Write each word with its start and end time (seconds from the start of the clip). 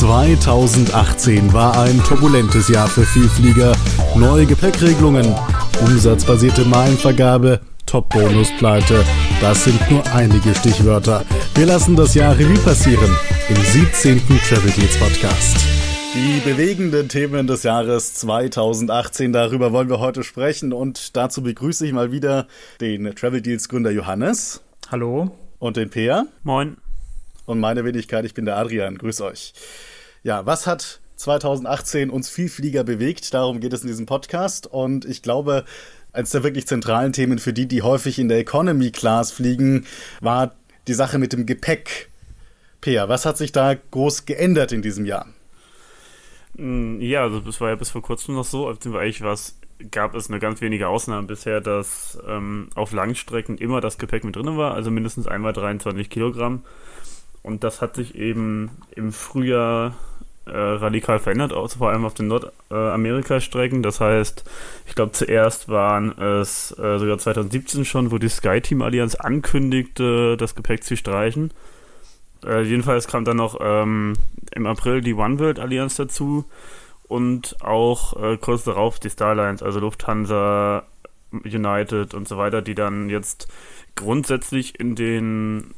2018 0.00 1.52
war 1.52 1.78
ein 1.78 2.02
turbulentes 2.04 2.68
Jahr 2.68 2.88
für 2.88 3.04
Vielflieger. 3.04 3.76
Neue 4.16 4.46
Gepäckregelungen, 4.46 5.26
umsatzbasierte 5.82 6.64
Meilenvergabe, 6.64 7.60
Top-Bonus-Pleite. 7.84 9.04
Das 9.42 9.64
sind 9.64 9.78
nur 9.90 10.02
einige 10.14 10.54
Stichwörter. 10.54 11.22
Wir 11.54 11.66
lassen 11.66 11.96
das 11.96 12.14
Jahr 12.14 12.32
Revue 12.38 12.58
passieren 12.60 13.14
im 13.50 13.56
17. 13.56 14.22
Travel 14.48 14.70
Deals 14.70 14.96
Podcast. 14.96 15.58
Die 16.14 16.40
bewegenden 16.48 17.10
Themen 17.10 17.46
des 17.46 17.62
Jahres 17.64 18.14
2018, 18.14 19.34
darüber 19.34 19.74
wollen 19.74 19.90
wir 19.90 20.00
heute 20.00 20.24
sprechen 20.24 20.72
und 20.72 21.14
dazu 21.14 21.42
begrüße 21.42 21.86
ich 21.86 21.92
mal 21.92 22.10
wieder 22.10 22.46
den 22.80 23.14
Travel 23.14 23.42
Deals 23.42 23.68
Gründer 23.68 23.90
Johannes. 23.90 24.62
Hallo. 24.90 25.36
Und 25.58 25.76
den 25.76 25.90
Peer. 25.90 26.26
Moin. 26.42 26.78
Und 27.50 27.58
meine 27.58 27.84
Wenigkeit, 27.84 28.24
ich 28.24 28.32
bin 28.32 28.44
der 28.44 28.56
Adrian. 28.58 28.96
Grüß 28.96 29.22
euch. 29.22 29.54
Ja, 30.22 30.46
was 30.46 30.68
hat 30.68 31.00
2018 31.16 32.08
uns 32.08 32.30
Vielflieger 32.30 32.84
bewegt? 32.84 33.34
Darum 33.34 33.58
geht 33.58 33.72
es 33.72 33.82
in 33.82 33.88
diesem 33.88 34.06
Podcast. 34.06 34.68
Und 34.68 35.04
ich 35.04 35.20
glaube, 35.20 35.64
eines 36.12 36.30
der 36.30 36.44
wirklich 36.44 36.68
zentralen 36.68 37.12
Themen 37.12 37.40
für 37.40 37.52
die, 37.52 37.66
die 37.66 37.82
häufig 37.82 38.20
in 38.20 38.28
der 38.28 38.38
Economy 38.38 38.92
Class 38.92 39.32
fliegen, 39.32 39.84
war 40.20 40.54
die 40.86 40.94
Sache 40.94 41.18
mit 41.18 41.32
dem 41.32 41.44
Gepäck. 41.44 42.08
Peer, 42.80 43.08
was 43.08 43.26
hat 43.26 43.36
sich 43.36 43.50
da 43.50 43.74
groß 43.74 44.26
geändert 44.26 44.70
in 44.70 44.80
diesem 44.80 45.04
Jahr? 45.04 45.26
Mm, 46.54 47.00
ja, 47.00 47.22
also 47.22 47.40
das 47.40 47.60
war 47.60 47.70
ja 47.70 47.74
bis 47.74 47.90
vor 47.90 48.02
kurzem 48.02 48.36
noch 48.36 48.44
so, 48.44 48.68
eigentlich 48.68 49.22
was 49.22 49.56
gab 49.90 50.14
es 50.14 50.28
nur 50.28 50.38
ganz 50.38 50.60
wenige 50.60 50.86
Ausnahmen 50.86 51.26
bisher, 51.26 51.60
dass 51.60 52.16
ähm, 52.28 52.68
auf 52.76 52.92
Langstrecken 52.92 53.58
immer 53.58 53.80
das 53.80 53.98
Gepäck 53.98 54.22
mit 54.22 54.36
drin 54.36 54.56
war, 54.56 54.74
also 54.74 54.90
mindestens 54.92 55.26
einmal 55.26 55.52
23 55.52 56.10
Kilogramm. 56.10 56.62
Und 57.42 57.64
das 57.64 57.80
hat 57.80 57.94
sich 57.96 58.14
eben 58.14 58.70
im 58.94 59.12
Frühjahr 59.12 59.94
äh, 60.46 60.56
radikal 60.56 61.18
verändert, 61.18 61.52
auch 61.52 61.70
vor 61.70 61.90
allem 61.90 62.04
auf 62.04 62.14
den 62.14 62.28
Nordamerika-Strecken. 62.28 63.82
Das 63.82 64.00
heißt, 64.00 64.44
ich 64.86 64.94
glaube, 64.94 65.12
zuerst 65.12 65.68
waren 65.68 66.16
es 66.18 66.72
äh, 66.78 66.98
sogar 66.98 67.18
2017 67.18 67.84
schon, 67.84 68.10
wo 68.10 68.18
die 68.18 68.28
SkyTeam-Allianz 68.28 69.14
ankündigte, 69.14 70.36
das 70.36 70.54
Gepäck 70.54 70.84
zu 70.84 70.96
streichen. 70.96 71.52
Äh, 72.44 72.62
jedenfalls 72.62 73.06
kam 73.06 73.24
dann 73.24 73.36
noch 73.36 73.58
ähm, 73.60 74.14
im 74.54 74.66
April 74.66 75.00
die 75.00 75.14
One 75.14 75.38
World 75.38 75.58
Allianz 75.58 75.96
dazu 75.96 76.44
und 77.06 77.56
auch 77.60 78.20
äh, 78.22 78.36
kurz 78.38 78.64
darauf 78.64 78.98
die 78.98 79.10
Starlines, 79.10 79.62
also 79.62 79.80
Lufthansa, 79.80 80.84
United 81.32 82.14
und 82.14 82.26
so 82.26 82.38
weiter, 82.38 82.62
die 82.62 82.74
dann 82.74 83.08
jetzt 83.08 83.48
grundsätzlich 83.94 84.80
in 84.80 84.96
den 84.96 85.74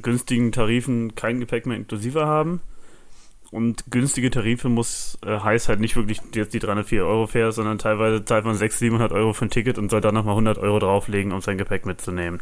günstigen 0.00 0.52
Tarifen 0.52 1.14
kein 1.14 1.40
Gepäck 1.40 1.66
mehr 1.66 1.76
inklusive 1.76 2.26
haben. 2.26 2.60
Und 3.50 3.84
günstige 3.88 4.30
Tarife 4.30 4.68
muss 4.68 5.16
äh, 5.24 5.38
heißt 5.38 5.68
halt 5.68 5.78
nicht 5.78 5.94
wirklich 5.94 6.20
jetzt 6.34 6.54
die 6.54 6.58
304 6.58 7.06
Euro 7.06 7.28
fair, 7.28 7.52
sondern 7.52 7.78
teilweise 7.78 8.24
zahlt 8.24 8.44
man 8.44 8.56
600, 8.56 8.78
700 8.80 9.12
Euro 9.12 9.32
für 9.32 9.46
ein 9.46 9.50
Ticket 9.50 9.78
und 9.78 9.90
soll 9.90 10.00
dann 10.00 10.14
nochmal 10.14 10.32
100 10.32 10.58
Euro 10.58 10.80
drauflegen, 10.80 11.32
um 11.32 11.40
sein 11.40 11.56
Gepäck 11.56 11.86
mitzunehmen. 11.86 12.40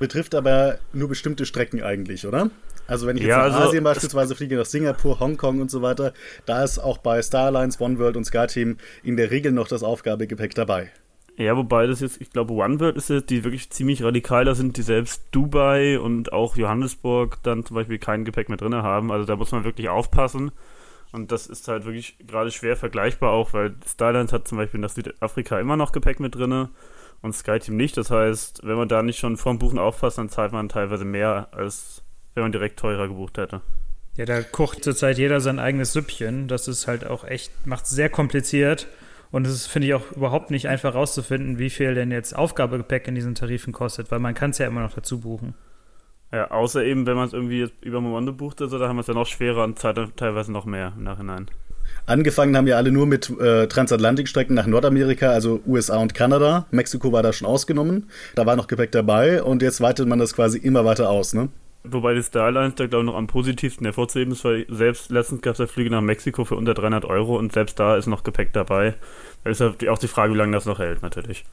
Betrifft 0.00 0.34
aber 0.34 0.78
nur 0.92 1.08
bestimmte 1.08 1.46
Strecken 1.46 1.82
eigentlich, 1.82 2.26
oder? 2.26 2.50
Also 2.88 3.06
wenn 3.06 3.16
ich 3.16 3.22
jetzt 3.22 3.30
ja, 3.30 3.48
nach 3.48 3.54
also 3.54 3.68
Asien 3.68 3.84
beispielsweise 3.84 4.34
fliege, 4.34 4.56
nach 4.56 4.66
Singapur, 4.66 5.20
Hongkong 5.20 5.60
und 5.60 5.70
so 5.70 5.82
weiter, 5.82 6.12
da 6.46 6.64
ist 6.64 6.78
auch 6.78 6.98
bei 6.98 7.22
Starlines, 7.22 7.80
OneWorld 7.80 8.16
und 8.16 8.24
SkyTeam 8.24 8.78
in 9.02 9.16
der 9.16 9.30
Regel 9.30 9.52
noch 9.52 9.68
das 9.68 9.82
Aufgabegepäck 9.82 10.54
dabei. 10.54 10.90
Ja, 11.38 11.56
wobei 11.56 11.86
das 11.86 12.00
jetzt, 12.00 12.20
ich 12.20 12.30
glaube, 12.30 12.52
OneWorld 12.52 12.96
ist 12.96 13.10
jetzt, 13.10 13.30
die 13.30 13.44
wirklich 13.44 13.70
ziemlich 13.70 14.02
radikal, 14.02 14.44
da 14.44 14.56
sind 14.56 14.76
die 14.76 14.82
selbst 14.82 15.22
Dubai 15.30 16.00
und 16.00 16.32
auch 16.32 16.56
Johannesburg 16.56 17.38
dann 17.44 17.64
zum 17.64 17.76
Beispiel 17.76 17.98
kein 17.98 18.24
Gepäck 18.24 18.48
mehr 18.48 18.58
drin 18.58 18.74
haben. 18.74 19.12
Also 19.12 19.24
da 19.24 19.36
muss 19.36 19.52
man 19.52 19.62
wirklich 19.62 19.88
aufpassen. 19.88 20.50
Und 21.12 21.30
das 21.30 21.46
ist 21.46 21.68
halt 21.68 21.84
wirklich 21.84 22.18
gerade 22.26 22.50
schwer 22.50 22.76
vergleichbar 22.76 23.30
auch, 23.30 23.52
weil 23.52 23.76
Starlines 23.86 24.32
hat 24.32 24.48
zum 24.48 24.58
Beispiel 24.58 24.80
nach 24.80 24.90
Südafrika 24.90 25.60
immer 25.60 25.76
noch 25.76 25.92
Gepäck 25.92 26.18
mit 26.18 26.34
drin 26.34 26.70
und 27.22 27.32
SkyTeam 27.32 27.76
nicht. 27.76 27.96
Das 27.96 28.10
heißt, 28.10 28.62
wenn 28.64 28.76
man 28.76 28.88
da 28.88 29.04
nicht 29.04 29.20
schon 29.20 29.36
vorm 29.36 29.60
Buchen 29.60 29.78
aufpasst, 29.78 30.18
dann 30.18 30.30
zahlt 30.30 30.50
man 30.50 30.68
teilweise 30.68 31.04
mehr, 31.04 31.48
als 31.52 32.02
wenn 32.34 32.42
man 32.42 32.52
direkt 32.52 32.80
teurer 32.80 33.06
gebucht 33.06 33.38
hätte. 33.38 33.60
Ja, 34.16 34.24
da 34.24 34.42
kocht 34.42 34.82
zurzeit 34.82 35.18
jeder 35.18 35.40
sein 35.40 35.60
eigenes 35.60 35.92
Süppchen. 35.92 36.48
Das 36.48 36.66
ist 36.66 36.88
halt 36.88 37.06
auch 37.06 37.22
echt, 37.22 37.52
macht 37.64 37.86
sehr 37.86 38.08
kompliziert. 38.08 38.88
Und 39.30 39.46
es 39.46 39.52
ist, 39.52 39.66
finde 39.66 39.88
ich, 39.88 39.94
auch 39.94 40.12
überhaupt 40.12 40.50
nicht 40.50 40.68
einfach 40.68 40.94
rauszufinden, 40.94 41.58
wie 41.58 41.70
viel 41.70 41.94
denn 41.94 42.10
jetzt 42.10 42.34
Aufgabegepäck 42.34 43.08
in 43.08 43.14
diesen 43.14 43.34
Tarifen 43.34 43.72
kostet, 43.72 44.10
weil 44.10 44.18
man 44.18 44.34
kann 44.34 44.50
es 44.50 44.58
ja 44.58 44.66
immer 44.66 44.80
noch 44.80 44.94
dazu 44.94 45.20
buchen. 45.20 45.54
Ja, 46.32 46.50
außer 46.50 46.84
eben, 46.84 47.06
wenn 47.06 47.16
man 47.16 47.26
es 47.26 47.32
irgendwie 47.32 47.60
jetzt 47.60 47.74
über 47.80 48.00
Momondo 48.00 48.32
bucht, 48.32 48.60
also, 48.60 48.78
da 48.78 48.88
haben 48.88 48.96
wir 48.96 49.00
es 49.00 49.06
ja 49.06 49.14
noch 49.14 49.26
schwerer 49.26 49.64
und 49.64 49.78
zahlt 49.78 50.16
teilweise 50.16 50.52
noch 50.52 50.66
mehr 50.66 50.92
im 50.96 51.04
Nachhinein. 51.04 51.46
Angefangen 52.04 52.56
haben 52.56 52.66
ja 52.66 52.76
alle 52.76 52.90
nur 52.90 53.06
mit 53.06 53.30
äh, 53.38 53.66
Transatlantikstrecken 53.66 54.54
nach 54.54 54.66
Nordamerika, 54.66 55.30
also 55.30 55.60
USA 55.66 55.98
und 55.98 56.14
Kanada. 56.14 56.66
Mexiko 56.70 57.12
war 57.12 57.22
da 57.22 57.32
schon 57.32 57.46
ausgenommen. 57.46 58.10
Da 58.34 58.46
war 58.46 58.56
noch 58.56 58.66
Gepäck 58.66 58.92
dabei 58.92 59.42
und 59.42 59.62
jetzt 59.62 59.80
weitet 59.80 60.06
man 60.06 60.18
das 60.18 60.34
quasi 60.34 60.58
immer 60.58 60.84
weiter 60.84 61.08
aus, 61.10 61.34
ne? 61.34 61.48
Wobei 61.90 62.14
die 62.14 62.22
Starlines 62.22 62.74
da, 62.76 62.86
glaube 62.86 63.04
ich, 63.04 63.10
noch 63.10 63.16
am 63.16 63.26
positivsten 63.26 63.84
hervorzuheben 63.84 64.32
ist, 64.32 64.44
weil 64.44 64.66
selbst 64.68 65.10
letztens 65.10 65.42
gab 65.42 65.54
es 65.54 65.58
ja 65.58 65.66
Flüge 65.66 65.90
nach 65.90 66.00
Mexiko 66.00 66.44
für 66.44 66.56
unter 66.56 66.74
300 66.74 67.04
Euro 67.04 67.36
und 67.36 67.52
selbst 67.52 67.78
da 67.78 67.96
ist 67.96 68.06
noch 68.06 68.24
Gepäck 68.24 68.52
dabei. 68.52 68.94
Da 69.44 69.50
ist 69.50 69.60
ja 69.60 69.72
auch 69.90 69.98
die 69.98 70.08
Frage, 70.08 70.34
wie 70.34 70.38
lange 70.38 70.52
das 70.52 70.66
noch 70.66 70.78
hält, 70.78 71.02
natürlich. 71.02 71.44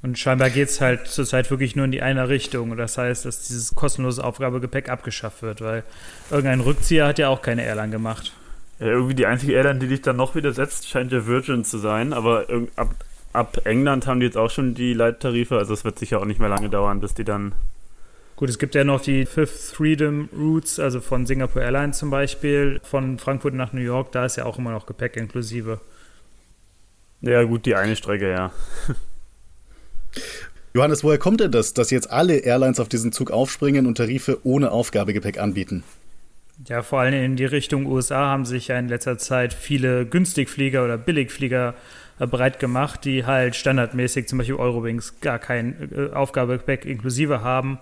Und 0.00 0.18
scheinbar 0.18 0.50
geht 0.50 0.68
es 0.68 0.80
halt 0.80 1.08
zurzeit 1.08 1.50
wirklich 1.50 1.74
nur 1.74 1.84
in 1.84 1.92
die 1.92 2.02
eine 2.02 2.28
Richtung. 2.28 2.76
Das 2.76 2.98
heißt, 2.98 3.24
dass 3.24 3.48
dieses 3.48 3.74
kostenlose 3.74 4.22
Aufgabegepäck 4.22 4.88
abgeschafft 4.88 5.42
wird, 5.42 5.60
weil 5.60 5.82
irgendein 6.30 6.60
Rückzieher 6.60 7.06
hat 7.06 7.18
ja 7.18 7.28
auch 7.28 7.42
keine 7.42 7.64
Airline 7.64 7.90
gemacht. 7.90 8.32
Ja, 8.78 8.86
irgendwie 8.86 9.14
die 9.14 9.26
einzige 9.26 9.54
Airline, 9.54 9.80
die 9.80 9.88
dich 9.88 10.02
dann 10.02 10.16
noch 10.16 10.36
widersetzt, 10.36 10.88
scheint 10.88 11.10
ja 11.10 11.26
Virgin 11.26 11.64
zu 11.64 11.78
sein, 11.78 12.12
aber 12.12 12.46
ab, 12.76 12.94
ab 13.32 13.60
England 13.64 14.06
haben 14.06 14.20
die 14.20 14.26
jetzt 14.26 14.36
auch 14.36 14.50
schon 14.50 14.74
die 14.74 14.94
Leittarife, 14.94 15.58
also 15.58 15.74
es 15.74 15.84
wird 15.84 15.98
sicher 15.98 16.20
auch 16.20 16.24
nicht 16.24 16.38
mehr 16.38 16.48
lange 16.48 16.68
dauern, 16.68 17.00
bis 17.00 17.14
die 17.14 17.24
dann 17.24 17.54
Gut, 18.38 18.48
es 18.48 18.60
gibt 18.60 18.76
ja 18.76 18.84
noch 18.84 19.00
die 19.00 19.26
Fifth 19.26 19.74
Freedom 19.74 20.28
Routes, 20.32 20.78
also 20.78 21.00
von 21.00 21.26
Singapore 21.26 21.64
Airlines 21.64 21.98
zum 21.98 22.10
Beispiel, 22.10 22.80
von 22.84 23.18
Frankfurt 23.18 23.54
nach 23.54 23.72
New 23.72 23.80
York, 23.80 24.12
da 24.12 24.26
ist 24.26 24.36
ja 24.36 24.44
auch 24.44 24.58
immer 24.58 24.70
noch 24.70 24.86
Gepäck 24.86 25.16
inklusive. 25.16 25.80
Ja, 27.20 27.42
gut, 27.42 27.66
die 27.66 27.74
eine 27.74 27.96
Strecke, 27.96 28.30
ja. 28.30 28.52
Johannes, 30.72 31.02
woher 31.02 31.18
kommt 31.18 31.40
denn 31.40 31.50
das, 31.50 31.74
dass 31.74 31.90
jetzt 31.90 32.12
alle 32.12 32.36
Airlines 32.36 32.78
auf 32.78 32.88
diesen 32.88 33.10
Zug 33.10 33.32
aufspringen 33.32 33.86
und 33.86 33.96
Tarife 33.96 34.38
ohne 34.44 34.70
Aufgabegepäck 34.70 35.40
anbieten? 35.40 35.82
Ja, 36.68 36.82
vor 36.82 37.00
allem 37.00 37.14
in 37.14 37.34
die 37.34 37.44
Richtung 37.44 37.86
USA 37.86 38.26
haben 38.26 38.44
sich 38.44 38.68
ja 38.68 38.78
in 38.78 38.86
letzter 38.86 39.18
Zeit 39.18 39.52
viele 39.52 40.06
Günstigflieger 40.06 40.84
oder 40.84 40.96
Billigflieger 40.96 41.74
äh, 42.20 42.26
bereit 42.28 42.60
gemacht, 42.60 43.04
die 43.04 43.26
halt 43.26 43.56
standardmäßig 43.56 44.28
zum 44.28 44.38
Beispiel 44.38 44.54
Eurowings 44.54 45.20
gar 45.20 45.40
kein 45.40 45.90
äh, 45.92 46.14
Aufgabegepäck 46.14 46.84
inklusive 46.84 47.40
haben 47.40 47.80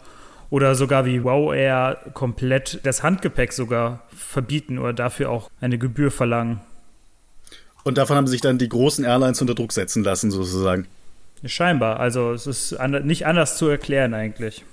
oder 0.50 0.74
sogar 0.74 1.04
wie 1.06 1.24
Wow 1.24 1.54
Air 1.54 1.98
komplett 2.14 2.80
das 2.84 3.02
Handgepäck 3.02 3.52
sogar 3.52 4.04
verbieten 4.14 4.78
oder 4.78 4.92
dafür 4.92 5.30
auch 5.30 5.50
eine 5.60 5.78
Gebühr 5.78 6.10
verlangen. 6.10 6.60
Und 7.84 7.98
davon 7.98 8.16
haben 8.16 8.26
sich 8.26 8.40
dann 8.40 8.58
die 8.58 8.68
großen 8.68 9.04
Airlines 9.04 9.40
unter 9.40 9.54
Druck 9.54 9.72
setzen 9.72 10.02
lassen, 10.02 10.30
sozusagen. 10.30 10.86
Scheinbar. 11.44 12.00
Also 12.00 12.32
es 12.32 12.46
ist 12.46 12.76
nicht 13.02 13.26
anders 13.26 13.56
zu 13.58 13.68
erklären 13.68 14.14
eigentlich. 14.14 14.64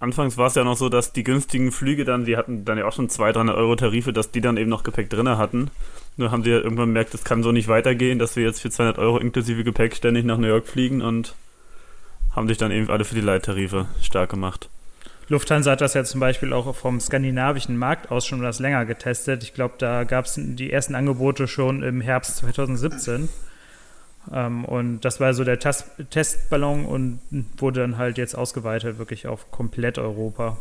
Anfangs 0.00 0.36
war 0.36 0.48
es 0.48 0.56
ja 0.56 0.64
noch 0.64 0.76
so, 0.76 0.88
dass 0.88 1.12
die 1.12 1.22
günstigen 1.22 1.70
Flüge 1.70 2.04
dann, 2.04 2.24
die 2.24 2.36
hatten 2.36 2.64
dann 2.64 2.76
ja 2.76 2.86
auch 2.86 2.92
schon 2.92 3.08
200, 3.08 3.36
300 3.36 3.56
Euro 3.56 3.76
Tarife, 3.76 4.12
dass 4.12 4.32
die 4.32 4.40
dann 4.40 4.56
eben 4.56 4.68
noch 4.68 4.82
Gepäck 4.82 5.10
drin 5.10 5.28
hatten. 5.28 5.70
Nur 6.16 6.32
haben 6.32 6.42
sie 6.42 6.50
ja 6.50 6.56
irgendwann 6.56 6.88
gemerkt, 6.88 7.14
das 7.14 7.22
kann 7.22 7.44
so 7.44 7.52
nicht 7.52 7.68
weitergehen, 7.68 8.18
dass 8.18 8.34
wir 8.34 8.42
jetzt 8.42 8.60
für 8.60 8.70
200 8.70 8.98
Euro 8.98 9.18
inklusive 9.18 9.62
Gepäck 9.62 9.94
ständig 9.94 10.24
nach 10.24 10.38
New 10.38 10.48
York 10.48 10.66
fliegen 10.66 11.02
und 11.02 11.36
haben 12.34 12.48
sich 12.48 12.58
dann 12.58 12.70
eben 12.70 12.90
alle 12.90 13.04
für 13.04 13.14
die 13.14 13.20
Leittarife 13.20 13.86
stark 14.00 14.30
gemacht. 14.30 14.68
Lufthansa 15.28 15.70
hat 15.70 15.80
das 15.80 15.94
ja 15.94 16.04
zum 16.04 16.20
Beispiel 16.20 16.52
auch 16.52 16.74
vom 16.74 17.00
skandinavischen 17.00 17.76
Markt 17.76 18.10
aus 18.10 18.26
schon 18.26 18.40
etwas 18.40 18.58
länger 18.58 18.84
getestet. 18.84 19.42
Ich 19.42 19.54
glaube, 19.54 19.74
da 19.78 20.04
gab 20.04 20.26
es 20.26 20.34
die 20.36 20.70
ersten 20.70 20.94
Angebote 20.94 21.48
schon 21.48 21.82
im 21.82 22.00
Herbst 22.00 22.38
2017. 22.38 23.28
Ähm, 24.30 24.64
und 24.64 25.00
das 25.00 25.20
war 25.20 25.34
so 25.34 25.44
der 25.44 25.58
Tas 25.58 25.90
Testballon 26.10 26.84
und 26.84 27.20
wurde 27.56 27.80
dann 27.80 27.98
halt 27.98 28.18
jetzt 28.18 28.34
ausgeweitet, 28.34 28.98
wirklich 28.98 29.26
auf 29.26 29.50
komplett 29.50 29.98
Europa. 29.98 30.58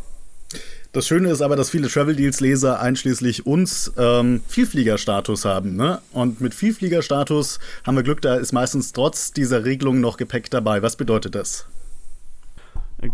Das 0.92 1.08
Schöne 1.08 1.30
ist 1.30 1.42
aber, 1.42 1.56
dass 1.56 1.70
viele 1.70 1.88
Travel 1.88 2.16
Deals 2.16 2.42
Leser 2.42 2.82
einschließlich 2.82 3.46
uns 3.46 3.94
ähm, 3.98 4.42
Vielfliegerstatus 4.48 5.46
haben. 5.46 5.76
Ne? 5.76 6.02
Und 6.12 6.42
mit 6.42 6.54
Vielfliegerstatus 6.54 7.60
haben 7.86 7.96
wir 7.96 8.04
Glück, 8.04 8.22
da 8.22 8.36
ist 8.36 8.52
meistens 8.52 8.92
trotz 8.92 9.32
dieser 9.32 9.64
Regelung 9.64 10.02
noch 10.02 10.18
Gepäck 10.18 10.50
dabei. 10.50 10.82
Was 10.82 10.98
bedeutet 10.98 11.36
das? 11.36 11.66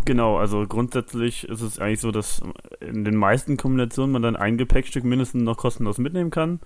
Genau, 0.04 0.36
also 0.36 0.66
grundsätzlich 0.66 1.48
ist 1.48 1.62
es 1.62 1.78
eigentlich 1.78 2.00
so, 2.00 2.10
dass 2.10 2.42
in 2.80 3.04
den 3.04 3.16
meisten 3.16 3.56
Kombinationen 3.56 4.12
man 4.12 4.22
dann 4.22 4.36
ein 4.36 4.58
Gepäckstück 4.58 5.04
mindestens 5.04 5.44
noch 5.44 5.56
kostenlos 5.56 5.98
mitnehmen 5.98 6.30
kann. 6.30 6.60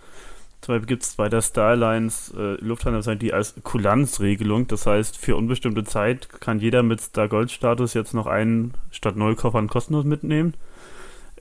Zum 0.63 0.75
Beispiel 0.75 0.87
gibt 0.87 1.03
es 1.03 1.17
bei 1.17 1.29
der 1.29 1.43
Starlines 1.43 2.33
äh, 2.39 2.55
Lufthansa 2.65 3.17
die 3.17 3.33
als 3.33 3.55
Kulanzregelung. 3.65 4.69
Das 4.69 4.87
heißt, 4.87 5.19
für 5.19 5.35
unbestimmte 5.35 5.83
Zeit 5.83 6.29
kann 6.41 6.61
jeder 6.61 6.85
mit 6.85 7.01
Star 7.01 7.29
Gold 7.29 7.51
Status 7.51 7.95
jetzt 7.95 8.15
noch 8.15 8.29
einen 8.29 8.75
statt 8.93 9.17
null 9.17 9.35
Koffern 9.35 9.67
kostenlos 9.67 10.05
mitnehmen. 10.05 10.55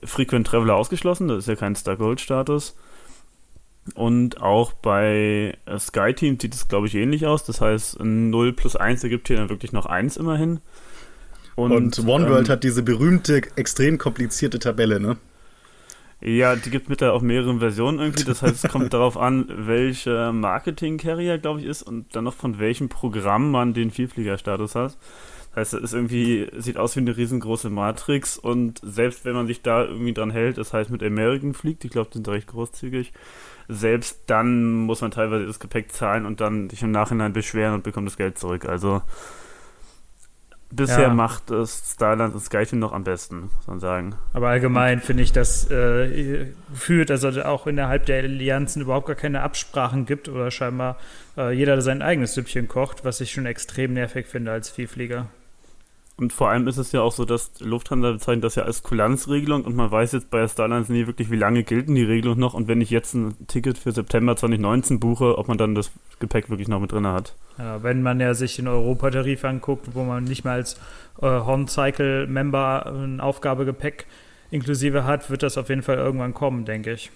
Frequent 0.02 0.48
Traveler 0.48 0.74
ausgeschlossen, 0.74 1.28
das 1.28 1.38
ist 1.38 1.46
ja 1.46 1.54
kein 1.54 1.76
Star 1.76 1.96
Gold 1.96 2.20
Status. 2.20 2.76
Und 3.94 4.42
auch 4.42 4.72
bei 4.72 5.56
äh, 5.66 5.78
SkyTeam 5.78 6.40
sieht 6.40 6.54
es, 6.54 6.66
glaube 6.66 6.88
ich, 6.88 6.96
ähnlich 6.96 7.24
aus. 7.24 7.44
Das 7.44 7.60
heißt, 7.60 8.00
0 8.00 8.52
plus 8.54 8.74
1 8.74 9.04
ergibt 9.04 9.28
hier 9.28 9.36
dann 9.36 9.50
wirklich 9.50 9.72
noch 9.72 9.86
1 9.86 10.16
immerhin. 10.16 10.58
Und, 11.54 11.70
und 11.70 11.98
OneWorld 12.00 12.48
ähm, 12.48 12.52
hat 12.52 12.64
diese 12.64 12.82
berühmte, 12.82 13.40
extrem 13.54 13.98
komplizierte 13.98 14.58
Tabelle, 14.58 14.98
ne? 14.98 15.16
Ja, 16.24 16.54
die 16.54 16.70
gibt 16.70 16.88
mit 16.88 17.02
auch 17.02 17.20
mehreren 17.20 17.58
Versionen 17.58 17.98
irgendwie. 17.98 18.22
Das 18.24 18.42
heißt, 18.42 18.64
es 18.64 18.70
kommt 18.70 18.92
darauf 18.94 19.16
an, 19.16 19.46
welcher 19.48 20.32
Marketing-Carrier, 20.32 21.38
glaube 21.38 21.60
ich, 21.60 21.66
ist 21.66 21.82
und 21.82 22.14
dann 22.14 22.24
noch 22.24 22.34
von 22.34 22.60
welchem 22.60 22.88
Programm 22.88 23.50
man 23.50 23.74
den 23.74 23.90
Vielfliegerstatus 23.90 24.76
hat. 24.76 24.96
Das 25.54 25.56
heißt, 25.56 25.74
es 25.74 25.82
ist 25.82 25.94
irgendwie, 25.94 26.48
sieht 26.56 26.78
aus 26.78 26.94
wie 26.96 27.00
eine 27.00 27.16
riesengroße 27.16 27.70
Matrix 27.70 28.38
und 28.38 28.80
selbst 28.84 29.24
wenn 29.24 29.34
man 29.34 29.48
sich 29.48 29.62
da 29.62 29.84
irgendwie 29.84 30.14
dran 30.14 30.30
hält, 30.30 30.58
das 30.58 30.72
heißt 30.72 30.90
mit 30.90 31.02
American 31.02 31.54
fliegt, 31.54 31.84
ich 31.84 31.90
glaube, 31.90 32.08
die 32.10 32.18
sind 32.18 32.28
recht 32.28 32.46
großzügig, 32.46 33.12
selbst 33.68 34.22
dann 34.28 34.72
muss 34.72 35.02
man 35.02 35.10
teilweise 35.10 35.44
das 35.44 35.60
Gepäck 35.60 35.92
zahlen 35.92 36.24
und 36.24 36.40
dann 36.40 36.70
sich 36.70 36.82
im 36.82 36.90
Nachhinein 36.90 37.32
beschweren 37.34 37.74
und 37.74 37.84
bekommt 37.84 38.06
das 38.06 38.16
Geld 38.16 38.38
zurück. 38.38 38.64
Also 38.64 39.02
bisher 40.74 41.02
ja. 41.02 41.14
macht 41.14 41.50
es 41.50 41.92
Starland 41.94 42.34
und 42.34 42.40
Skyteam 42.40 42.78
noch 42.78 42.92
am 42.92 43.04
besten, 43.04 43.50
muss 43.56 43.66
man 43.66 43.80
sagen. 43.80 44.14
Aber 44.32 44.48
allgemein 44.48 45.00
finde 45.00 45.22
ich, 45.22 45.32
dass 45.32 45.70
äh, 45.70 46.46
führt, 46.74 47.10
also 47.10 47.28
auch 47.42 47.66
innerhalb 47.66 48.06
der 48.06 48.22
Allianzen 48.22 48.82
überhaupt 48.82 49.06
gar 49.06 49.16
keine 49.16 49.42
Absprachen 49.42 50.06
gibt 50.06 50.28
oder 50.28 50.50
scheinbar 50.50 50.98
äh, 51.36 51.52
jeder 51.52 51.80
sein 51.80 52.02
eigenes 52.02 52.34
Süppchen 52.34 52.68
kocht, 52.68 53.04
was 53.04 53.20
ich 53.20 53.30
schon 53.32 53.46
extrem 53.46 53.92
nervig 53.92 54.26
finde 54.26 54.52
als 54.52 54.70
Vielflieger. 54.70 55.26
Und 56.16 56.32
vor 56.32 56.50
allem 56.50 56.68
ist 56.68 56.76
es 56.76 56.92
ja 56.92 57.00
auch 57.00 57.12
so, 57.12 57.24
dass 57.24 57.52
Lufthansa 57.60 58.12
bezeichnet 58.12 58.44
das 58.44 58.54
ja 58.54 58.64
als 58.64 58.82
Kulanzregelung 58.82 59.64
und 59.64 59.74
man 59.74 59.90
weiß 59.90 60.12
jetzt 60.12 60.30
bei 60.30 60.46
Starlines 60.46 60.88
nie 60.88 61.06
wirklich, 61.06 61.30
wie 61.30 61.36
lange 61.36 61.64
gelten 61.64 61.94
die 61.94 62.04
Regelungen 62.04 62.38
noch 62.38 62.54
und 62.54 62.68
wenn 62.68 62.80
ich 62.80 62.90
jetzt 62.90 63.14
ein 63.14 63.34
Ticket 63.46 63.78
für 63.78 63.92
September 63.92 64.36
2019 64.36 65.00
buche, 65.00 65.38
ob 65.38 65.48
man 65.48 65.58
dann 65.58 65.74
das 65.74 65.90
Gepäck 66.20 66.50
wirklich 66.50 66.68
noch 66.68 66.80
mit 66.80 66.92
drin 66.92 67.06
hat. 67.06 67.34
Ja, 67.58 67.82
wenn 67.82 68.02
man 68.02 68.20
ja 68.20 68.34
sich 68.34 68.56
den 68.56 68.68
Europatarif 68.68 69.44
anguckt, 69.44 69.94
wo 69.94 70.04
man 70.04 70.24
nicht 70.24 70.44
mal 70.44 70.52
als 70.52 70.74
äh, 71.20 71.26
Horn-Cycle-Member 71.26 72.86
ein 72.86 73.20
Aufgabegepäck 73.20 74.06
inklusive 74.50 75.04
hat, 75.04 75.30
wird 75.30 75.42
das 75.42 75.56
auf 75.56 75.70
jeden 75.70 75.82
Fall 75.82 75.96
irgendwann 75.96 76.34
kommen, 76.34 76.66
denke 76.66 76.92
ich. 76.92 77.10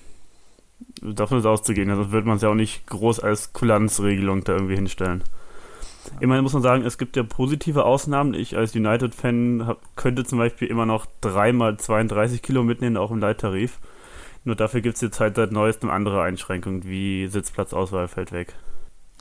Davon 1.02 1.38
ist 1.38 1.46
auszugehen, 1.46 1.90
also 1.90 2.12
wird 2.12 2.26
man 2.26 2.36
es 2.36 2.42
ja 2.42 2.48
auch 2.48 2.54
nicht 2.54 2.86
groß 2.86 3.20
als 3.20 3.52
Kulanzregelung 3.52 4.44
da 4.44 4.54
irgendwie 4.54 4.74
hinstellen. 4.74 5.22
Immerhin 6.20 6.42
muss 6.42 6.52
man 6.52 6.62
sagen, 6.62 6.84
es 6.84 6.98
gibt 6.98 7.16
ja 7.16 7.22
positive 7.22 7.84
Ausnahmen. 7.84 8.34
Ich 8.34 8.56
als 8.56 8.74
United-Fan 8.74 9.76
könnte 9.96 10.24
zum 10.24 10.38
Beispiel 10.38 10.68
immer 10.68 10.86
noch 10.86 11.06
dreimal 11.20 11.76
32 11.76 12.42
Kilo 12.42 12.62
mitnehmen, 12.62 12.96
auch 12.96 13.10
im 13.10 13.18
Leittarif. 13.18 13.78
Nur 14.44 14.54
dafür 14.54 14.80
gibt 14.80 14.96
es 14.96 15.00
jetzt 15.00 15.18
halt 15.18 15.36
seit 15.36 15.52
neuestem 15.52 15.90
andere 15.90 16.22
Einschränkungen, 16.22 16.84
wie 16.84 17.26
Sitzplatzauswahl 17.26 18.08
fällt 18.08 18.32
weg. 18.32 18.54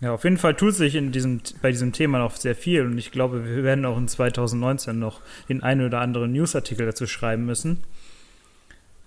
Ja, 0.02 0.14
auf 0.14 0.24
jeden 0.24 0.38
Fall 0.38 0.56
tut 0.56 0.76
sich 0.76 0.96
in 0.96 1.12
diesem, 1.12 1.42
bei 1.62 1.72
diesem 1.72 1.94
Thema 1.94 2.20
noch 2.20 2.36
sehr 2.36 2.56
viel 2.56 2.82
und 2.86 2.98
ich 2.98 3.12
glaube, 3.12 3.46
wir 3.46 3.64
werden 3.64 3.86
auch 3.86 3.98
in 3.98 4.08
2019 4.08 5.00
noch 5.00 5.22
den 5.48 5.64
einen 5.64 5.86
oder 5.86 6.02
anderen 6.02 6.34
Newsartikel 6.34 6.86
dazu 6.86 7.08
schreiben 7.08 7.46
müssen. 7.46 7.84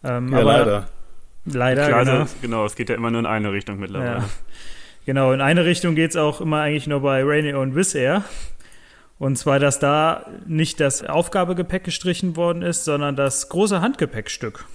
Ähm, 0.03 0.33
ja, 0.33 0.41
leider. 0.41 0.89
Leider, 1.45 1.87
Klar, 1.87 2.05
genau. 2.05 2.27
genau. 2.43 2.67
Es 2.67 2.75
geht 2.75 2.89
ja 2.89 2.95
immer 2.95 3.11
nur 3.11 3.21
in 3.21 3.27
eine 3.27 3.53
Richtung 3.53 3.79
mittlerweile. 3.79 4.19
Ja. 4.19 4.29
Genau, 5.09 5.33
in 5.33 5.41
eine 5.41 5.65
Richtung 5.65 5.95
geht 5.95 6.11
es 6.11 6.17
auch 6.17 6.43
immer 6.43 6.61
eigentlich 6.61 6.87
nur 6.87 7.01
bei 7.01 7.23
Rainier 7.25 7.59
und 7.59 7.75
Wizz 7.75 7.95
Air. 7.95 8.25
Und 9.19 9.39
zwar, 9.39 9.59
dass 9.59 9.79
da 9.79 10.27
nicht 10.47 10.81
das 10.81 11.03
Aufgabegepäck 11.03 11.83
gestrichen 11.85 12.37
worden 12.37 12.61
ist, 12.61 12.85
sondern 12.85 13.17
das 13.17 13.49
große 13.49 13.81
Handgepäckstück. 13.81 14.67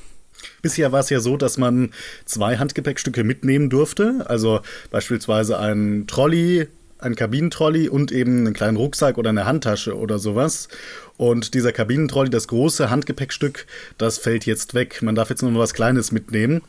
Bisher 0.63 0.91
war 0.91 1.01
es 1.01 1.11
ja 1.11 1.19
so, 1.19 1.37
dass 1.37 1.59
man 1.59 1.91
zwei 2.25 2.57
Handgepäckstücke 2.57 3.23
mitnehmen 3.23 3.69
durfte. 3.69 4.25
Also 4.25 4.61
beispielsweise 4.89 5.59
ein 5.59 6.05
Trolley, 6.07 6.67
ein 6.97 7.13
Kabinentrolley 7.13 7.87
und 7.87 8.11
eben 8.11 8.39
einen 8.39 8.55
kleinen 8.55 8.77
Rucksack 8.77 9.19
oder 9.19 9.29
eine 9.29 9.45
Handtasche 9.45 9.95
oder 9.95 10.17
sowas. 10.17 10.67
Und 11.15 11.53
dieser 11.53 11.73
Kabinentrolley, 11.73 12.31
das 12.31 12.47
große 12.47 12.89
Handgepäckstück, 12.89 13.67
das 13.99 14.17
fällt 14.17 14.47
jetzt 14.47 14.73
weg. 14.73 15.03
Man 15.03 15.13
darf 15.13 15.29
jetzt 15.29 15.43
nur 15.43 15.51
noch 15.51 15.59
was 15.59 15.75
Kleines 15.75 16.11
mitnehmen. 16.11 16.63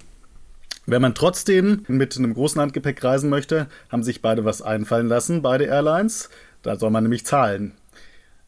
Wenn 0.87 1.01
man 1.01 1.15
trotzdem 1.15 1.85
mit 1.89 2.17
einem 2.17 2.35
großen 2.35 2.61
Handgepäck 2.61 3.03
reisen 3.03 3.31
möchte, 3.31 3.69
haben 3.89 4.03
sich 4.03 4.21
beide 4.21 4.45
was 4.45 4.61
einfallen 4.61 5.09
lassen, 5.09 5.41
beide 5.41 5.65
Airlines. 5.65 6.29
Da 6.63 6.77
soll 6.77 6.91
man 6.91 7.05
nämlich 7.05 7.25
zahlen. 7.25 7.73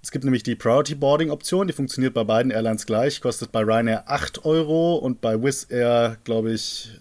Es 0.03 0.13
gibt 0.13 0.25
nämlich 0.25 0.43
die 0.43 0.55
Priority 0.55 0.95
Boarding 0.95 1.31
Option, 1.31 1.67
die 1.67 1.73
funktioniert 1.73 2.15
bei 2.15 2.23
beiden 2.23 2.53
Airlines 2.53 2.87
gleich, 2.87 3.21
kostet 3.21 3.51
bei 3.51 3.63
Ryanair 3.63 4.05
8 4.07 4.45
Euro 4.45 4.97
und 4.97 5.21
bei 5.21 5.43
Wizz 5.43 5.67
Air, 5.71 6.19
glaube 6.25 6.53
ich, 6.53 6.91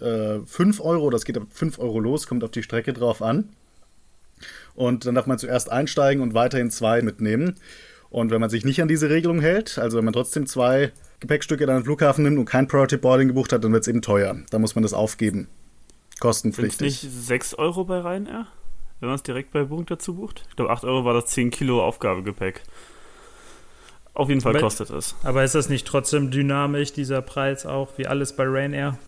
äh, 0.58 0.82
Euro. 0.82 1.10
Das 1.10 1.24
geht 1.24 1.36
ab 1.36 1.44
5 1.50 1.78
Euro 1.78 2.00
los, 2.00 2.26
kommt 2.26 2.42
auf 2.42 2.50
die 2.50 2.62
Strecke 2.62 2.92
drauf 2.92 3.22
an. 3.22 3.50
Und 4.74 5.06
dann 5.06 5.14
darf 5.14 5.26
man 5.26 5.38
zuerst 5.38 5.70
einsteigen 5.70 6.22
und 6.22 6.34
weiterhin 6.34 6.70
zwei 6.70 7.00
mitnehmen. 7.02 7.54
Und 8.10 8.30
wenn 8.30 8.40
man 8.40 8.50
sich 8.50 8.64
nicht 8.64 8.82
an 8.82 8.88
diese 8.88 9.10
Regelung 9.10 9.40
hält, 9.40 9.78
also 9.78 9.98
wenn 9.98 10.04
man 10.04 10.14
trotzdem 10.14 10.46
zwei 10.46 10.92
Gepäckstücke 11.20 11.66
dann 11.66 11.78
am 11.78 11.84
Flughafen 11.84 12.24
nimmt 12.24 12.38
und 12.38 12.44
kein 12.44 12.68
Priority 12.68 12.96
Boarding 12.96 13.28
gebucht 13.28 13.52
hat, 13.52 13.64
dann 13.64 13.72
wird 13.72 13.82
es 13.82 13.88
eben 13.88 14.02
teuer. 14.02 14.36
Da 14.50 14.58
muss 14.58 14.74
man 14.74 14.82
das 14.82 14.92
aufgeben. 14.92 15.48
Kostenpflichtig. 16.20 17.00
Sind 17.00 17.10
nicht 17.10 17.26
6 17.26 17.54
Euro 17.54 17.84
bei 17.84 18.00
Ryanair? 18.00 18.46
Wenn 19.00 19.08
man 19.08 19.16
es 19.16 19.22
direkt 19.22 19.52
bei 19.52 19.64
Buchung 19.64 19.86
dazu 19.86 20.14
bucht? 20.14 20.44
Ich 20.48 20.56
glaube, 20.56 20.70
8 20.70 20.84
Euro 20.84 21.04
war 21.04 21.14
das 21.14 21.26
10 21.26 21.50
Kilo 21.50 21.82
Aufgabegepäck. 21.82 22.62
Auf 24.14 24.30
jeden 24.30 24.40
Fall 24.40 24.52
aber, 24.52 24.60
kostet 24.60 24.88
es. 24.90 25.14
Aber 25.22 25.44
ist 25.44 25.54
das 25.54 25.68
nicht 25.68 25.86
trotzdem 25.86 26.30
dynamisch, 26.30 26.94
dieser 26.94 27.20
Preis 27.20 27.66
auch, 27.66 27.98
wie 27.98 28.06
alles 28.06 28.34
bei 28.34 28.44
Ryanair? 28.44 28.98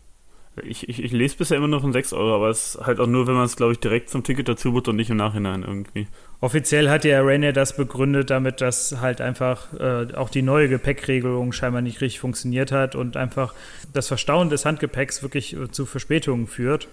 Ich, 0.64 0.88
ich, 0.88 1.02
ich 1.02 1.12
lese 1.12 1.36
bisher 1.36 1.56
immer 1.56 1.68
nur 1.68 1.80
von 1.80 1.92
6 1.92 2.12
Euro, 2.12 2.34
aber 2.34 2.48
es 2.48 2.74
ist 2.74 2.86
halt 2.86 3.00
auch 3.00 3.06
nur, 3.06 3.26
wenn 3.26 3.34
man 3.34 3.44
es, 3.44 3.56
glaube 3.56 3.72
ich, 3.72 3.78
direkt 3.78 4.10
zum 4.10 4.22
Ticket 4.22 4.48
dazu 4.48 4.72
bucht 4.72 4.88
und 4.88 4.96
nicht 4.96 5.10
im 5.10 5.16
Nachhinein 5.16 5.62
irgendwie. 5.62 6.06
Offiziell 6.40 6.88
hat 6.88 7.04
ja 7.04 7.20
Rainier 7.20 7.52
das 7.52 7.76
begründet 7.76 8.30
damit, 8.30 8.60
dass 8.60 9.00
halt 9.00 9.20
einfach 9.20 9.72
äh, 9.78 10.14
auch 10.14 10.30
die 10.30 10.42
neue 10.42 10.68
Gepäckregelung 10.68 11.52
scheinbar 11.52 11.82
nicht 11.82 12.00
richtig 12.00 12.20
funktioniert 12.20 12.72
hat 12.72 12.94
und 12.94 13.16
einfach 13.16 13.54
das 13.92 14.08
Verstauen 14.08 14.50
des 14.50 14.64
Handgepäcks 14.64 15.22
wirklich 15.22 15.54
äh, 15.54 15.70
zu 15.70 15.86
Verspätungen 15.86 16.46
führt. 16.46 16.88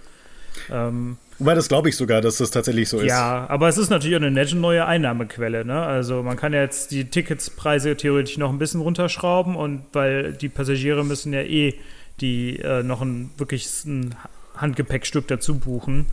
Ähm, 0.72 1.18
Wobei 1.38 1.54
das 1.54 1.68
glaube 1.68 1.90
ich 1.90 1.98
sogar, 1.98 2.22
dass 2.22 2.38
das 2.38 2.52
tatsächlich 2.52 2.88
so 2.88 3.00
ist. 3.00 3.08
Ja, 3.08 3.46
aber 3.50 3.68
es 3.68 3.78
ist 3.78 3.90
natürlich 3.90 4.16
auch 4.16 4.22
eine 4.22 4.32
nette 4.32 4.56
neue 4.56 4.86
Einnahmequelle. 4.86 5.66
Ne? 5.66 5.82
Also 5.82 6.24
man 6.24 6.38
kann 6.38 6.54
ja 6.54 6.62
jetzt 6.62 6.92
die 6.92 7.06
Ticketspreise 7.06 7.98
theoretisch 7.98 8.38
noch 8.38 8.52
ein 8.52 8.58
bisschen 8.58 8.82
runterschrauben 8.82 9.56
und 9.56 9.84
weil 9.92 10.34
die 10.34 10.48
Passagiere 10.50 11.04
müssen 11.04 11.34
ja 11.34 11.42
eh 11.42 11.76
die 12.22 12.60
äh, 12.60 12.84
noch 12.84 13.02
ein 13.02 13.32
wirklich 13.38 13.68
ein 13.86 14.16
Handgepäckstück 14.56 15.28
dazu 15.28 15.60
buchen 15.60 16.07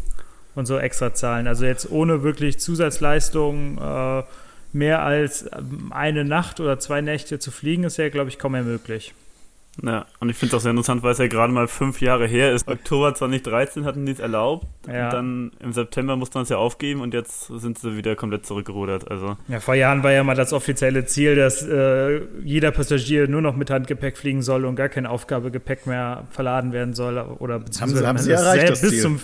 und 0.54 0.66
so 0.66 0.78
extra 0.78 1.14
zahlen. 1.14 1.46
Also 1.46 1.64
jetzt 1.64 1.90
ohne 1.90 2.22
wirklich 2.22 2.58
Zusatzleistungen 2.58 3.78
äh, 3.78 4.22
mehr 4.72 5.02
als 5.02 5.48
ähm, 5.52 5.92
eine 5.92 6.24
Nacht 6.24 6.60
oder 6.60 6.78
zwei 6.78 7.00
Nächte 7.00 7.38
zu 7.38 7.50
fliegen, 7.50 7.84
ist 7.84 7.98
ja, 7.98 8.08
glaube 8.08 8.30
ich, 8.30 8.38
kaum 8.38 8.52
mehr 8.52 8.62
möglich. 8.62 9.14
Ja, 9.80 10.04
und 10.20 10.28
ich 10.28 10.36
finde 10.36 10.54
es 10.54 10.60
auch 10.60 10.62
sehr 10.62 10.70
interessant, 10.70 11.02
weil 11.02 11.12
es 11.12 11.18
ja 11.18 11.28
gerade 11.28 11.52
mal 11.52 11.66
fünf 11.66 12.02
Jahre 12.02 12.26
her 12.26 12.52
ist. 12.52 12.68
Oktober 12.68 13.14
2013 13.14 13.86
hatten 13.86 14.04
die 14.04 14.12
es 14.12 14.18
erlaubt. 14.18 14.66
Ja. 14.86 15.06
Und 15.06 15.12
dann 15.12 15.52
im 15.60 15.72
September 15.72 16.16
musste 16.16 16.36
man 16.36 16.42
es 16.42 16.50
ja 16.50 16.58
aufgeben 16.58 17.00
und 17.00 17.14
jetzt 17.14 17.46
sind 17.46 17.78
sie 17.78 17.96
wieder 17.96 18.14
komplett 18.14 18.44
zurückgerudert. 18.44 19.10
Also. 19.10 19.38
Ja, 19.48 19.60
vor 19.60 19.74
Jahren 19.74 20.02
war 20.02 20.12
ja 20.12 20.24
mal 20.24 20.34
das 20.34 20.52
offizielle 20.52 21.06
Ziel, 21.06 21.36
dass 21.36 21.62
äh, 21.62 22.20
jeder 22.44 22.70
Passagier 22.70 23.28
nur 23.28 23.40
noch 23.40 23.56
mit 23.56 23.70
Handgepäck 23.70 24.18
fliegen 24.18 24.42
soll 24.42 24.66
und 24.66 24.76
gar 24.76 24.90
kein 24.90 25.06
Aufgabegepäck 25.06 25.86
mehr 25.86 26.26
verladen 26.30 26.72
werden 26.72 26.92
soll. 26.92 27.16
Oder 27.38 27.58
beziehungsweise 27.60 28.06
haben 28.06 28.18
sie, 28.18 28.30
haben 28.34 28.38
sie 28.38 28.44
erreicht, 28.44 28.70
das, 28.70 28.80
bis 28.82 28.90
Ziel. 28.90 29.00
Zum, 29.00 29.20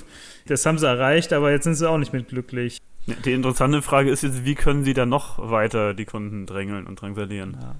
das 0.46 0.64
haben 0.64 0.78
sie 0.78 0.86
erreicht, 0.86 1.34
aber 1.34 1.50
jetzt 1.50 1.64
sind 1.64 1.74
sie 1.74 1.88
auch 1.88 1.98
nicht 1.98 2.14
mit 2.14 2.28
glücklich. 2.28 2.78
Die 3.24 3.32
interessante 3.32 3.82
Frage 3.82 4.10
ist 4.10 4.22
jetzt, 4.22 4.44
wie 4.44 4.54
können 4.54 4.84
sie 4.84 4.94
da 4.94 5.04
noch 5.04 5.50
weiter 5.50 5.92
die 5.92 6.04
Kunden 6.06 6.46
drängeln 6.46 6.86
und 6.86 7.00
drangsalieren? 7.00 7.58
Ja. 7.60 7.76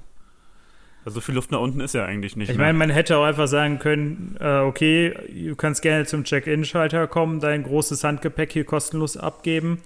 Also 1.05 1.21
viel 1.21 1.35
Luft 1.35 1.51
nach 1.51 1.61
unten 1.61 1.81
ist 1.81 1.95
ja 1.95 2.05
eigentlich 2.05 2.37
nicht. 2.37 2.51
Ich 2.51 2.59
meine, 2.59 2.77
man 2.77 2.91
hätte 2.91 3.17
auch 3.17 3.25
einfach 3.25 3.47
sagen 3.47 3.79
können, 3.79 4.37
äh, 4.41 4.59
okay, 4.59 5.15
du 5.49 5.57
kannst 5.57 5.81
gerne 5.83 6.05
zum 6.05 6.25
Check-in-Schalter 6.25 7.07
kommen, 7.07 7.41
dein 7.41 7.63
großes 7.63 8.05
Handgepäck 8.05 8.53
hier 8.53 8.65
kostenlos 8.65 9.17
abgeben. 9.17 9.79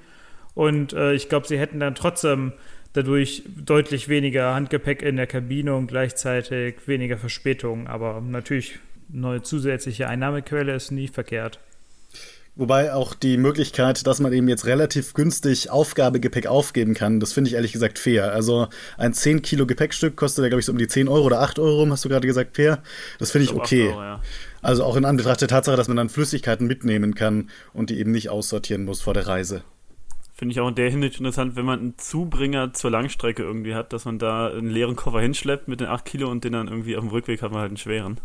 Und 0.54 0.92
äh, 0.92 1.12
ich 1.12 1.28
glaube, 1.28 1.46
sie 1.46 1.58
hätten 1.58 1.80
dann 1.80 1.94
trotzdem 1.94 2.52
dadurch 2.92 3.44
deutlich 3.56 4.08
weniger 4.08 4.54
Handgepäck 4.54 5.02
in 5.02 5.16
der 5.16 5.26
Kabine 5.26 5.74
und 5.74 5.86
gleichzeitig 5.86 6.86
weniger 6.86 7.18
Verspätung. 7.18 7.86
Aber 7.86 8.20
natürlich, 8.20 8.78
eine 9.10 9.20
neue 9.20 9.42
zusätzliche 9.42 10.08
Einnahmequelle 10.08 10.74
ist 10.74 10.90
nie 10.90 11.08
verkehrt. 11.08 11.60
Wobei 12.54 12.92
auch 12.92 13.14
die 13.14 13.38
Möglichkeit, 13.38 14.06
dass 14.06 14.20
man 14.20 14.30
eben 14.34 14.46
jetzt 14.46 14.66
relativ 14.66 15.14
günstig 15.14 15.70
Aufgabegepäck 15.70 16.46
aufgeben 16.46 16.92
kann, 16.92 17.18
das 17.18 17.32
finde 17.32 17.48
ich 17.48 17.54
ehrlich 17.54 17.72
gesagt 17.72 17.98
fair. 17.98 18.32
Also 18.32 18.68
ein 18.98 19.14
10 19.14 19.40
Kilo 19.40 19.64
Gepäckstück 19.64 20.16
kostet 20.16 20.42
ja, 20.42 20.48
glaube 20.50 20.60
ich, 20.60 20.66
so 20.66 20.72
um 20.72 20.78
die 20.78 20.86
10 20.86 21.08
Euro 21.08 21.24
oder 21.24 21.40
8 21.40 21.58
Euro, 21.58 21.88
hast 21.88 22.04
du 22.04 22.10
gerade 22.10 22.26
gesagt, 22.26 22.56
fair. 22.56 22.82
Das 23.18 23.30
finde 23.30 23.46
ich, 23.46 23.52
ich 23.52 23.56
okay. 23.56 23.88
Euro, 23.88 24.02
ja. 24.02 24.20
Also 24.60 24.84
auch 24.84 24.96
in 24.96 25.06
Anbetracht 25.06 25.40
der 25.40 25.48
Tatsache, 25.48 25.76
dass 25.76 25.88
man 25.88 25.96
dann 25.96 26.10
Flüssigkeiten 26.10 26.66
mitnehmen 26.66 27.14
kann 27.14 27.48
und 27.72 27.88
die 27.88 27.98
eben 27.98 28.10
nicht 28.10 28.28
aussortieren 28.28 28.84
muss 28.84 29.00
vor 29.00 29.14
der 29.14 29.26
Reise. 29.26 29.64
Finde 30.34 30.52
ich 30.52 30.60
auch 30.60 30.68
in 30.68 30.74
der 30.74 30.90
Hinsicht 30.90 31.18
interessant, 31.20 31.56
wenn 31.56 31.64
man 31.64 31.78
einen 31.78 31.98
Zubringer 31.98 32.74
zur 32.74 32.90
Langstrecke 32.90 33.42
irgendwie 33.42 33.74
hat, 33.74 33.94
dass 33.94 34.04
man 34.04 34.18
da 34.18 34.48
einen 34.48 34.68
leeren 34.68 34.96
Koffer 34.96 35.20
hinschleppt 35.20 35.68
mit 35.68 35.80
den 35.80 35.88
8 35.88 36.04
Kilo 36.04 36.30
und 36.30 36.44
den 36.44 36.52
dann 36.52 36.68
irgendwie 36.68 36.96
auf 36.96 37.02
dem 37.02 37.10
Rückweg 37.10 37.40
hat 37.40 37.50
man 37.50 37.60
halt 37.60 37.70
einen 37.70 37.76
schweren. 37.78 38.20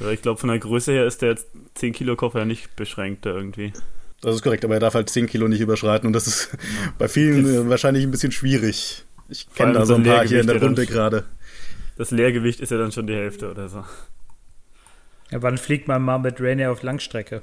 Ja, 0.00 0.10
ich 0.10 0.22
glaube, 0.22 0.38
von 0.40 0.48
der 0.48 0.58
Größe 0.58 0.92
her 0.92 1.06
ist 1.06 1.22
der 1.22 1.36
10 1.74 1.92
Kilo 1.92 2.16
Koffer 2.16 2.40
ja 2.40 2.44
nicht 2.44 2.76
beschränkt 2.76 3.26
da 3.26 3.30
irgendwie. 3.30 3.72
Das 4.20 4.34
ist 4.34 4.42
korrekt, 4.42 4.64
aber 4.64 4.74
er 4.74 4.80
darf 4.80 4.94
halt 4.94 5.10
10 5.10 5.26
Kilo 5.26 5.48
nicht 5.48 5.60
überschreiten 5.60 6.06
und 6.06 6.12
das 6.12 6.26
ist 6.26 6.56
bei 6.98 7.08
vielen 7.08 7.44
das 7.44 7.68
wahrscheinlich 7.68 8.04
ein 8.04 8.10
bisschen 8.10 8.32
schwierig. 8.32 9.04
Ich 9.28 9.52
kenne 9.54 9.74
da 9.74 9.86
so 9.86 9.94
ein 9.94 10.02
paar 10.02 10.26
hier 10.26 10.40
in 10.40 10.46
der 10.46 10.60
Runde 10.60 10.86
gerade. 10.86 11.24
Das 11.96 12.10
Leergewicht 12.10 12.60
ist 12.60 12.70
ja 12.70 12.78
dann 12.78 12.92
schon 12.92 13.06
die 13.06 13.14
Hälfte 13.14 13.50
oder 13.50 13.68
so. 13.68 13.84
Ja, 15.30 15.42
wann 15.42 15.58
fliegt 15.58 15.88
man 15.88 16.02
mal 16.02 16.18
mit 16.18 16.40
Rainier 16.40 16.72
auf 16.72 16.82
Langstrecke? 16.82 17.42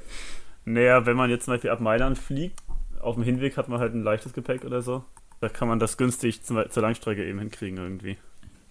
Naja, 0.65 1.05
wenn 1.05 1.15
man 1.15 1.29
jetzt 1.29 1.45
zum 1.45 1.53
Beispiel 1.53 1.69
ab 1.69 1.79
Mailand 1.81 2.17
fliegt, 2.17 2.59
auf 2.99 3.15
dem 3.15 3.23
Hinweg 3.23 3.57
hat 3.57 3.69
man 3.69 3.79
halt 3.79 3.93
ein 3.93 4.03
leichtes 4.03 4.33
Gepäck 4.33 4.65
oder 4.65 4.81
so. 4.81 5.03
Da 5.41 5.49
kann 5.49 5.67
man 5.67 5.79
das 5.79 5.97
günstig 5.97 6.41
zur 6.43 6.67
Langstrecke 6.75 7.23
eben 7.23 7.39
hinkriegen 7.39 7.77
irgendwie. 7.77 8.17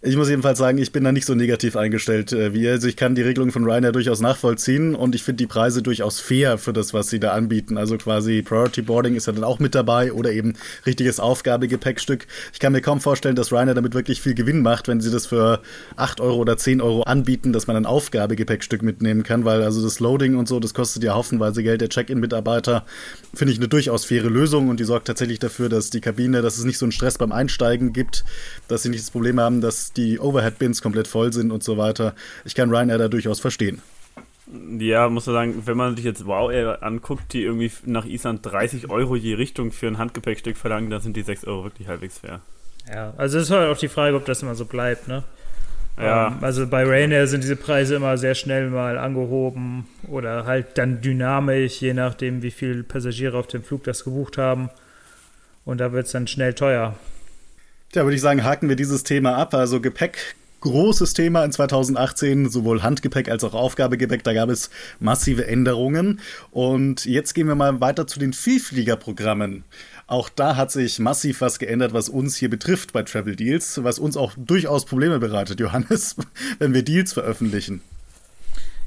Ich 0.06 0.16
muss 0.16 0.28
jedenfalls 0.28 0.58
sagen, 0.58 0.76
ich 0.76 0.92
bin 0.92 1.02
da 1.02 1.12
nicht 1.12 1.24
so 1.24 1.34
negativ 1.34 1.76
eingestellt 1.76 2.30
äh, 2.30 2.52
wie 2.52 2.64
ihr. 2.64 2.72
Also 2.72 2.88
ich 2.88 2.96
kann 2.96 3.14
die 3.14 3.22
Regelung 3.22 3.52
von 3.52 3.64
Ryanair 3.64 3.90
durchaus 3.90 4.20
nachvollziehen 4.20 4.94
und 4.94 5.14
ich 5.14 5.22
finde 5.22 5.38
die 5.38 5.46
Preise 5.46 5.80
durchaus 5.80 6.20
fair 6.20 6.58
für 6.58 6.74
das, 6.74 6.92
was 6.92 7.08
sie 7.08 7.18
da 7.18 7.32
anbieten. 7.32 7.78
Also 7.78 7.96
quasi 7.96 8.42
Priority 8.42 8.82
Boarding 8.82 9.14
ist 9.14 9.28
ja 9.28 9.32
dann 9.32 9.44
auch 9.44 9.60
mit 9.60 9.74
dabei 9.74 10.12
oder 10.12 10.30
eben 10.30 10.56
richtiges 10.84 11.20
Aufgabegepäckstück. 11.20 12.26
Ich 12.52 12.60
kann 12.60 12.72
mir 12.72 12.82
kaum 12.82 13.00
vorstellen, 13.00 13.34
dass 13.34 13.50
Ryanair 13.50 13.72
damit 13.72 13.94
wirklich 13.94 14.20
viel 14.20 14.34
Gewinn 14.34 14.60
macht, 14.60 14.88
wenn 14.88 15.00
sie 15.00 15.10
das 15.10 15.24
für 15.24 15.62
8 15.96 16.20
Euro 16.20 16.36
oder 16.36 16.58
10 16.58 16.82
Euro 16.82 17.04
anbieten, 17.04 17.54
dass 17.54 17.66
man 17.66 17.76
ein 17.76 17.86
Aufgabegepäckstück 17.86 18.82
mitnehmen 18.82 19.22
kann, 19.22 19.46
weil 19.46 19.62
also 19.62 19.82
das 19.82 20.00
Loading 20.00 20.36
und 20.36 20.48
so, 20.48 20.60
das 20.60 20.74
kostet 20.74 21.02
ja 21.02 21.14
haufenweise 21.14 21.62
Geld. 21.62 21.80
Der 21.80 21.88
Check-in-Mitarbeiter 21.88 22.84
finde 23.32 23.52
ich 23.52 23.58
eine 23.58 23.68
durchaus 23.68 24.04
faire 24.04 24.28
Lösung 24.28 24.68
und 24.68 24.80
die 24.80 24.84
sorgt 24.84 25.06
tatsächlich 25.06 25.38
dafür, 25.38 25.70
dass 25.70 25.88
die 25.88 26.02
Kabine, 26.02 26.42
dass 26.42 26.58
es 26.58 26.64
nicht 26.64 26.76
so 26.76 26.84
einen 26.84 26.92
Stress 26.92 27.16
beim 27.16 27.32
Einsteigen 27.32 27.94
gibt, 27.94 28.22
dass 28.68 28.82
sie 28.82 28.90
nicht 28.90 29.02
das 29.02 29.10
Problem 29.10 29.40
haben, 29.40 29.62
dass 29.62 29.93
die 29.96 30.18
Overhead-Bins 30.18 30.82
komplett 30.82 31.08
voll 31.08 31.32
sind 31.32 31.50
und 31.50 31.62
so 31.62 31.76
weiter. 31.76 32.14
Ich 32.44 32.54
kann 32.54 32.70
Ryanair 32.70 32.98
da 32.98 33.08
durchaus 33.08 33.40
verstehen. 33.40 33.80
Ja, 34.78 35.08
muss 35.08 35.26
man 35.26 35.34
sagen, 35.34 35.62
wenn 35.64 35.76
man 35.76 35.96
sich 35.96 36.04
jetzt 36.04 36.26
Wow 36.26 36.52
Air 36.52 36.82
anguckt, 36.82 37.32
die 37.32 37.42
irgendwie 37.42 37.70
nach 37.86 38.04
Island 38.04 38.44
30 38.44 38.90
Euro 38.90 39.16
je 39.16 39.34
Richtung 39.34 39.72
für 39.72 39.86
ein 39.86 39.98
Handgepäckstück 39.98 40.56
verlangen, 40.56 40.90
dann 40.90 41.00
sind 41.00 41.16
die 41.16 41.22
6 41.22 41.44
Euro 41.44 41.64
wirklich 41.64 41.88
halbwegs 41.88 42.18
fair. 42.18 42.40
Ja, 42.92 43.14
also 43.16 43.38
es 43.38 43.44
ist 43.44 43.50
halt 43.50 43.74
auch 43.74 43.78
die 43.78 43.88
Frage, 43.88 44.16
ob 44.16 44.26
das 44.26 44.42
immer 44.42 44.54
so 44.54 44.66
bleibt, 44.66 45.08
ne? 45.08 45.24
Ja. 45.96 46.28
Ähm, 46.28 46.38
also 46.40 46.66
bei 46.66 46.84
Ryanair 46.84 47.26
sind 47.26 47.42
diese 47.42 47.56
Preise 47.56 47.94
immer 47.94 48.18
sehr 48.18 48.34
schnell 48.34 48.68
mal 48.68 48.98
angehoben 48.98 49.86
oder 50.08 50.44
halt 50.44 50.76
dann 50.76 51.00
dynamisch, 51.00 51.80
je 51.80 51.94
nachdem, 51.94 52.42
wie 52.42 52.50
viele 52.50 52.82
Passagiere 52.82 53.38
auf 53.38 53.46
dem 53.46 53.62
Flug 53.62 53.84
das 53.84 54.04
gebucht 54.04 54.38
haben. 54.38 54.70
Und 55.64 55.78
da 55.78 55.92
wird 55.92 56.06
es 56.06 56.12
dann 56.12 56.26
schnell 56.26 56.52
teuer. 56.52 56.94
Ja, 57.94 58.02
würde 58.02 58.16
ich 58.16 58.22
sagen, 58.22 58.42
haken 58.42 58.68
wir 58.68 58.74
dieses 58.74 59.04
Thema 59.04 59.36
ab. 59.36 59.54
Also 59.54 59.80
Gepäck, 59.80 60.34
großes 60.62 61.14
Thema 61.14 61.44
in 61.44 61.52
2018, 61.52 62.50
sowohl 62.50 62.82
Handgepäck 62.82 63.28
als 63.28 63.44
auch 63.44 63.54
Aufgabegepäck. 63.54 64.24
Da 64.24 64.32
gab 64.32 64.48
es 64.48 64.70
massive 64.98 65.46
Änderungen. 65.46 66.18
Und 66.50 67.04
jetzt 67.04 67.34
gehen 67.34 67.46
wir 67.46 67.54
mal 67.54 67.80
weiter 67.80 68.08
zu 68.08 68.18
den 68.18 68.32
Vielfliegerprogrammen. 68.32 69.62
Auch 70.08 70.28
da 70.28 70.56
hat 70.56 70.72
sich 70.72 70.98
massiv 70.98 71.40
was 71.40 71.60
geändert, 71.60 71.92
was 71.92 72.08
uns 72.08 72.34
hier 72.36 72.50
betrifft 72.50 72.92
bei 72.92 73.04
Travel 73.04 73.36
Deals, 73.36 73.84
was 73.84 74.00
uns 74.00 74.16
auch 74.16 74.32
durchaus 74.36 74.86
Probleme 74.86 75.20
bereitet, 75.20 75.60
Johannes, 75.60 76.16
wenn 76.58 76.74
wir 76.74 76.82
Deals 76.82 77.12
veröffentlichen. 77.12 77.80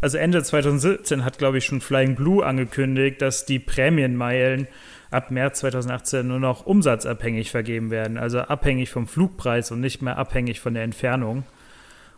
Also 0.01 0.17
Ende 0.17 0.43
2017 0.43 1.23
hat, 1.23 1.37
glaube 1.37 1.59
ich, 1.59 1.65
schon 1.65 1.79
Flying 1.79 2.15
Blue 2.15 2.45
angekündigt, 2.45 3.21
dass 3.21 3.45
die 3.45 3.59
Prämienmeilen 3.59 4.67
ab 5.11 5.31
März 5.31 5.59
2018 5.59 6.27
nur 6.27 6.39
noch 6.39 6.65
umsatzabhängig 6.65 7.51
vergeben 7.51 7.91
werden, 7.91 8.17
also 8.17 8.39
abhängig 8.39 8.89
vom 8.89 9.07
Flugpreis 9.07 9.71
und 9.71 9.79
nicht 9.79 10.01
mehr 10.01 10.17
abhängig 10.17 10.59
von 10.59 10.73
der 10.73 10.83
Entfernung. 10.83 11.43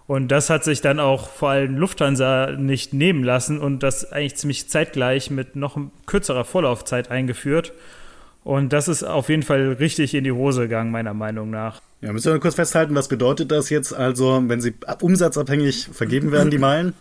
Und 0.07 0.29
das 0.29 0.49
hat 0.49 0.63
sich 0.63 0.81
dann 0.81 0.99
auch 0.99 1.29
vor 1.29 1.51
allem 1.51 1.77
Lufthansa 1.77 2.55
nicht 2.57 2.93
nehmen 2.93 3.23
lassen 3.23 3.59
und 3.59 3.83
das 3.83 4.11
eigentlich 4.11 4.37
ziemlich 4.37 4.67
zeitgleich 4.67 5.29
mit 5.29 5.55
noch 5.55 5.79
kürzerer 6.07 6.45
Vorlaufzeit 6.45 7.11
eingeführt. 7.11 7.73
Und 8.43 8.73
das 8.73 8.87
ist 8.87 9.03
auf 9.03 9.29
jeden 9.29 9.43
Fall 9.43 9.73
richtig 9.73 10.15
in 10.15 10.23
die 10.23 10.31
Hose 10.31 10.61
gegangen, 10.61 10.89
meiner 10.89 11.13
Meinung 11.13 11.51
nach. 11.51 11.81
Ja, 12.01 12.11
müssen 12.11 12.33
wir 12.33 12.39
kurz 12.39 12.55
festhalten, 12.55 12.95
was 12.95 13.07
bedeutet 13.07 13.51
das 13.51 13.69
jetzt? 13.69 13.93
Also, 13.93 14.41
wenn 14.47 14.61
sie 14.61 14.73
umsatzabhängig 15.01 15.89
vergeben 15.91 16.31
werden, 16.31 16.49
die 16.49 16.57
Meilen. 16.57 16.93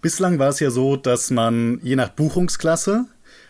Bislang 0.00 0.38
war 0.38 0.48
es 0.48 0.60
ja 0.60 0.70
so, 0.70 0.96
dass 0.96 1.30
man 1.30 1.80
je 1.82 1.96
nach 1.96 2.08
Buchungsklasse 2.08 3.04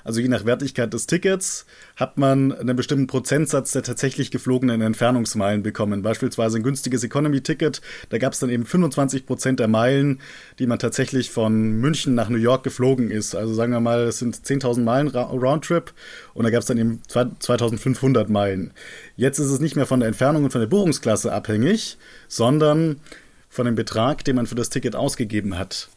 also 0.07 0.21
je 0.21 0.29
nach 0.29 0.45
Wertigkeit 0.45 0.93
des 0.93 1.09
Tickets, 1.09 1.67
hat 1.97 2.17
man 2.17 2.53
einen 2.53 2.77
bestimmten 2.77 3.09
Prozentsatz 3.09 3.73
der 3.73 3.83
tatsächlich 3.83 4.31
geflogenen 4.31 4.81
Entfernungsmeilen 4.81 5.65
bekommen. 5.65 6.03
Beispielsweise 6.03 6.59
ein 6.59 6.63
günstiges 6.63 7.03
Economy-Ticket, 7.03 7.81
da 8.11 8.19
gab 8.19 8.33
es 8.33 8.39
dann 8.39 8.49
eben 8.49 8.65
25 8.65 9.27
Prozent 9.27 9.59
der 9.59 9.67
Meilen, 9.67 10.21
die 10.61 10.69
man 10.69 10.79
tatsächlich 10.79 11.33
von 11.33 11.73
München 11.73 12.15
nach 12.15 12.29
New 12.29 12.39
York 12.39 12.63
geflogen 12.63 13.11
ist. 13.11 13.35
Also 13.35 13.53
sagen 13.53 13.73
wir 13.73 13.81
mal, 13.81 14.05
es 14.05 14.21
sind 14.21 14.37
10.000 14.37 14.83
Meilen 14.83 15.09
Roundtrip 15.09 15.93
und 16.35 16.45
da 16.45 16.51
gab 16.51 16.61
es 16.61 16.67
dann 16.67 16.79
eben 16.79 17.03
2.500 17.11 18.31
Meilen. 18.31 18.73
Jetzt 19.17 19.41
ist 19.41 19.51
es 19.51 19.59
nicht 19.59 19.75
mehr 19.75 19.87
von 19.87 19.99
der 19.99 20.07
Entfernung 20.07 20.45
und 20.45 20.53
von 20.53 20.61
der 20.61 20.69
Buchungsklasse 20.69 21.33
abhängig, 21.33 21.99
sondern 22.29 23.01
von 23.49 23.67
dem 23.67 23.75
Betrag, 23.75 24.25
den 24.25 24.37
man 24.37 24.47
für 24.47 24.55
das 24.55 24.71
Ticket 24.71 24.95
ausgegeben 24.95 25.59
hat. 25.59 25.89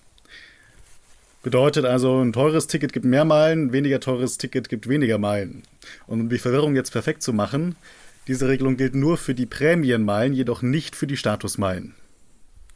Bedeutet 1.41 1.85
also, 1.85 2.21
ein 2.21 2.33
teures 2.33 2.67
Ticket 2.67 2.91
gibt 2.91 3.05
mehr 3.05 3.23
Meilen, 3.23 3.67
ein 3.67 3.73
weniger 3.73 3.99
teures 3.99 4.37
Ticket 4.37 4.67
gibt 4.67 4.89
weniger 4.89 5.17
Meilen. 5.17 5.63
Und 6.05 6.19
um 6.19 6.29
die 6.29 6.37
Verwirrung 6.37 6.75
jetzt 6.75 6.91
perfekt 6.91 7.23
zu 7.23 7.31
machen, 7.31 7.75
diese 8.27 8.47
Regelung 8.47 8.75
gilt 8.77 8.93
nur 8.93 9.17
für 9.17 9.33
die 9.33 9.45
Prämienmeilen, 9.45 10.33
jedoch 10.33 10.61
nicht 10.61 10.95
für 10.95 11.07
die 11.07 11.17
Statusmeilen. 11.17 11.95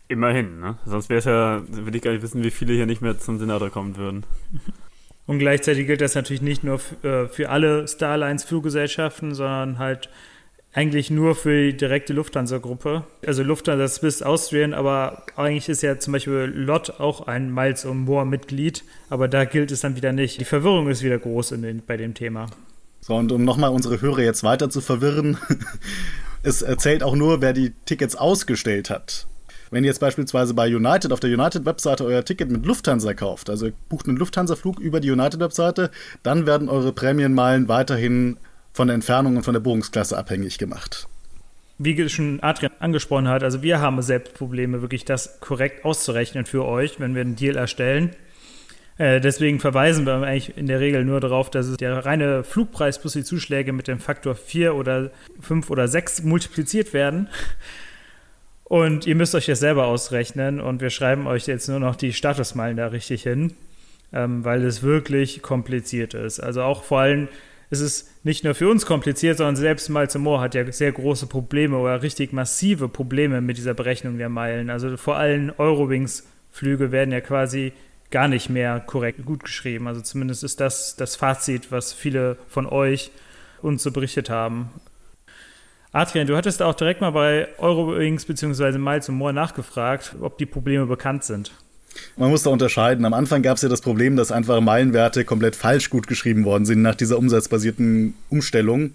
Immerhin, 0.07 0.59
ne? 0.59 0.77
Sonst 0.85 1.09
wäre 1.09 1.19
es 1.19 1.25
ja, 1.25 1.63
würde 1.67 1.97
ich 1.97 2.03
gar 2.03 2.11
nicht 2.11 2.23
wissen, 2.23 2.43
wie 2.43 2.51
viele 2.51 2.73
hier 2.73 2.85
nicht 2.85 3.01
mehr 3.01 3.19
zum 3.19 3.37
Senator 3.37 3.69
kommen 3.69 3.97
würden. 3.97 4.25
Und 5.25 5.39
gleichzeitig 5.39 5.87
gilt 5.87 6.01
das 6.01 6.15
natürlich 6.15 6.41
nicht 6.41 6.63
nur 6.63 6.79
äh, 7.03 7.27
für 7.27 7.49
alle 7.49 7.87
Starlines-Fluggesellschaften, 7.87 9.35
sondern 9.35 9.79
halt 9.79 10.09
eigentlich 10.73 11.11
nur 11.11 11.35
für 11.35 11.67
die 11.67 11.77
direkte 11.77 12.13
Lufthansa-Gruppe. 12.13 13.03
Also 13.25 13.43
Lufthansa 13.43 13.87
Swiss 13.87 14.23
Austrian, 14.23 14.73
aber 14.73 15.23
eigentlich 15.35 15.69
ist 15.69 15.83
ja 15.83 15.99
zum 15.99 16.13
Beispiel 16.13 16.51
LOT 16.55 16.99
auch 16.99 17.27
ein 17.27 17.53
Miles 17.53 17.85
und 17.85 17.99
More 17.99 18.25
Mitglied, 18.25 18.83
aber 19.09 19.27
da 19.27 19.45
gilt 19.45 19.71
es 19.71 19.81
dann 19.81 19.95
wieder 19.95 20.11
nicht. 20.11 20.39
Die 20.39 20.45
Verwirrung 20.45 20.89
ist 20.89 21.03
wieder 21.03 21.19
groß 21.19 21.49
den, 21.49 21.83
bei 21.85 21.95
dem 21.95 22.15
Thema. 22.15 22.47
So, 23.01 23.15
und 23.15 23.31
um 23.31 23.43
nochmal 23.43 23.69
unsere 23.69 24.01
Hörer 24.01 24.21
jetzt 24.21 24.43
weiter 24.43 24.69
zu 24.69 24.81
verwirren, 24.81 25.37
es 26.43 26.61
erzählt 26.61 27.03
auch 27.03 27.15
nur, 27.15 27.41
wer 27.41 27.53
die 27.53 27.73
Tickets 27.85 28.15
ausgestellt 28.15 28.89
hat. 28.89 29.27
Wenn 29.69 29.83
ihr 29.83 29.89
jetzt 29.89 29.99
beispielsweise 29.99 30.53
bei 30.53 30.67
United 30.67 31.11
auf 31.11 31.19
der 31.19 31.31
United-Webseite 31.31 32.05
euer 32.05 32.23
Ticket 32.23 32.51
mit 32.51 32.65
Lufthansa 32.65 33.13
kauft, 33.13 33.49
also 33.49 33.69
bucht 33.89 34.07
einen 34.07 34.17
Lufthansa-Flug 34.17 34.79
über 34.79 34.99
die 34.99 35.09
United-Webseite, 35.11 35.91
dann 36.21 36.45
werden 36.45 36.69
eure 36.69 36.93
Prämienmeilen 36.93 37.67
weiterhin 37.67 38.37
von 38.73 38.87
der 38.87 38.95
Entfernung 38.95 39.37
und 39.37 39.43
von 39.43 39.53
der 39.53 39.61
Bohrungsklasse 39.61 40.17
abhängig 40.17 40.57
gemacht. 40.57 41.07
Wie 41.77 42.09
schon 42.09 42.41
Adrian 42.41 42.71
angesprochen 42.79 43.27
hat, 43.27 43.43
also 43.43 43.61
wir 43.61 43.79
haben 43.79 44.01
selbst 44.01 44.33
Probleme, 44.33 44.81
wirklich 44.81 45.05
das 45.05 45.39
korrekt 45.39 45.85
auszurechnen 45.85 46.45
für 46.45 46.65
euch, 46.65 46.99
wenn 46.99 47.15
wir 47.15 47.21
einen 47.21 47.35
Deal 47.35 47.55
erstellen. 47.55 48.11
Äh, 48.97 49.19
deswegen 49.21 49.59
verweisen 49.59 50.05
wir 50.05 50.13
eigentlich 50.13 50.55
in 50.55 50.67
der 50.67 50.79
Regel 50.79 51.03
nur 51.03 51.19
darauf, 51.19 51.49
dass 51.49 51.75
der 51.77 52.05
reine 52.05 52.43
Flugpreis 52.43 52.99
plus 52.99 53.13
die 53.13 53.23
Zuschläge 53.23 53.73
mit 53.73 53.87
dem 53.87 53.99
Faktor 53.99 54.35
4 54.35 54.75
oder 54.75 55.11
5 55.41 55.69
oder 55.71 55.87
6 55.87 56.23
multipliziert 56.23 56.93
werden. 56.93 57.27
Und 58.63 59.05
ihr 59.05 59.15
müsst 59.15 59.35
euch 59.35 59.47
das 59.47 59.59
selber 59.59 59.85
ausrechnen 59.87 60.61
und 60.61 60.81
wir 60.81 60.89
schreiben 60.89 61.27
euch 61.27 61.47
jetzt 61.47 61.67
nur 61.67 61.79
noch 61.79 61.95
die 61.95 62.13
Statusmeilen 62.13 62.77
da 62.77 62.87
richtig 62.87 63.23
hin, 63.23 63.53
ähm, 64.13 64.45
weil 64.45 64.63
es 64.63 64.83
wirklich 64.83 65.41
kompliziert 65.41 66.13
ist. 66.13 66.39
Also 66.39 66.61
auch 66.61 66.83
vor 66.83 66.99
allem 67.01 67.27
es 67.73 67.81
ist 67.81 68.23
nicht 68.23 68.43
nur 68.43 68.53
für 68.53 68.69
uns 68.69 68.85
kompliziert, 68.85 69.37
sondern 69.37 69.55
selbst 69.55 69.89
Miles 69.89 70.15
Moore 70.15 70.41
hat 70.41 70.53
ja 70.53 70.71
sehr 70.71 70.91
große 70.91 71.25
Probleme 71.25 71.77
oder 71.77 72.03
richtig 72.03 72.31
massive 72.31 72.87
Probleme 72.87 73.41
mit 73.41 73.57
dieser 73.57 73.73
Berechnung 73.73 74.19
der 74.19 74.29
Meilen. 74.29 74.69
Also 74.69 74.95
vor 74.95 75.17
allem 75.17 75.51
Eurowings-Flüge 75.57 76.91
werden 76.91 77.11
ja 77.11 77.19
quasi 77.19 77.73
gar 78.11 78.27
nicht 78.27 78.47
mehr 78.47 78.79
korrekt 78.79 79.25
gut 79.25 79.43
geschrieben. 79.43 79.87
Also 79.87 80.01
zumindest 80.01 80.43
ist 80.43 80.59
das 80.59 80.95
das 80.97 81.15
Fazit, 81.15 81.71
was 81.71 81.93
viele 81.93 82.37
von 82.47 82.67
euch 82.67 83.09
uns 83.63 83.81
so 83.81 83.91
berichtet 83.91 84.29
haben. 84.29 84.69
Adrian, 85.91 86.27
du 86.27 86.37
hattest 86.37 86.61
auch 86.61 86.75
direkt 86.75 87.01
mal 87.01 87.11
bei 87.11 87.47
Eurowings 87.57 88.25
bzw. 88.25 88.77
Miles 88.77 89.09
Moore 89.09 89.33
nachgefragt, 89.33 90.15
ob 90.21 90.37
die 90.37 90.45
Probleme 90.45 90.85
bekannt 90.85 91.23
sind. 91.23 91.51
Man 92.17 92.29
muss 92.29 92.43
da 92.43 92.49
unterscheiden. 92.49 93.05
Am 93.05 93.13
Anfang 93.13 93.41
gab 93.41 93.57
es 93.57 93.63
ja 93.63 93.69
das 93.69 93.81
Problem, 93.81 94.15
dass 94.15 94.31
einfach 94.31 94.61
Meilenwerte 94.61 95.25
komplett 95.25 95.55
falsch 95.55 95.89
gut 95.89 96.07
geschrieben 96.07 96.45
worden 96.45 96.65
sind 96.65 96.81
nach 96.81 96.95
dieser 96.95 97.17
umsatzbasierten 97.17 98.13
Umstellung. 98.29 98.91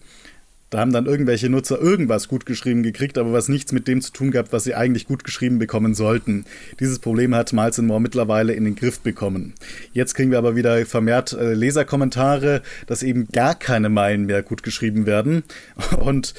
Da 0.70 0.80
haben 0.80 0.92
dann 0.92 1.06
irgendwelche 1.06 1.48
Nutzer 1.48 1.80
irgendwas 1.80 2.28
gut 2.28 2.44
geschrieben 2.44 2.82
gekriegt, 2.82 3.16
aber 3.16 3.32
was 3.32 3.48
nichts 3.48 3.72
mit 3.72 3.88
dem 3.88 4.02
zu 4.02 4.12
tun 4.12 4.30
gehabt, 4.30 4.52
was 4.52 4.64
sie 4.64 4.74
eigentlich 4.74 5.06
gut 5.06 5.24
geschrieben 5.24 5.58
bekommen 5.58 5.94
sollten. 5.94 6.44
Dieses 6.78 6.98
Problem 6.98 7.34
hat 7.34 7.54
Miles 7.54 7.78
More 7.78 8.02
mittlerweile 8.02 8.52
in 8.52 8.64
den 8.64 8.76
Griff 8.76 9.00
bekommen. 9.00 9.54
Jetzt 9.94 10.14
kriegen 10.14 10.30
wir 10.30 10.36
aber 10.36 10.56
wieder 10.56 10.84
vermehrt 10.84 11.32
äh, 11.32 11.54
Leserkommentare, 11.54 12.62
dass 12.86 13.02
eben 13.02 13.28
gar 13.28 13.54
keine 13.54 13.88
Meilen 13.88 14.26
mehr 14.26 14.42
gut 14.42 14.62
geschrieben 14.62 15.06
werden. 15.06 15.42
Und 16.00 16.34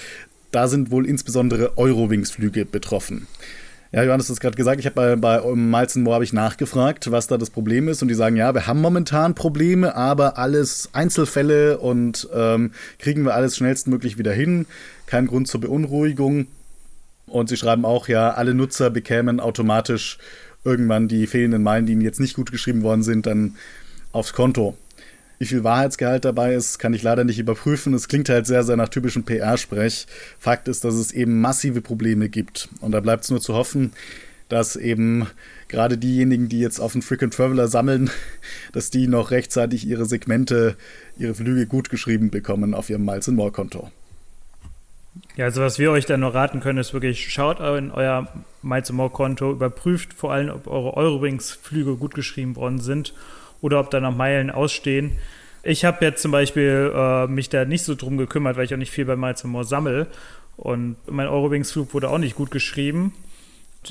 da 0.51 0.67
sind 0.67 0.91
wohl 0.91 1.07
insbesondere 1.07 1.77
Eurowings-Flüge 1.77 2.65
betroffen. 2.65 3.27
Ja, 3.91 4.03
Johannes 4.03 4.27
hat 4.27 4.33
es 4.33 4.39
gerade 4.39 4.55
gesagt, 4.55 4.79
ich 4.79 4.85
habe 4.85 5.17
bei, 5.17 5.39
bei 5.39 5.55
Miles 5.55 5.95
Moore 5.95 6.15
habe 6.15 6.23
ich 6.23 6.31
nachgefragt, 6.31 7.09
was 7.09 7.25
da 7.25 7.37
das 7.37 7.49
Problem 7.49 7.87
ist. 7.87 8.03
Und 8.03 8.07
die 8.07 8.13
sagen, 8.13 8.35
ja, 8.35 8.53
wir 8.53 8.67
haben 8.67 8.81
momentan 8.81 9.33
Probleme, 9.33 9.95
aber 9.95 10.37
alles 10.37 10.89
Einzelfälle 10.93 11.79
und 11.79 12.29
ähm, 12.33 12.71
kriegen 12.99 13.23
wir 13.23 13.33
alles 13.33 13.57
schnellstmöglich 13.57 14.19
wieder 14.19 14.31
hin. 14.31 14.67
Kein 15.07 15.25
Grund 15.25 15.47
zur 15.47 15.61
Beunruhigung. 15.61 16.45
Und 17.25 17.49
sie 17.49 17.57
schreiben 17.57 17.83
auch, 17.83 18.07
ja, 18.07 18.31
alle 18.31 18.53
Nutzer 18.53 18.91
bekämen 18.91 19.39
automatisch 19.39 20.19
irgendwann 20.63 21.07
die 21.07 21.25
fehlenden 21.25 21.63
Meilen, 21.63 21.87
die 21.87 21.93
ihnen 21.93 22.01
jetzt 22.01 22.19
nicht 22.19 22.35
gut 22.35 22.51
geschrieben 22.51 22.83
worden 22.83 23.01
sind, 23.01 23.25
dann 23.25 23.55
aufs 24.11 24.33
Konto. 24.33 24.77
Wie 25.39 25.45
viel 25.45 25.63
Wahrheitsgehalt 25.63 26.25
dabei 26.25 26.53
ist, 26.53 26.79
kann 26.79 26.93
ich 26.93 27.01
leider 27.01 27.23
nicht 27.23 27.39
überprüfen. 27.39 27.93
Es 27.93 28.09
klingt 28.09 28.27
halt 28.27 28.45
sehr, 28.45 28.65
sehr 28.65 28.75
nach 28.75 28.89
typischem 28.89 29.23
PR-Sprech. 29.23 30.05
Fakt 30.37 30.67
ist, 30.67 30.83
dass 30.83 30.95
es 30.95 31.13
eben 31.13 31.39
massive 31.39 31.79
Probleme 31.79 32.27
gibt. 32.27 32.67
Und 32.81 32.91
da 32.91 32.99
bleibt 32.99 33.23
es 33.23 33.29
nur 33.29 33.39
zu 33.39 33.53
hoffen, 33.53 33.93
dass 34.49 34.75
eben 34.75 35.27
gerade 35.69 35.97
diejenigen, 35.97 36.49
die 36.49 36.59
jetzt 36.59 36.81
auf 36.81 36.91
den 36.91 37.01
Frequent 37.01 37.33
Traveler 37.33 37.69
sammeln, 37.69 38.09
dass 38.73 38.89
die 38.89 39.07
noch 39.07 39.31
rechtzeitig 39.31 39.87
ihre 39.87 40.05
Segmente, 40.05 40.75
ihre 41.17 41.35
Flüge 41.35 41.67
gut 41.67 41.89
geschrieben 41.89 42.31
bekommen 42.31 42.73
auf 42.73 42.89
ihrem 42.89 43.05
Miles 43.05 43.29
More 43.29 43.53
Konto. 43.53 43.89
Ja, 45.37 45.45
also 45.45 45.61
was 45.61 45.79
wir 45.79 45.91
euch 45.91 46.05
dann 46.05 46.19
noch 46.19 46.33
raten 46.33 46.59
können, 46.59 46.79
ist 46.79 46.91
wirklich, 46.91 47.31
schaut 47.31 47.61
in 47.61 47.91
euer 47.91 48.27
Miles 48.61 48.91
More 48.91 49.09
Konto, 49.09 49.53
überprüft 49.53 50.13
vor 50.13 50.33
allem, 50.33 50.49
ob 50.49 50.67
eure 50.67 50.97
Eurowings-Flüge 50.97 51.95
gut 51.95 52.13
geschrieben 52.13 52.57
worden 52.57 52.81
sind 52.81 53.13
oder 53.61 53.79
ob 53.79 53.89
da 53.91 53.99
noch 53.99 54.15
Meilen 54.15 54.49
ausstehen. 54.49 55.11
Ich 55.63 55.83
habe 55.85 56.05
jetzt 56.05 56.21
zum 56.21 56.31
Beispiel 56.31 56.91
äh, 56.95 57.27
mich 57.27 57.49
da 57.49 57.65
nicht 57.65 57.83
so 57.83 57.95
drum 57.95 58.17
gekümmert, 58.17 58.55
weil 58.55 58.65
ich 58.65 58.73
auch 58.73 58.77
nicht 58.77 58.91
viel 58.91 59.05
bei 59.05 59.15
Miles 59.15 59.43
More 59.43 59.65
sammle. 59.65 60.07
Und 60.55 60.97
mein 61.07 61.27
Eurowings-Flug 61.27 61.93
wurde 61.93 62.09
auch 62.09 62.17
nicht 62.17 62.35
gut 62.35 62.51
geschrieben. 62.51 63.13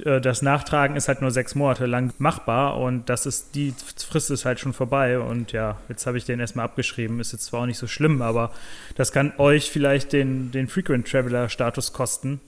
Äh, 0.05 0.21
das 0.21 0.43
Nachtragen 0.43 0.97
ist 0.97 1.09
halt 1.09 1.21
nur 1.21 1.31
sechs 1.31 1.55
Monate 1.55 1.87
lang 1.87 2.13
machbar 2.19 2.79
und 2.79 3.09
das 3.09 3.27
ist, 3.27 3.55
die 3.55 3.75
Frist 3.97 4.31
ist 4.31 4.45
halt 4.45 4.61
schon 4.61 4.73
vorbei. 4.73 5.19
Und 5.19 5.53
ja, 5.53 5.79
jetzt 5.89 6.07
habe 6.07 6.19
ich 6.19 6.25
den 6.25 6.41
erstmal 6.41 6.65
abgeschrieben. 6.65 7.21
Ist 7.21 7.33
jetzt 7.33 7.47
zwar 7.47 7.63
auch 7.63 7.67
nicht 7.67 7.79
so 7.79 7.87
schlimm, 7.87 8.23
aber 8.23 8.53
das 8.97 9.13
kann 9.13 9.33
euch 9.39 9.71
vielleicht 9.71 10.13
den, 10.13 10.51
den 10.51 10.69
Frequent 10.69 11.09
Traveler-Status 11.09 11.93
kosten. 11.93 12.41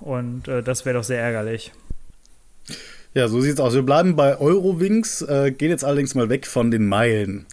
Und 0.00 0.48
äh, 0.48 0.62
das 0.62 0.84
wäre 0.84 0.98
doch 0.98 1.04
sehr 1.04 1.20
ärgerlich. 1.20 1.72
Ja, 3.16 3.28
so 3.28 3.40
sieht's 3.40 3.60
aus. 3.60 3.74
Wir 3.74 3.82
bleiben 3.82 4.16
bei 4.16 4.40
Eurowings, 4.40 5.22
äh, 5.22 5.52
gehen 5.52 5.70
jetzt 5.70 5.84
allerdings 5.84 6.16
mal 6.16 6.30
weg 6.30 6.48
von 6.48 6.72
den 6.72 6.88
Meilen. 6.88 7.46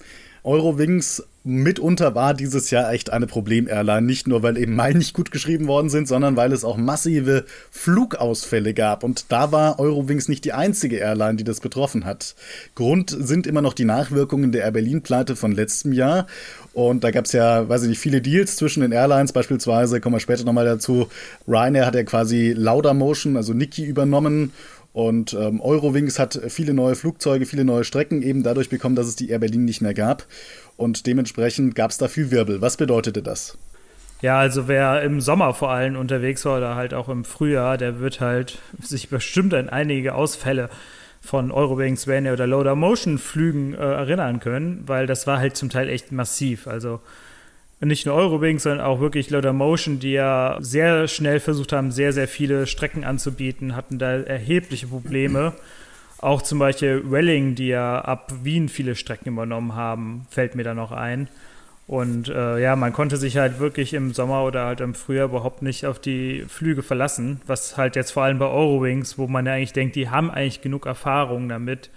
Eurowings 0.44 1.24
mitunter 1.44 2.16
war 2.16 2.34
dieses 2.34 2.72
Jahr 2.72 2.92
echt 2.92 3.12
eine 3.12 3.28
Problem-Airline. 3.28 4.02
Nicht 4.02 4.28
nur, 4.28 4.42
weil 4.42 4.58
eben 4.58 4.76
Meilen 4.76 4.98
nicht 4.98 5.14
gut 5.14 5.30
geschrieben 5.30 5.68
worden 5.68 5.92
sind, 5.92 6.08
sondern 6.08 6.36
weil 6.36 6.52
es 6.52 6.64
auch 6.64 6.78
massive 6.78 7.46
Flugausfälle 7.70 8.74
gab. 8.74 9.04
Und 9.04 9.26
da 9.30 9.52
war 9.52 9.78
Eurowings 9.78 10.30
nicht 10.30 10.46
die 10.46 10.54
einzige 10.54 10.98
Airline, 10.98 11.36
die 11.36 11.44
das 11.44 11.60
betroffen 11.60 12.06
hat. 12.06 12.34
Grund 12.74 13.16
sind 13.16 13.46
immer 13.46 13.62
noch 13.62 13.74
die 13.76 13.86
Nachwirkungen 13.86 14.52
der 14.52 14.64
Air 14.64 14.72
Berlin-Pleite 14.72 15.36
von 15.36 15.52
letztem 15.52 15.94
Jahr. 15.94 16.26
Und 16.74 17.04
da 17.04 17.12
gab 17.12 17.26
es 17.26 17.34
ja, 17.34 17.70
weiß 17.70 17.84
ich 17.84 17.90
nicht, 17.90 18.00
viele 18.00 18.22
Deals 18.22 18.56
zwischen 18.56 18.82
den 18.82 18.94
Airlines. 18.94 19.32
Beispielsweise, 19.32 20.02
kommen 20.02 20.16
wir 20.16 20.22
später 20.22 20.44
nochmal 20.44 20.66
dazu, 20.66 21.08
Ryanair 21.48 21.86
hat 21.86 21.94
ja 21.94 22.04
quasi 22.04 22.54
Laudamotion, 22.58 23.38
also 23.38 23.54
Niki, 23.54 23.86
übernommen 23.86 24.54
und 24.94 25.34
ähm, 25.34 25.62
Eurowings 25.62 26.20
hat 26.20 26.40
viele 26.50 26.74
neue 26.74 26.96
Flugzeuge, 26.96 27.46
viele 27.46 27.64
neue 27.64 27.84
Strecken 27.84 28.22
eben 28.22 28.44
dadurch 28.44 28.70
bekommen, 28.70 28.96
dass 28.96 29.08
es 29.08 29.16
die 29.16 29.30
Air 29.30 29.40
Berlin 29.40 29.66
nicht 29.66 29.82
mehr 29.82 29.94
gab. 29.94 30.26
Und 30.76 31.08
dementsprechend 31.08 31.76
gab 31.76 31.92
es 31.92 31.98
da 31.98 32.08
viel 32.08 32.32
Wirbel. 32.32 32.62
Was 32.62 32.78
bedeutete 32.78 33.22
das? 33.22 33.58
Ja, 34.22 34.38
also 34.38 34.68
wer 34.68 35.02
im 35.02 35.22
Sommer 35.22 35.54
vor 35.54 35.72
allem 35.72 35.96
unterwegs 35.96 36.46
war 36.46 36.58
oder 36.58 36.76
halt 36.76 36.94
auch 36.94 37.10
im 37.10 37.24
Frühjahr, 37.24 37.78
der 37.78 38.00
wird 38.00 38.20
halt 38.20 38.60
sich 38.82 39.10
bestimmt 39.10 39.54
an 39.54 39.70
einige 39.70 40.14
Ausfälle 40.14 40.70
von 41.22 41.52
Eurowings, 41.52 42.08
Ryanair 42.08 42.34
oder 42.34 42.48
Loader 42.48 42.76
Motion 42.76 43.18
Flügen 43.18 43.74
äh, 43.74 43.78
erinnern 43.78 44.40
können, 44.40 44.84
weil 44.88 45.08
das 45.08 45.26
war 45.26 45.40
halt 45.40 45.56
zum 45.56 45.70
Teil 45.70 45.88
echt 45.88 46.12
massiv. 46.12 46.68
Also 46.68 47.00
nicht 47.82 48.06
nur 48.06 48.16
Eurowings, 48.16 48.64
sondern 48.64 48.86
auch 48.86 49.00
wirklich 49.00 49.32
Motion, 49.32 50.00
die 50.00 50.12
ja 50.12 50.58
sehr 50.60 51.08
schnell 51.08 51.40
versucht 51.40 51.74
haben, 51.74 51.92
sehr, 51.92 52.14
sehr 52.14 52.28
viele 52.28 52.68
Strecken 52.68 53.04
anzubieten, 53.04 53.76
hatten 53.76 53.98
da 53.98 54.12
erhebliche 54.12 54.88
Probleme. 54.88 55.54
Auch 56.20 56.44
zum 56.44 56.60
Beispiel 56.60 57.04
Welling, 57.10 57.56
die 57.56 57.70
ja 57.70 58.00
ab 58.02 58.32
Wien 58.44 58.70
viele 58.70 58.96
Strecken 58.96 59.30
übernommen 59.30 59.76
haben, 59.76 60.28
fällt 60.30 60.54
mir 60.54 60.64
da 60.64 60.76
noch 60.76 60.92
ein. 60.92 61.28
Und 61.88 62.30
äh, 62.30 62.62
ja, 62.62 62.76
man 62.76 62.94
konnte 62.94 63.18
sich 63.18 63.38
halt 63.38 63.60
wirklich 63.60 63.94
im 63.94 64.14
Sommer 64.14 64.44
oder 64.44 64.66
halt 64.66 64.80
im 64.80 64.94
Frühjahr 64.94 65.26
überhaupt 65.26 65.62
nicht 65.62 65.86
auf 65.86 66.00
die 66.00 66.46
Flüge 66.48 66.84
verlassen, 66.84 67.42
was 67.48 67.76
halt 67.76 67.96
jetzt 67.96 68.12
vor 68.12 68.24
allem 68.24 68.40
bei 68.40 68.46
Eurowings, 68.46 69.18
wo 69.18 69.28
man 69.28 69.46
ja 69.46 69.54
eigentlich 69.54 69.74
denkt, 69.74 69.96
die 69.96 70.10
haben 70.10 70.30
eigentlich 70.32 70.62
genug 70.62 70.86
Erfahrung 70.86 71.50
damit, 71.50 71.90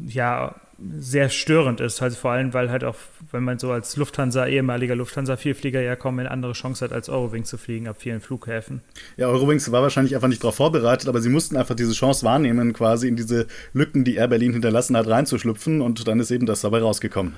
ja, 0.00 0.56
sehr 0.78 1.30
störend 1.30 1.80
ist. 1.80 2.02
Also 2.02 2.16
vor 2.16 2.32
allem, 2.32 2.52
weil 2.52 2.70
halt 2.70 2.84
auch, 2.84 2.96
wenn 3.32 3.44
man 3.44 3.58
so 3.58 3.72
als 3.72 3.96
Lufthansa, 3.96 4.46
ehemaliger 4.46 4.94
Lufthansa-Vielflieger 4.94 5.80
ja 5.80 5.96
kaum 5.96 6.18
eine 6.18 6.30
andere 6.30 6.52
Chance 6.52 6.84
hat, 6.84 6.92
als 6.92 7.08
Eurowings 7.08 7.48
zu 7.48 7.56
fliegen 7.56 7.88
ab 7.88 7.96
vielen 7.98 8.20
Flughäfen. 8.20 8.82
Ja, 9.16 9.28
Eurowings 9.28 9.70
war 9.72 9.82
wahrscheinlich 9.82 10.14
einfach 10.14 10.28
nicht 10.28 10.42
darauf 10.42 10.56
vorbereitet, 10.56 11.08
aber 11.08 11.20
sie 11.20 11.30
mussten 11.30 11.56
einfach 11.56 11.74
diese 11.74 11.92
Chance 11.92 12.26
wahrnehmen, 12.26 12.72
quasi 12.72 13.08
in 13.08 13.16
diese 13.16 13.46
Lücken, 13.72 14.04
die 14.04 14.16
Air 14.16 14.28
Berlin 14.28 14.52
hinterlassen 14.52 14.96
hat, 14.96 15.06
reinzuschlüpfen 15.06 15.80
und 15.80 16.06
dann 16.06 16.20
ist 16.20 16.30
eben 16.30 16.46
das 16.46 16.60
dabei 16.60 16.80
rausgekommen. 16.80 17.34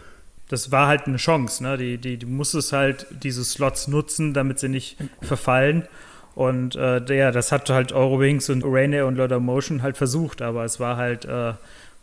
Das 0.49 0.73
war 0.73 0.89
halt 0.89 1.07
eine 1.07 1.19
Chance, 1.19 1.63
ne? 1.63 1.77
Die, 1.77 1.99
die, 1.99 2.17
die 2.17 2.27
musstest 2.27 2.73
halt 2.73 3.07
diese 3.23 3.45
Slots 3.45 3.87
nutzen, 3.87 4.33
damit 4.33 4.59
sie 4.59 4.69
nicht 4.69 4.97
verfallen. 5.21 5.87
Und 6.35 6.75
äh, 6.77 7.01
ja, 7.15 7.33
das 7.33 7.53
hat 7.53 7.69
halt 7.69 7.93
Eurowings 7.93 8.49
und 8.49 8.65
Ryanair 8.65 9.07
und 9.07 9.19
Motion 9.45 9.83
halt 9.83 9.97
versucht, 9.97 10.41
aber 10.41 10.65
es 10.65 10.81
war 10.81 10.97
halt 10.97 11.25
äh, 11.25 11.53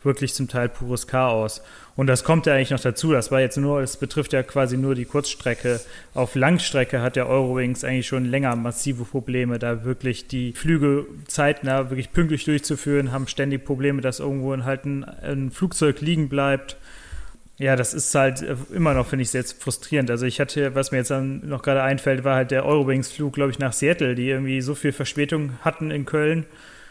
wirklich 0.05 0.33
zum 0.33 0.47
Teil 0.47 0.69
pures 0.69 1.07
Chaos. 1.07 1.61
Und 1.95 2.07
das 2.07 2.23
kommt 2.23 2.45
ja 2.45 2.53
eigentlich 2.53 2.71
noch 2.71 2.79
dazu. 2.79 3.11
Das 3.11 3.31
war 3.31 3.39
jetzt 3.39 3.57
nur, 3.57 3.79
es 3.81 3.97
betrifft 3.97 4.33
ja 4.33 4.43
quasi 4.43 4.77
nur 4.77 4.95
die 4.95 5.05
Kurzstrecke. 5.05 5.79
Auf 6.13 6.35
Langstrecke 6.35 7.01
hat 7.01 7.15
der 7.15 7.27
Eurowings 7.27 7.83
eigentlich 7.83 8.07
schon 8.07 8.25
länger 8.25 8.55
massive 8.55 9.05
Probleme, 9.05 9.59
da 9.59 9.85
wirklich 9.85 10.27
die 10.27 10.53
Flüge 10.53 11.05
zeitnah 11.27 11.89
wirklich 11.89 12.11
pünktlich 12.11 12.43
durchzuführen, 12.43 13.11
haben 13.11 13.27
ständig 13.27 13.63
Probleme, 13.63 14.01
dass 14.01 14.19
irgendwo 14.19 14.55
halt 14.63 14.85
ein, 14.85 15.03
ein 15.03 15.51
Flugzeug 15.51 16.01
liegen 16.01 16.27
bleibt. 16.27 16.77
Ja, 17.57 17.77
das 17.77 17.93
ist 17.93 18.13
halt 18.13 18.43
immer 18.73 18.93
noch, 18.93 19.07
finde 19.07 19.23
ich, 19.23 19.29
sehr 19.29 19.45
frustrierend. 19.45 20.11
Also 20.11 20.25
ich 20.25 20.41
hatte, 20.41 20.75
was 20.75 20.91
mir 20.91 20.97
jetzt 20.97 21.11
noch 21.11 21.61
gerade 21.61 21.81
einfällt, 21.81 22.25
war 22.25 22.35
halt 22.35 22.51
der 22.51 22.65
Eurowings-Flug, 22.65 23.33
glaube 23.33 23.51
ich, 23.51 23.59
nach 23.59 23.71
Seattle, 23.71 24.15
die 24.15 24.27
irgendwie 24.27 24.59
so 24.59 24.75
viel 24.75 24.91
Verspätung 24.91 25.53
hatten 25.61 25.89
in 25.89 26.05
Köln 26.05 26.45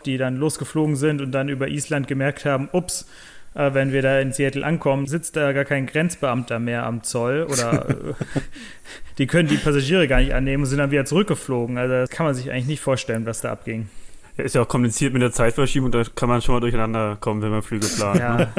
die 0.06 0.18
dann 0.18 0.36
losgeflogen 0.36 0.96
sind 0.96 1.20
und 1.20 1.32
dann 1.32 1.48
über 1.48 1.68
Island 1.68 2.08
gemerkt 2.08 2.44
haben, 2.44 2.68
ups, 2.72 3.06
äh, 3.54 3.72
wenn 3.74 3.92
wir 3.92 4.02
da 4.02 4.20
in 4.20 4.32
Seattle 4.32 4.64
ankommen, 4.64 5.06
sitzt 5.06 5.36
da 5.36 5.52
gar 5.52 5.64
kein 5.64 5.86
Grenzbeamter 5.86 6.58
mehr 6.58 6.84
am 6.86 7.02
Zoll 7.02 7.46
oder 7.50 7.86
die 9.18 9.26
können 9.26 9.48
die 9.48 9.56
Passagiere 9.56 10.08
gar 10.08 10.20
nicht 10.20 10.34
annehmen 10.34 10.64
und 10.64 10.68
sind 10.68 10.78
dann 10.78 10.90
wieder 10.90 11.04
zurückgeflogen. 11.04 11.78
Also 11.78 11.94
das 11.94 12.10
kann 12.10 12.26
man 12.26 12.34
sich 12.34 12.50
eigentlich 12.50 12.66
nicht 12.66 12.80
vorstellen, 12.80 13.26
was 13.26 13.40
da 13.40 13.52
abging. 13.52 13.88
Ja, 14.36 14.44
ist 14.44 14.54
ja 14.54 14.62
auch 14.62 14.68
kompliziert 14.68 15.12
mit 15.12 15.22
der 15.22 15.32
Zeitverschiebung, 15.32 15.92
da 15.92 16.02
kann 16.14 16.28
man 16.28 16.42
schon 16.42 16.54
mal 16.54 16.60
durcheinander 16.60 17.16
kommen, 17.20 17.42
wenn 17.42 17.50
man 17.50 17.62
Flüge 17.62 17.86
plant. 17.86 18.18
Ja. 18.18 18.52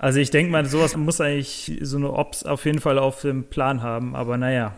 Also 0.00 0.20
ich 0.20 0.30
denke 0.30 0.52
mal, 0.52 0.64
sowas 0.64 0.96
muss 0.96 1.20
eigentlich 1.20 1.76
so 1.82 1.96
eine 1.96 2.12
Ops 2.12 2.44
auf 2.44 2.64
jeden 2.64 2.78
Fall 2.78 3.00
auf 3.00 3.20
dem 3.22 3.44
Plan 3.44 3.82
haben, 3.82 4.14
aber 4.14 4.36
naja, 4.38 4.76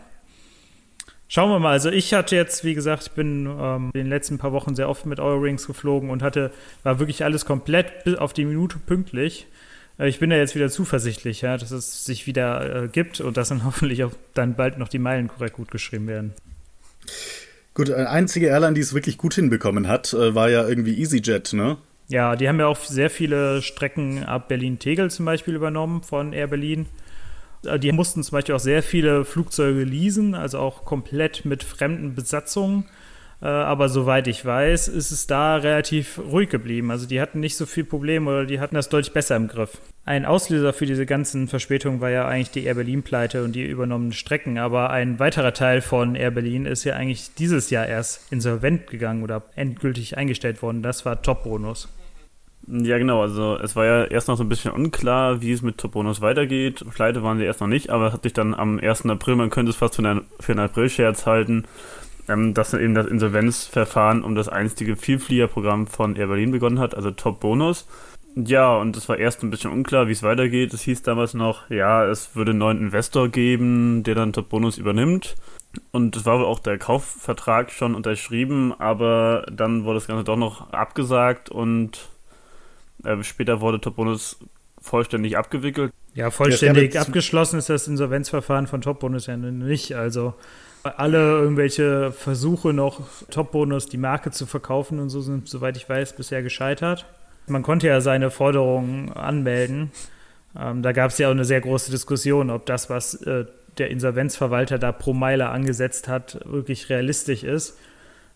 Schauen 1.33 1.49
wir 1.49 1.59
mal. 1.59 1.71
Also 1.71 1.89
ich 1.89 2.13
hatte 2.13 2.35
jetzt, 2.35 2.65
wie 2.65 2.73
gesagt, 2.73 3.03
ich 3.03 3.11
bin 3.11 3.45
ähm, 3.45 3.91
in 3.93 4.01
den 4.01 4.09
letzten 4.09 4.37
paar 4.37 4.51
Wochen 4.51 4.75
sehr 4.75 4.89
oft 4.89 5.05
mit 5.05 5.21
Eurowings 5.21 5.65
geflogen 5.65 6.09
und 6.09 6.21
hatte, 6.21 6.51
war 6.83 6.99
wirklich 6.99 7.23
alles 7.23 7.45
komplett 7.45 8.03
bis 8.03 8.15
auf 8.15 8.33
die 8.33 8.43
Minute 8.43 8.79
pünktlich. 8.85 9.47
Äh, 9.97 10.09
ich 10.09 10.19
bin 10.19 10.29
da 10.29 10.35
jetzt 10.35 10.55
wieder 10.55 10.69
zuversichtlich, 10.69 11.39
ja, 11.39 11.55
dass 11.55 11.71
es 11.71 12.03
sich 12.03 12.27
wieder 12.27 12.83
äh, 12.83 12.87
gibt 12.89 13.21
und 13.21 13.37
dass 13.37 13.47
dann 13.47 13.63
hoffentlich 13.63 14.03
auch 14.03 14.11
dann 14.33 14.55
bald 14.55 14.77
noch 14.77 14.89
die 14.89 14.99
Meilen 14.99 15.29
korrekt 15.29 15.55
gut 15.55 15.71
geschrieben 15.71 16.07
werden. 16.07 16.33
Gut, 17.75 17.89
eine 17.89 18.09
einzige 18.09 18.47
Airline, 18.47 18.73
die 18.73 18.81
es 18.81 18.93
wirklich 18.93 19.17
gut 19.17 19.33
hinbekommen 19.33 19.87
hat, 19.87 20.13
äh, 20.13 20.35
war 20.35 20.49
ja 20.49 20.67
irgendwie 20.67 20.99
EasyJet, 20.99 21.53
ne? 21.53 21.77
Ja, 22.09 22.35
die 22.35 22.49
haben 22.49 22.59
ja 22.59 22.67
auch 22.67 22.83
sehr 22.83 23.09
viele 23.09 23.61
Strecken 23.61 24.25
ab 24.25 24.49
Berlin-Tegel 24.49 25.09
zum 25.09 25.23
Beispiel 25.23 25.55
übernommen 25.55 26.03
von 26.03 26.33
Air 26.33 26.47
Berlin. 26.47 26.87
Äh, 27.65 27.79
die 27.79 27.91
mussten 27.91 28.23
zum 28.23 28.37
Beispiel 28.37 28.55
auch 28.55 28.59
sehr 28.59 28.83
viele 28.83 29.25
Flugzeuge 29.25 29.83
leasen, 29.83 30.35
also 30.35 30.59
auch 30.59 30.85
komplett 30.85 31.45
mit 31.45 31.63
fremden 31.63 32.15
Besatzungen. 32.15 32.85
Äh, 33.41 33.47
aber 33.47 33.89
soweit 33.89 34.27
ich 34.27 34.45
weiß, 34.45 34.87
ist 34.87 35.11
es 35.11 35.25
da 35.25 35.55
relativ 35.55 36.19
ruhig 36.19 36.49
geblieben. 36.49 36.91
Also 36.91 37.07
die 37.07 37.19
hatten 37.19 37.39
nicht 37.39 37.57
so 37.57 37.65
viel 37.65 37.83
Probleme 37.83 38.29
oder 38.29 38.45
die 38.45 38.59
hatten 38.59 38.75
das 38.75 38.89
deutlich 38.89 39.13
besser 39.13 39.35
im 39.35 39.47
Griff. 39.47 39.79
Ein 40.05 40.25
Auslöser 40.25 40.73
für 40.73 40.85
diese 40.85 41.05
ganzen 41.05 41.47
Verspätungen 41.47 42.01
war 42.01 42.09
ja 42.09 42.27
eigentlich 42.27 42.51
die 42.51 42.65
Air 42.65 42.75
Berlin-Pleite 42.75 43.43
und 43.43 43.53
die 43.53 43.65
übernommenen 43.65 44.13
Strecken. 44.13 44.57
Aber 44.57 44.91
ein 44.91 45.19
weiterer 45.19 45.53
Teil 45.53 45.81
von 45.81 46.15
Air 46.15 46.31
Berlin 46.31 46.65
ist 46.65 46.83
ja 46.83 46.95
eigentlich 46.95 47.33
dieses 47.35 47.69
Jahr 47.71 47.87
erst 47.87 48.31
insolvent 48.31 48.87
gegangen 48.87 49.23
oder 49.23 49.43
endgültig 49.55 50.17
eingestellt 50.17 50.61
worden. 50.61 50.83
Das 50.83 51.05
war 51.05 51.21
Top-Bonus. 51.21 51.87
Ja, 52.67 52.97
genau. 52.97 53.21
Also 53.21 53.57
es 53.57 53.75
war 53.75 53.85
ja 53.85 54.03
erst 54.05 54.27
noch 54.27 54.37
so 54.37 54.43
ein 54.43 54.49
bisschen 54.49 54.71
unklar, 54.71 55.41
wie 55.41 55.51
es 55.51 55.61
mit 55.61 55.77
Top-Bonus 55.77 56.21
weitergeht. 56.21 56.85
Pleite 56.93 57.23
waren 57.23 57.37
sie 57.37 57.43
erst 57.43 57.61
noch 57.61 57.67
nicht, 57.67 57.89
aber 57.89 58.07
es 58.07 58.13
hat 58.13 58.23
sich 58.23 58.33
dann 58.33 58.53
am 58.53 58.79
1. 58.79 59.05
April, 59.07 59.35
man 59.35 59.49
könnte 59.49 59.71
es 59.71 59.75
fast 59.75 59.95
für 59.95 60.07
einen, 60.07 60.25
für 60.39 60.51
einen 60.51 60.61
April-Scherz 60.61 61.25
halten, 61.25 61.65
ähm, 62.29 62.53
dass 62.53 62.73
eben 62.73 62.93
das 62.93 63.07
Insolvenzverfahren 63.07 64.23
um 64.23 64.35
das 64.35 64.47
einstige 64.47 64.95
Vielfliegerprogramm 64.95 65.87
von 65.87 66.15
Air 66.15 66.27
Berlin 66.27 66.51
begonnen 66.51 66.79
hat, 66.79 66.95
also 66.95 67.11
Top 67.11 67.39
Bonus. 67.39 67.87
Ja, 68.35 68.77
und 68.77 68.95
es 68.95 69.09
war 69.09 69.17
erst 69.17 69.43
ein 69.43 69.49
bisschen 69.49 69.71
unklar, 69.71 70.07
wie 70.07 70.13
es 70.13 70.23
weitergeht. 70.23 70.73
Es 70.73 70.83
hieß 70.83 71.01
damals 71.01 71.33
noch, 71.33 71.69
ja, 71.69 72.05
es 72.05 72.35
würde 72.35 72.51
einen 72.51 72.59
neuen 72.59 72.79
Investor 72.79 73.27
geben, 73.27 74.03
der 74.03 74.15
dann 74.15 74.31
Top 74.31 74.49
Bonus 74.49 74.77
übernimmt. 74.77 75.35
Und 75.91 76.15
es 76.15 76.25
war 76.25 76.39
wohl 76.39 76.45
auch 76.45 76.59
der 76.59 76.77
Kaufvertrag 76.77 77.71
schon 77.71 77.95
unterschrieben, 77.95 78.73
aber 78.77 79.45
dann 79.51 79.83
wurde 79.83 79.95
das 79.95 80.07
Ganze 80.07 80.23
doch 80.23 80.37
noch 80.37 80.71
abgesagt 80.71 81.49
und 81.49 82.10
äh, 83.03 83.23
später 83.23 83.61
wurde 83.61 83.79
Top 83.81 83.95
Bonus 83.95 84.39
vollständig 84.81 85.37
abgewickelt. 85.37 85.91
Ja, 86.13 86.31
vollständig 86.31 86.99
abgeschlossen 86.99 87.59
ist 87.59 87.69
das 87.69 87.87
Insolvenzverfahren 87.87 88.67
von 88.67 88.81
Top 88.81 88.99
Bonus 88.99 89.27
ja 89.27 89.37
nicht. 89.37 89.95
Also 89.95 90.33
alle 90.83 91.17
irgendwelche 91.17 92.11
Versuche 92.11 92.73
noch 92.73 93.01
Top 93.29 93.51
Bonus 93.51 93.85
die 93.85 93.97
Marke 93.97 94.31
zu 94.31 94.45
verkaufen 94.45 94.99
und 94.99 95.09
so 95.09 95.21
sind, 95.21 95.47
soweit 95.47 95.77
ich 95.77 95.87
weiß, 95.87 96.15
bisher 96.15 96.41
gescheitert. 96.41 97.05
Man 97.47 97.63
konnte 97.63 97.87
ja 97.87 98.01
seine 98.01 98.31
Forderungen 98.31 99.11
anmelden. 99.13 99.91
Ähm, 100.59 100.81
da 100.81 100.91
gab 100.91 101.11
es 101.11 101.17
ja 101.17 101.27
auch 101.27 101.31
eine 101.31 101.45
sehr 101.45 101.61
große 101.61 101.91
Diskussion, 101.91 102.49
ob 102.49 102.65
das, 102.65 102.89
was 102.89 103.15
äh, 103.23 103.45
der 103.77 103.89
Insolvenzverwalter 103.89 104.79
da 104.79 104.91
pro 104.91 105.13
Meile 105.13 105.49
angesetzt 105.49 106.07
hat, 106.07 106.39
wirklich 106.45 106.89
realistisch 106.89 107.43
ist. 107.43 107.77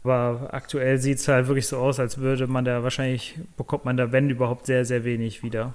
Aber 0.06 0.54
aktuell 0.54 1.00
sieht 1.00 1.18
es 1.18 1.28
halt 1.28 1.48
wirklich 1.48 1.66
so 1.66 1.78
aus, 1.78 2.00
als 2.00 2.20
würde 2.20 2.46
man 2.46 2.64
da 2.64 2.84
wahrscheinlich, 2.84 3.40
bekommt 3.58 3.86
man 3.86 3.98
da, 3.98 4.12
wenn 4.12 4.30
überhaupt, 4.30 4.68
sehr, 4.68 4.86
sehr 4.86 5.04
wenig 5.04 5.42
wieder. 5.42 5.74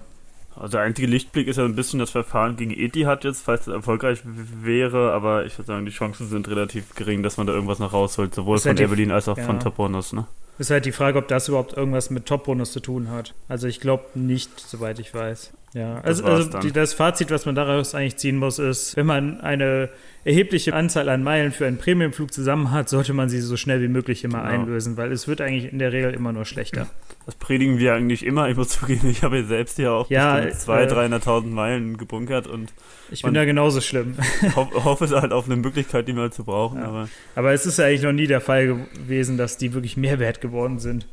Also 0.54 0.72
der 0.72 0.82
einzige 0.82 1.08
Lichtblick 1.08 1.48
ist 1.48 1.56
ja 1.56 1.64
ein 1.64 1.74
bisschen 1.74 1.98
das 1.98 2.10
Verfahren 2.10 2.56
gegen 2.56 2.70
Etihad 2.70 3.24
jetzt, 3.24 3.42
falls 3.42 3.62
es 3.62 3.72
erfolgreich 3.72 4.20
wäre, 4.24 5.12
aber 5.12 5.46
ich 5.46 5.58
würde 5.58 5.66
sagen, 5.66 5.84
die 5.84 5.90
Chancen 5.90 6.28
sind 6.28 6.46
relativ 6.48 6.94
gering, 6.94 7.24
dass 7.24 7.38
man 7.38 7.48
da 7.48 7.52
irgendwas 7.52 7.80
noch 7.80 7.92
rausholt, 7.92 8.32
sowohl 8.32 8.58
von 8.58 8.68
halt 8.68 8.80
Evelyn 8.80 9.10
als 9.10 9.26
auch 9.26 9.36
ja. 9.36 9.42
von 9.42 9.58
Toponus, 9.58 10.12
ne? 10.12 10.26
Ist 10.58 10.70
halt 10.70 10.84
die 10.84 10.92
Frage, 10.92 11.18
ob 11.18 11.26
das 11.26 11.48
überhaupt 11.48 11.76
irgendwas 11.76 12.10
mit 12.10 12.26
Top-Bonus 12.26 12.72
zu 12.72 12.80
tun 12.80 13.10
hat. 13.10 13.34
Also 13.48 13.66
ich 13.66 13.80
glaube 13.80 14.04
nicht, 14.14 14.60
soweit 14.60 14.98
ich 14.98 15.12
weiß. 15.14 15.52
Ja, 15.72 16.00
also, 16.02 16.24
also 16.24 16.58
die, 16.58 16.70
das 16.70 16.94
Fazit, 16.94 17.30
was 17.30 17.46
man 17.46 17.54
daraus 17.54 17.94
eigentlich 17.94 18.16
ziehen 18.16 18.36
muss, 18.36 18.58
ist, 18.58 18.94
wenn 18.96 19.06
man 19.06 19.40
eine 19.40 19.88
erhebliche 20.24 20.74
Anzahl 20.74 21.08
an 21.08 21.22
Meilen 21.22 21.52
für 21.52 21.66
einen 21.66 21.78
Premiumflug 21.78 22.32
zusammen 22.32 22.70
hat, 22.70 22.88
sollte 22.88 23.12
man 23.12 23.28
sie 23.28 23.40
so 23.40 23.56
schnell 23.56 23.80
wie 23.80 23.88
möglich 23.88 24.24
immer 24.24 24.42
genau. 24.42 24.62
einlösen, 24.62 24.96
weil 24.96 25.12
es 25.12 25.28
wird 25.28 25.40
eigentlich 25.40 25.72
in 25.72 25.78
der 25.78 25.92
Regel 25.92 26.12
immer 26.12 26.32
nur 26.32 26.44
schlechter. 26.44 26.88
Das 27.26 27.34
predigen 27.34 27.78
wir 27.78 27.94
eigentlich 27.94 28.24
immer. 28.24 28.48
Ich 28.48 28.56
muss 28.56 28.68
zugeben, 28.68 29.08
ich 29.08 29.22
habe 29.22 29.44
selbst 29.44 29.76
hier 29.76 29.92
auch 29.92 30.10
ja, 30.10 30.36
200.000, 30.36 30.80
äh, 30.80 31.14
300.000 31.14 31.46
Meilen 31.46 31.96
gebunkert 31.96 32.46
und 32.46 32.72
ich 33.10 33.22
bin 33.22 33.34
da 33.34 33.44
genauso 33.44 33.80
schlimm. 33.80 34.16
Ho 34.56 34.68
hoffe 34.84 35.04
es 35.04 35.12
halt 35.12 35.32
auf 35.32 35.46
eine 35.46 35.56
Möglichkeit, 35.56 36.06
die 36.06 36.12
mal 36.12 36.32
zu 36.32 36.44
brauchen. 36.44 36.78
Ja. 36.78 36.86
Aber, 36.86 37.08
aber 37.34 37.52
es 37.52 37.66
ist 37.66 37.78
ja 37.78 37.86
eigentlich 37.86 38.02
noch 38.02 38.12
nie 38.12 38.26
der 38.26 38.40
Fall 38.40 38.66
gewesen, 38.94 39.36
dass 39.36 39.56
die 39.58 39.72
wirklich 39.74 39.96
Mehrwert 39.96 40.40
geworden 40.40 40.78
sind. 40.78 41.06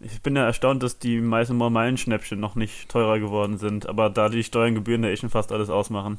Ich 0.00 0.20
bin 0.20 0.34
ja 0.34 0.44
erstaunt, 0.44 0.82
dass 0.82 0.98
die 0.98 1.20
meisten 1.20 1.56
Meilenschnäppchen 1.56 2.38
noch 2.40 2.56
nicht 2.56 2.88
teurer 2.88 3.20
geworden 3.20 3.56
sind, 3.56 3.88
aber 3.88 4.10
da 4.10 4.28
die 4.28 4.42
Steuerngebühren 4.42 5.04
ja 5.04 5.10
eh 5.10 5.16
schon 5.16 5.30
fast 5.30 5.52
alles 5.52 5.70
ausmachen. 5.70 6.18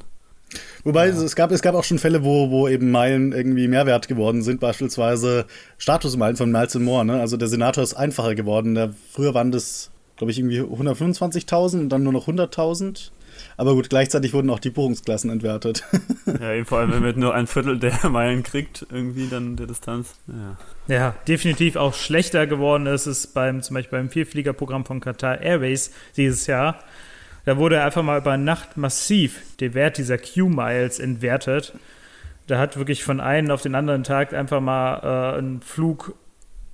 Wobei 0.84 1.08
ja. 1.08 1.14
es, 1.14 1.36
gab, 1.36 1.50
es 1.50 1.62
gab 1.62 1.74
auch 1.74 1.84
schon 1.84 1.98
Fälle, 1.98 2.24
wo, 2.24 2.50
wo 2.50 2.68
eben 2.68 2.90
Meilen 2.90 3.32
irgendwie 3.32 3.68
Mehrwert 3.68 4.08
geworden 4.08 4.42
sind, 4.42 4.60
beispielsweise 4.60 5.46
Statusmeilen 5.78 6.36
von 6.36 6.50
Miles 6.50 6.74
Moore. 6.74 7.04
Ne? 7.04 7.20
Also 7.20 7.36
der 7.36 7.48
Senator 7.48 7.82
ist 7.82 7.94
einfacher 7.94 8.34
geworden. 8.34 8.74
Der, 8.74 8.94
früher 9.12 9.34
waren 9.34 9.52
das, 9.52 9.90
glaube 10.16 10.30
ich, 10.30 10.38
irgendwie 10.38 10.60
125.000 10.60 11.80
und 11.80 11.88
dann 11.88 12.02
nur 12.02 12.12
noch 12.12 12.28
100.000. 12.28 13.10
Aber 13.56 13.74
gut, 13.74 13.90
gleichzeitig 13.90 14.32
wurden 14.32 14.50
auch 14.50 14.58
die 14.58 14.70
Buchungsklassen 14.70 15.30
entwertet. 15.30 15.84
ja, 16.40 16.52
eben 16.52 16.66
vor 16.66 16.78
allem, 16.78 16.92
wenn 16.92 17.02
man 17.02 17.18
nur 17.18 17.34
ein 17.34 17.46
Viertel 17.46 17.78
der 17.78 18.08
Meilen 18.08 18.42
kriegt, 18.42 18.86
irgendwie 18.90 19.28
dann 19.28 19.56
der 19.56 19.66
Distanz. 19.66 20.14
Ja. 20.88 20.94
ja, 20.94 21.14
definitiv 21.28 21.76
auch 21.76 21.94
schlechter 21.94 22.46
geworden 22.46 22.86
ist 22.86 23.06
es 23.06 23.26
beim, 23.26 23.62
zum 23.62 23.74
Beispiel 23.74 23.98
beim 23.98 24.10
Vielfliegerprogramm 24.10 24.84
von 24.84 25.00
Qatar 25.00 25.40
Airways 25.40 25.92
dieses 26.16 26.46
Jahr. 26.46 26.78
Da 27.44 27.58
wurde 27.58 27.82
einfach 27.82 28.02
mal 28.02 28.18
über 28.18 28.36
Nacht 28.36 28.76
massiv 28.76 29.42
der 29.60 29.74
Wert 29.74 29.98
dieser 29.98 30.18
Q-Miles 30.18 30.98
entwertet. 30.98 31.74
Da 32.46 32.58
hat 32.58 32.76
wirklich 32.76 33.04
von 33.04 33.20
einem 33.20 33.50
auf 33.50 33.62
den 33.62 33.74
anderen 33.74 34.02
Tag 34.02 34.32
einfach 34.32 34.60
mal 34.60 35.34
äh, 35.34 35.38
ein 35.38 35.60
Flug 35.60 36.14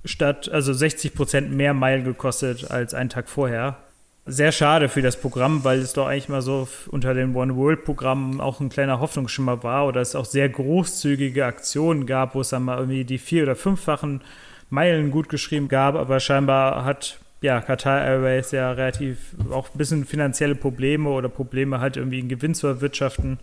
statt, 0.05 0.49
also 0.49 0.73
60 0.73 1.13
Prozent 1.13 1.51
mehr 1.51 1.73
Meilen 1.73 2.03
gekostet 2.03 2.71
als 2.71 2.93
einen 2.93 3.09
Tag 3.09 3.29
vorher. 3.29 3.77
Sehr 4.25 4.51
schade 4.51 4.87
für 4.87 5.01
das 5.01 5.19
Programm, 5.19 5.63
weil 5.63 5.79
es 5.79 5.93
doch 5.93 6.07
eigentlich 6.07 6.29
mal 6.29 6.41
so 6.41 6.67
unter 6.89 7.13
den 7.13 7.35
One 7.35 7.55
World 7.55 7.83
Programmen 7.85 8.39
auch 8.39 8.59
ein 8.59 8.69
kleiner 8.69 8.99
Hoffnungsschimmer 8.99 9.63
war 9.63 9.87
oder 9.87 9.99
es 9.99 10.15
auch 10.15 10.25
sehr 10.25 10.47
großzügige 10.47 11.45
Aktionen 11.45 12.05
gab, 12.05 12.35
wo 12.35 12.41
es 12.41 12.49
dann 12.49 12.63
mal 12.63 12.77
irgendwie 12.77 13.03
die 13.03 13.17
vier- 13.17 13.43
oder 13.43 13.55
fünffachen 13.55 14.21
Meilen 14.69 15.11
gut 15.11 15.27
geschrieben 15.27 15.67
gab, 15.67 15.95
aber 15.95 16.19
scheinbar 16.19 16.85
hat 16.85 17.19
ja, 17.41 17.59
Qatar 17.59 18.05
Airways 18.05 18.51
ja 18.51 18.71
relativ 18.71 19.35
auch 19.51 19.69
ein 19.73 19.77
bisschen 19.77 20.05
finanzielle 20.05 20.55
Probleme 20.55 21.09
oder 21.09 21.27
Probleme 21.27 21.79
halt 21.79 21.97
irgendwie 21.97 22.19
einen 22.19 22.29
Gewinn 22.29 22.53
zu 22.53 22.67
erwirtschaften. 22.67 23.39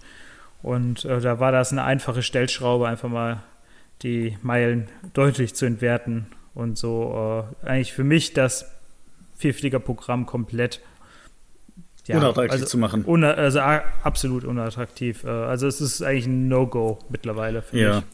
Und 0.63 1.05
äh, 1.05 1.21
da 1.21 1.41
war 1.41 1.53
das 1.53 1.73
eine 1.73 1.85
einfache 1.85 2.23
Stellschraube, 2.23 2.89
einfach 2.89 3.09
mal 3.09 3.43
die 4.03 4.37
Meilen 4.43 4.89
deutlich 5.13 5.55
zu 5.55 5.67
entwerten 5.67 6.27
und 6.55 6.79
so 6.79 7.47
äh, 7.65 7.67
eigentlich 7.67 7.93
für 7.93 8.05
mich 8.05 8.33
das 8.33 8.71
Vierfliegerprogramm 9.37 10.27
komplett 10.27 10.81
ja, 12.07 12.17
unattraktiv 12.17 12.53
also, 12.53 12.67
zu 12.67 12.79
machen. 12.79 13.05
Un 13.05 13.25
also 13.25 13.61
absolut 13.61 14.45
unattraktiv. 14.45 15.25
Äh, 15.25 15.29
also 15.29 15.67
es 15.67 15.81
ist 15.81 16.03
eigentlich 16.03 16.27
ein 16.27 16.49
No-Go 16.49 16.99
mittlerweile 17.09 17.63
für 17.63 17.79
ja. 17.79 17.95
mich. 17.97 18.05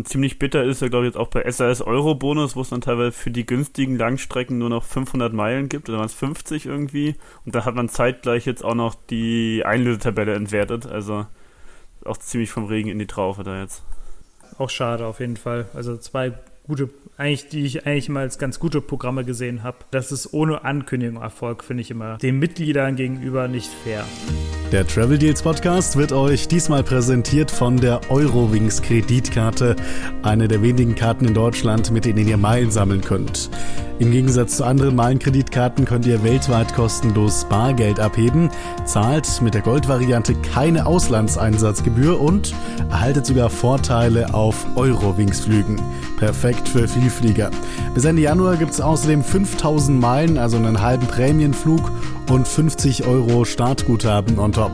Und 0.00 0.08
ziemlich 0.08 0.38
bitter 0.38 0.64
ist 0.64 0.80
ja, 0.80 0.88
glaube 0.88 1.04
ich, 1.04 1.10
jetzt 1.10 1.20
auch 1.20 1.28
bei 1.28 1.44
SAS 1.50 1.82
Euro 1.82 2.14
Bonus, 2.14 2.56
wo 2.56 2.62
es 2.62 2.70
dann 2.70 2.80
teilweise 2.80 3.12
für 3.12 3.30
die 3.30 3.44
günstigen 3.44 3.98
Langstrecken 3.98 4.56
nur 4.56 4.70
noch 4.70 4.82
500 4.82 5.30
Meilen 5.34 5.68
gibt, 5.68 5.90
oder 5.90 5.98
waren 5.98 6.06
es 6.06 6.14
50 6.14 6.64
irgendwie. 6.64 7.16
Und 7.44 7.54
da 7.54 7.66
hat 7.66 7.74
man 7.74 7.90
zeitgleich 7.90 8.46
jetzt 8.46 8.64
auch 8.64 8.74
noch 8.74 8.94
die 8.94 9.62
Einlösetabelle 9.62 10.32
entwertet. 10.32 10.86
Also 10.86 11.26
auch 12.06 12.16
ziemlich 12.16 12.48
vom 12.48 12.64
Regen 12.64 12.88
in 12.88 12.98
die 12.98 13.06
Traufe 13.06 13.44
da 13.44 13.60
jetzt. 13.60 13.82
Auch 14.56 14.70
schade 14.70 15.04
auf 15.04 15.20
jeden 15.20 15.36
Fall. 15.36 15.68
Also 15.74 15.98
zwei 15.98 16.32
gute, 16.66 16.88
eigentlich, 17.20 17.48
die 17.48 17.64
ich 17.64 17.86
eigentlich 17.86 18.08
mal 18.08 18.20
als 18.20 18.38
ganz 18.38 18.58
gute 18.58 18.80
Programme 18.80 19.24
gesehen 19.24 19.62
habe. 19.62 19.76
Das 19.90 20.10
ist 20.10 20.32
ohne 20.32 20.64
Ankündigung 20.64 21.22
Erfolg, 21.22 21.62
finde 21.62 21.82
ich 21.82 21.90
immer 21.90 22.16
den 22.18 22.38
Mitgliedern 22.38 22.96
gegenüber 22.96 23.46
nicht 23.46 23.70
fair. 23.84 24.04
Der 24.72 24.86
Travel 24.86 25.18
Deals 25.18 25.42
Podcast 25.42 25.96
wird 25.96 26.12
euch 26.12 26.48
diesmal 26.48 26.82
präsentiert 26.82 27.50
von 27.50 27.76
der 27.76 28.00
Eurowings 28.08 28.80
Kreditkarte, 28.82 29.76
eine 30.22 30.48
der 30.48 30.62
wenigen 30.62 30.94
Karten 30.94 31.26
in 31.26 31.34
Deutschland, 31.34 31.90
mit 31.90 32.04
denen 32.04 32.26
ihr 32.26 32.36
Meilen 32.36 32.70
sammeln 32.70 33.00
könnt. 33.00 33.50
Im 34.00 34.12
Gegensatz 34.12 34.56
zu 34.56 34.64
anderen 34.64 34.96
Meilenkreditkarten 34.96 35.84
könnt 35.84 36.06
ihr 36.06 36.24
weltweit 36.24 36.72
kostenlos 36.72 37.44
Bargeld 37.50 38.00
abheben, 38.00 38.48
zahlt 38.86 39.42
mit 39.42 39.52
der 39.52 39.60
Goldvariante 39.60 40.34
keine 40.54 40.86
Auslandseinsatzgebühr 40.86 42.18
und 42.18 42.54
erhaltet 42.90 43.26
sogar 43.26 43.50
Vorteile 43.50 44.32
auf 44.32 44.64
Eurowings-Flügen. 44.74 45.82
Perfekt 46.16 46.66
für 46.66 46.88
Vielflieger. 47.10 47.50
Bis 47.94 48.04
Ende 48.04 48.22
Januar 48.22 48.56
gibt 48.56 48.72
es 48.72 48.80
außerdem 48.80 49.22
5000 49.22 50.00
Meilen, 50.00 50.38
also 50.38 50.56
einen 50.56 50.80
halben 50.80 51.06
Prämienflug 51.06 51.90
und 52.30 52.46
50 52.46 53.04
Euro 53.06 53.44
Startguthaben 53.44 54.38
on 54.38 54.52
top. 54.52 54.72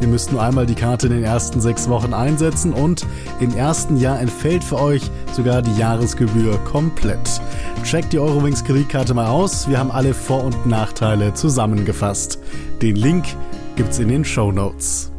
Ihr 0.00 0.08
müsst 0.08 0.32
nur 0.32 0.42
einmal 0.42 0.66
die 0.66 0.74
Karte 0.74 1.06
in 1.06 1.12
den 1.12 1.24
ersten 1.24 1.60
sechs 1.60 1.88
Wochen 1.88 2.14
einsetzen 2.14 2.72
und 2.72 3.06
im 3.40 3.54
ersten 3.56 3.98
Jahr 3.98 4.18
entfällt 4.20 4.64
für 4.64 4.80
euch 4.80 5.02
sogar 5.32 5.62
die 5.62 5.76
Jahresgebühr 5.78 6.58
komplett. 6.64 7.40
Checkt 7.84 8.12
die 8.12 8.18
Eurowings 8.18 8.64
Kreditkarte 8.64 9.14
mal 9.14 9.26
aus. 9.26 9.68
Wir 9.68 9.78
haben 9.78 9.90
alle 9.90 10.14
Vor- 10.14 10.44
und 10.44 10.66
Nachteile 10.66 11.34
zusammengefasst. 11.34 12.38
Den 12.80 12.96
Link 12.96 13.26
gibt's 13.76 13.98
in 13.98 14.08
den 14.08 14.24
Show 14.24 14.50
Notes. 14.50 15.13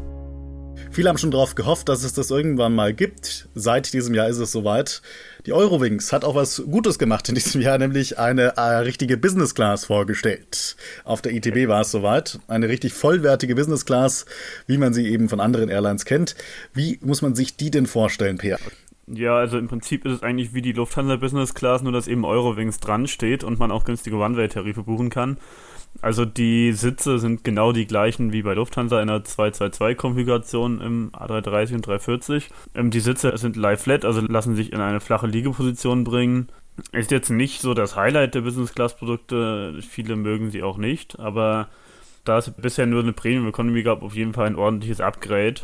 Viele 0.96 1.10
haben 1.10 1.18
schon 1.18 1.32
darauf 1.32 1.56
gehofft, 1.56 1.90
dass 1.90 2.06
es 2.06 2.14
das 2.14 2.32
irgendwann 2.32 2.74
mal 2.74 2.94
gibt. 2.94 3.50
Seit 3.54 3.92
diesem 3.92 4.16
Jahr 4.16 4.30
ist 4.30 4.38
es 4.38 4.54
soweit. 4.54 5.02
Die 5.46 5.52
Eurowings 5.52 6.14
hat 6.14 6.24
auch 6.24 6.36
was 6.36 6.64
Gutes 6.72 6.98
gemacht 6.98 7.28
in 7.28 7.36
diesem 7.36 7.60
Jahr, 7.60 7.78
nämlich 7.78 8.18
eine 8.18 8.56
äh, 8.56 8.62
richtige 8.62 9.18
Business 9.18 9.54
Class 9.54 9.84
vorgestellt. 9.84 10.78
Auf 11.04 11.22
der 11.22 11.34
ITB 11.34 11.68
war 11.68 11.82
es 11.82 11.92
soweit. 11.92 12.40
Eine 12.48 12.70
richtig 12.70 12.94
vollwertige 12.94 13.56
Business 13.56 13.86
Class, 13.86 14.26
wie 14.68 14.78
man 14.78 14.94
sie 14.94 15.10
eben 15.10 15.28
von 15.28 15.42
anderen 15.42 15.68
Airlines 15.68 16.06
kennt. 16.06 16.38
Wie 16.74 16.98
muss 17.02 17.22
man 17.22 17.36
sich 17.36 17.58
die 17.58 17.72
denn 17.72 17.88
vorstellen, 17.88 18.38
Peer? 18.38 18.58
Ja, 19.08 19.36
also 19.36 19.58
im 19.58 19.68
Prinzip 19.68 20.06
ist 20.06 20.14
es 20.14 20.24
eigentlich 20.24 20.54
wie 20.54 20.62
die 20.62 20.72
Lufthansa 20.72 21.18
Business 21.18 21.54
Class, 21.54 21.82
nur 21.82 21.92
dass 21.92 22.08
eben 22.08 22.24
Eurowings 22.24 22.80
dran 22.80 23.08
steht 23.08 23.44
und 23.44 23.60
man 23.60 23.70
auch 23.70 23.84
günstige 23.84 24.16
One-Way-Tarife 24.16 24.84
buchen 24.84 25.10
kann. 25.10 25.40
Also 26.02 26.26
die 26.26 26.72
Sitze 26.74 27.20
sind 27.20 27.44
genau 27.44 27.72
die 27.72 27.88
gleichen 27.88 28.32
wie 28.32 28.44
bei 28.44 28.54
Lufthansa 28.54 29.02
in 29.02 29.08
der 29.08 29.24
222-Konfiguration 29.24 30.82
im 30.82 31.12
A330 31.12 31.76
und 31.76 31.88
340. 31.88 32.50
Ähm, 32.76 32.92
die 32.92 33.00
Sitze 33.00 33.38
sind 33.38 33.56
lie 33.56 33.78
flat, 33.78 34.06
also 34.06 34.22
lassen 34.22 34.56
sich 34.56 34.74
in 34.74 34.82
eine 34.82 35.00
flache 35.00 35.28
Liegeposition 35.28 36.04
bringen. 36.04 36.50
Ist 36.92 37.12
jetzt 37.12 37.30
nicht 37.30 37.62
so 37.62 37.74
das 37.74 37.96
Highlight 37.96 38.36
der 38.36 38.42
Business-Class-Produkte, 38.42 39.80
viele 39.82 40.18
mögen 40.18 40.52
sie 40.52 40.62
auch 40.62 40.78
nicht, 40.78 41.18
aber 41.20 41.70
da 42.26 42.40
es 42.40 42.52
bisher 42.52 42.86
nur 42.86 43.02
eine 43.02 43.14
Premium 43.14 43.48
Economy 43.48 43.84
gab, 43.84 44.04
auf 44.04 44.16
jeden 44.16 44.34
Fall 44.34 44.48
ein 44.48 44.56
ordentliches 44.56 45.00
Upgrade. 45.00 45.62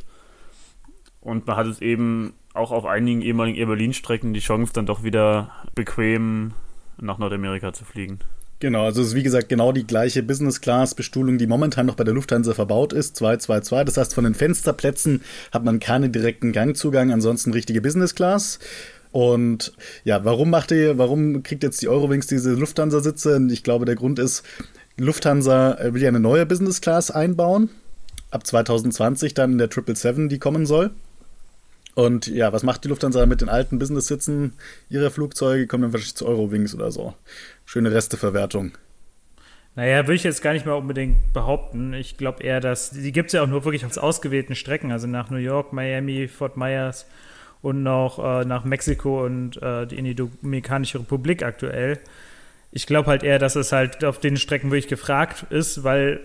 Und 1.20 1.46
man 1.46 1.58
hat 1.58 1.67
es 1.67 1.82
eben 1.82 2.34
auch 2.54 2.72
auf 2.72 2.86
einigen 2.86 3.22
ehemaligen 3.22 3.58
Air 3.58 3.67
Berlin-Strecken 3.67 4.34
die 4.34 4.39
Chance, 4.39 4.74
dann 4.74 4.86
doch 4.86 5.04
wieder 5.04 5.52
bequem 5.76 6.54
nach 7.00 7.17
Nordamerika 7.17 7.74
zu 7.74 7.84
fliegen. 7.84 8.20
Genau, 8.62 8.86
also 8.86 9.02
es 9.02 9.08
ist 9.08 9.15
wie 9.15 9.24
gesagt 9.24 9.50
genau 9.50 9.71
die 9.71 9.88
gleiche 9.88 10.21
Business-Class-Bestuhlung, 10.21 11.39
die 11.39 11.47
momentan 11.47 11.88
noch 11.88 11.95
bei 11.95 12.04
der 12.04 12.13
Lufthansa 12.13 12.54
verbaut 12.54 12.93
ist, 12.93 13.15
222. 13.15 13.86
Das 13.86 13.97
heißt, 13.97 14.13
von 14.13 14.24
den 14.24 14.36
Fensterplätzen 14.36 15.21
hat 15.52 15.65
man 15.65 15.80
keinen 15.80 16.12
direkten 16.12 16.52
Gangzugang, 16.52 17.12
ansonsten 17.12 17.54
richtige 17.54 17.82
Business-Class. 17.82 18.60
Und 19.12 19.74
ja, 20.04 20.24
warum 20.26 20.52
macht 20.52 20.69
ihr, 20.69 21.00
warum 21.00 21.41
kriegt 21.41 21.63
jetzt 21.63 21.82
die 21.82 21.88
Eurowings 21.88 22.28
diese 22.28 22.54
Lufthansa-Sitze? 22.54 23.47
Ich 23.50 23.63
glaube, 23.63 23.86
der 23.86 23.95
Grund 23.95 24.19
ist, 24.19 24.43
Lufthansa 24.95 25.80
will 25.82 26.04
ja 26.04 26.10
eine 26.10 26.19
neue 26.19 26.45
Business-Class 26.45 27.10
einbauen. 27.10 27.71
Ab 28.30 28.45
2020 28.45 29.34
dann 29.34 29.54
in 29.54 29.58
der 29.58 29.69
777, 29.69 30.30
die 30.30 30.38
kommen 30.38 30.67
soll. 30.67 30.91
Und 31.95 32.27
ja, 32.27 32.54
was 32.54 32.63
macht 32.63 32.84
die 32.84 32.88
Lufthansa 32.88 33.25
mit 33.25 33.41
den 33.41 33.49
alten 33.49 33.80
Business-Sitzen 33.80 34.54
ihrer 34.89 35.12
Flugzeuge? 35.12 35.67
Kommen 35.67 35.84
dann 35.84 35.93
wahrscheinlich 35.93 36.15
zu 36.15 36.25
Eurowings 36.25 36.73
oder 36.73 36.91
so. 36.91 37.13
Schöne 37.65 37.91
Resteverwertung. 37.91 38.77
Naja, 39.75 40.04
würde 40.04 40.15
ich 40.15 40.23
jetzt 40.23 40.41
gar 40.41 40.54
nicht 40.54 40.65
mehr 40.65 40.75
unbedingt 40.75 41.34
behaupten. 41.34 41.93
Ich 41.93 42.17
glaube 42.17 42.43
eher, 42.43 42.60
dass 42.60 42.91
die 42.91 43.12
gibt 43.12 43.27
es 43.27 43.34
ja 43.34 43.43
auch 43.43 43.47
nur 43.47 43.63
wirklich 43.63 43.86
auf 43.86 43.95
ausgewählten 43.97 44.56
Strecken, 44.56 44.91
also 44.91 45.08
nach 45.08 45.30
New 45.30 45.38
York, 45.38 45.71
Miami, 45.71 46.27
Fort 46.27 46.58
Myers 46.58 47.06
und 47.62 47.84
noch 47.84 48.19
äh, 48.19 48.45
nach 48.45 48.65
Mexiko 48.65 49.25
und 49.25 49.62
äh, 49.62 49.84
in 49.84 50.06
die 50.06 50.15
Dominikanische 50.15 50.99
Republik 50.99 51.43
aktuell. 51.43 51.99
Ich 52.71 52.86
glaube 52.86 53.10
halt 53.10 53.23
eher, 53.23 53.39
dass 53.39 53.56
es 53.56 53.71
halt 53.71 54.04
auf 54.04 54.19
den 54.19 54.38
Strecken 54.38 54.71
wirklich 54.71 54.88
gefragt 54.88 55.45
ist, 55.49 55.84
weil 55.84 56.19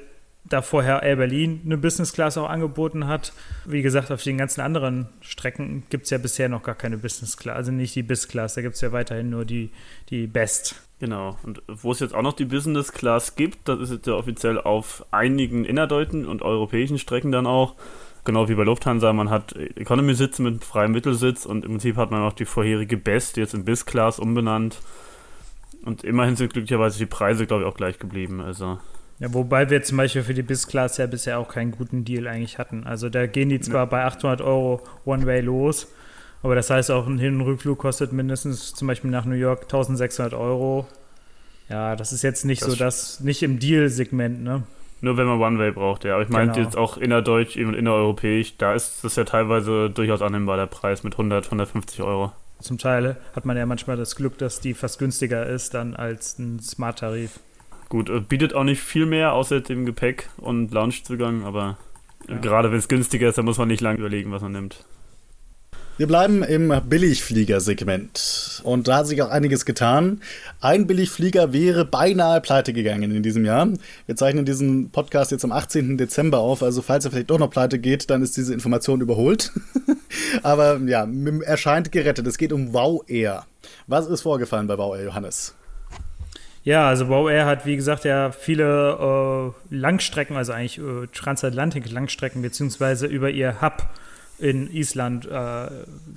da 0.49 0.63
vorher 0.63 1.03
Air 1.03 1.17
Berlin 1.17 1.61
eine 1.65 1.77
Business 1.77 2.13
Class 2.13 2.39
auch 2.39 2.49
angeboten 2.49 3.07
hat. 3.07 3.33
Wie 3.65 3.83
gesagt, 3.83 4.11
auf 4.11 4.23
den 4.23 4.39
ganzen 4.39 4.61
anderen 4.61 5.09
Strecken 5.21 5.85
gibt 5.91 6.05
es 6.05 6.11
ja 6.11 6.19
bisher 6.19 6.49
noch 6.49 6.63
gar 6.63 6.75
keine 6.75 6.99
Business 6.99 7.37
Class, 7.37 7.57
also 7.57 7.73
nicht 7.73 7.95
die 7.95 8.03
Biz 8.03 8.29
Class, 8.29 8.55
da 8.55 8.63
gibt 8.63 8.77
es 8.77 8.81
ja 8.81 8.93
weiterhin 8.93 9.31
nur 9.31 9.45
die, 9.45 9.71
die 10.11 10.27
Best. 10.27 10.83
Genau, 10.99 11.37
und 11.43 11.63
wo 11.67 11.93
es 11.93 12.01
jetzt 12.01 12.15
auch 12.15 12.23
noch 12.23 12.33
die 12.33 12.47
Business 12.47 12.93
Class 12.93 13.37
gibt, 13.37 13.69
das 13.69 13.81
ist 13.81 13.91
jetzt 13.91 14.07
ja 14.07 14.15
offiziell 14.15 14.59
auf 14.59 15.05
einigen 15.11 15.65
innerdeutschen 15.65 16.27
und 16.27 16.43
europäischen 16.43 16.99
Strecken 16.99 17.33
dann 17.33 17.47
auch. 17.47 17.75
Genau 18.25 18.49
wie 18.49 18.55
bei 18.55 18.65
Lufthansa, 18.65 19.13
man 19.13 19.31
hat 19.31 19.55
Economy-Sitze 19.55 20.43
mit 20.43 20.65
freiem 20.65 20.93
Mittelsitz 20.93 21.47
und 21.47 21.65
im 21.65 21.73
Prinzip 21.73 21.97
hat 21.97 22.11
man 22.11 22.23
auch 22.23 22.33
die 22.33 22.45
vorherige 22.45 22.97
Best 22.97 23.37
jetzt 23.37 23.55
in 23.55 23.65
Biz 23.65 23.87
Class 23.87 24.19
umbenannt. 24.19 24.81
Und 25.85 26.03
immerhin 26.03 26.35
sind 26.35 26.53
glücklicherweise 26.53 26.99
die 26.99 27.07
Preise, 27.07 27.47
glaube 27.47 27.63
ich, 27.63 27.69
auch 27.69 27.77
gleich 27.77 28.01
geblieben. 28.01 28.41
Also 28.41 28.81
ja, 29.19 29.33
wobei 29.33 29.71
wir 29.71 29.83
zum 29.83 29.97
Beispiel 29.97 30.23
für 30.23 30.35
die 30.35 30.43
Biz-Class 30.43 30.99
ja 30.99 31.07
bisher 31.07 31.39
auch 31.39 31.49
keinen 31.49 31.73
guten 31.73 32.05
Deal 32.05 32.27
eigentlich 32.27 32.59
hatten. 32.59 32.85
Also 32.85 33.09
da 33.09 33.27
gehen 33.27 33.49
die 33.49 33.61
zwar 33.61 33.83
ja. 33.83 33.85
bei 33.87 34.05
800 34.05 34.43
Euro 34.43 34.83
One-Way 35.05 35.41
los, 35.41 35.89
aber 36.43 36.55
das 36.55 36.69
heißt 36.69 36.91
auch 36.91 37.07
ein 37.07 37.19
Hin- 37.19 37.37
und 37.37 37.41
Rückflug 37.43 37.79
kostet 37.79 38.13
mindestens 38.13 38.75
zum 38.75 38.89
Beispiel 38.89 39.11
nach 39.11 39.25
New 39.25 39.35
York 39.35 39.63
1600 39.63 40.35
Euro. 40.35 40.87
Ja, 41.69 41.97
das 41.97 42.13
ist 42.13 42.23
jetzt 42.23 42.45
nicht 42.45 42.63
das 42.63 42.71
so 42.71 42.77
das, 42.77 43.21
nicht 43.21 43.43
im 43.43 43.59
Deal-Segment, 43.59 44.43
ne? 44.43 44.63
Nur 45.01 45.17
wenn 45.17 45.27
man 45.27 45.41
One-Way 45.41 45.73
braucht, 45.73 46.05
ja. 46.05 46.15
Aber 46.15 46.23
ich 46.23 46.29
meinte 46.29 46.55
genau. 46.55 46.67
jetzt 46.67 46.77
auch 46.77 46.97
innerdeutsch 46.97 47.57
und 47.57 47.75
innereuropäisch, 47.75 48.57
da 48.57 48.75
ist 48.75 49.03
das 49.03 49.17
ja 49.17 49.25
teilweise 49.25 49.91
durchaus 49.91 50.23
annehmbar, 50.23 50.57
der 50.57 50.67
Preis 50.67 51.03
mit 51.03 51.15
100, 51.15 51.47
150 51.47 52.03
Euro. 52.03 52.33
Zum 52.61 52.79
Teil 52.79 53.17
hat 53.35 53.45
man 53.45 53.57
ja 53.57 53.67
manchmal 53.67 53.97
das 53.97 54.17
Glück, 54.17 54.39
dass 54.39 54.61
die 54.61 54.73
fast 54.73 54.99
günstiger 54.99 55.47
ist 55.47 55.75
dann 55.75 55.95
als 55.95 56.39
ein 56.39 56.61
Smart-Tarif. 56.61 57.41
Gut, 57.89 58.11
äh, 58.11 58.21
bietet 58.21 58.55
auch 58.55 58.65
nicht 58.65 58.81
viel 58.81 59.07
mehr 59.07 59.33
außer 59.33 59.61
dem 59.61 59.87
Gepäck 59.87 60.29
und 60.39 60.73
Loungezugang, 60.73 61.45
aber 61.45 61.79
ja. 62.29 62.39
gerade 62.39 62.71
wenn 62.71 62.79
es 62.79 62.89
günstiger 62.89 63.29
ist, 63.29 63.39
dann 63.39 63.45
muss 63.45 63.59
man 63.59 63.69
nicht 63.69 63.81
lange 63.81 63.99
überlegen, 63.99 64.33
was 64.33 64.43
man 64.43 64.53
nimmt. 64.53 64.85
Wir 65.99 66.07
bleiben 66.07 66.43
im 66.43 66.75
Billigfliegersegment. 66.91 68.61
Und 68.65 68.87
da 68.87 68.99
hat 68.99 69.07
sich 69.07 69.23
auch 69.23 69.31
einiges 69.31 69.65
getan. 69.65 70.21
Ein 70.61 70.87
Billigflieger 70.87 71.55
wäre 71.55 71.87
beinahe 71.87 72.43
pleite 72.43 72.75
gegangen 72.75 73.13
in 73.13 73.23
diesem 73.23 73.47
Jahr. 73.47 73.67
Wir 74.05 74.15
zeichnen 74.15 74.45
diesen 74.45 74.91
Podcast 74.91 75.31
jetzt 75.31 75.45
am 75.47 75.53
18. 75.53 75.97
Dezember 75.97 76.41
auf. 76.41 76.63
Also 76.63 76.83
falls 76.83 77.07
er 77.07 77.13
vielleicht 77.13 77.31
doch 77.31 77.39
noch 77.39 77.49
pleite 77.49 77.79
geht, 77.79 78.11
dann 78.11 78.21
ist 78.21 78.37
diese 78.37 78.53
Information 78.53 79.01
überholt. 79.01 79.53
Aber 80.43 80.79
ja, 80.85 81.09
erscheint 81.47 81.93
gerettet. 81.93 82.27
Es 82.27 82.37
geht 82.37 82.53
um 82.53 82.75
Wow 82.75 83.03
Air. 83.09 83.47
Was 83.87 84.07
ist 84.07 84.21
vorgefallen 84.21 84.67
bei 84.67 84.77
Wow 84.77 84.97
Air, 84.97 85.05
Johannes? 85.05 85.55
Ja, 86.67 86.89
also 86.89 87.09
Wow 87.09 87.31
Air 87.31 87.47
hat, 87.47 87.65
wie 87.65 87.77
gesagt, 87.77 88.05
ja 88.05 88.33
viele 88.33 89.55
äh, 89.71 89.75
Langstrecken, 89.75 90.37
also 90.37 90.53
eigentlich 90.53 90.79
äh, 90.79 91.07
Transatlantik-Langstrecken, 91.13 92.43
beziehungsweise 92.43 93.07
über 93.07 93.31
ihr 93.31 93.63
Hub 93.63 93.89
in 94.41 94.69
Island 94.75 95.27
äh, 95.27 95.69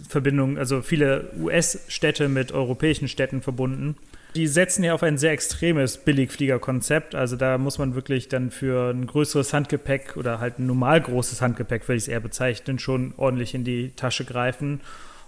Verbindungen, 0.09 0.57
also 0.57 0.81
viele 0.81 1.29
US-Städte 1.39 2.29
mit 2.29 2.51
europäischen 2.51 3.07
Städten 3.07 3.43
verbunden. 3.43 3.95
Die 4.33 4.47
setzen 4.47 4.83
ja 4.83 4.95
auf 4.95 5.03
ein 5.03 5.19
sehr 5.19 5.33
extremes 5.33 5.97
Billigfliegerkonzept. 5.97 7.13
Also 7.13 7.35
da 7.35 7.59
muss 7.59 7.77
man 7.77 7.93
wirklich 7.93 8.27
dann 8.27 8.49
für 8.49 8.89
ein 8.89 9.05
größeres 9.05 9.53
Handgepäck 9.53 10.17
oder 10.17 10.39
halt 10.39 10.57
ein 10.57 10.65
normal 10.65 10.99
großes 10.99 11.43
Handgepäck, 11.43 11.87
würde 11.87 11.97
ich 11.97 12.03
es 12.05 12.07
eher 12.07 12.21
bezeichnen, 12.21 12.79
schon 12.79 13.13
ordentlich 13.17 13.53
in 13.53 13.63
die 13.63 13.91
Tasche 13.95 14.25
greifen 14.25 14.81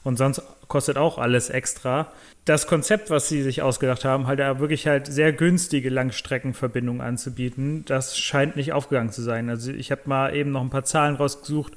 und 0.03 0.17
sonst 0.17 0.41
kostet 0.67 0.97
auch 0.97 1.17
alles 1.17 1.49
extra. 1.49 2.11
Das 2.45 2.65
Konzept, 2.65 3.09
was 3.09 3.29
sie 3.29 3.43
sich 3.43 3.61
ausgedacht 3.61 4.03
haben, 4.03 4.25
halt 4.25 4.39
da 4.39 4.59
wirklich 4.59 4.87
halt 4.87 5.05
sehr 5.07 5.31
günstige 5.31 5.89
Langstreckenverbindungen 5.89 7.01
anzubieten, 7.01 7.85
das 7.85 8.17
scheint 8.17 8.55
nicht 8.55 8.73
aufgegangen 8.73 9.11
zu 9.11 9.21
sein. 9.21 9.49
Also 9.49 9.71
ich 9.71 9.91
habe 9.91 10.01
mal 10.05 10.35
eben 10.35 10.51
noch 10.51 10.61
ein 10.61 10.69
paar 10.69 10.85
Zahlen 10.85 11.15
rausgesucht. 11.15 11.73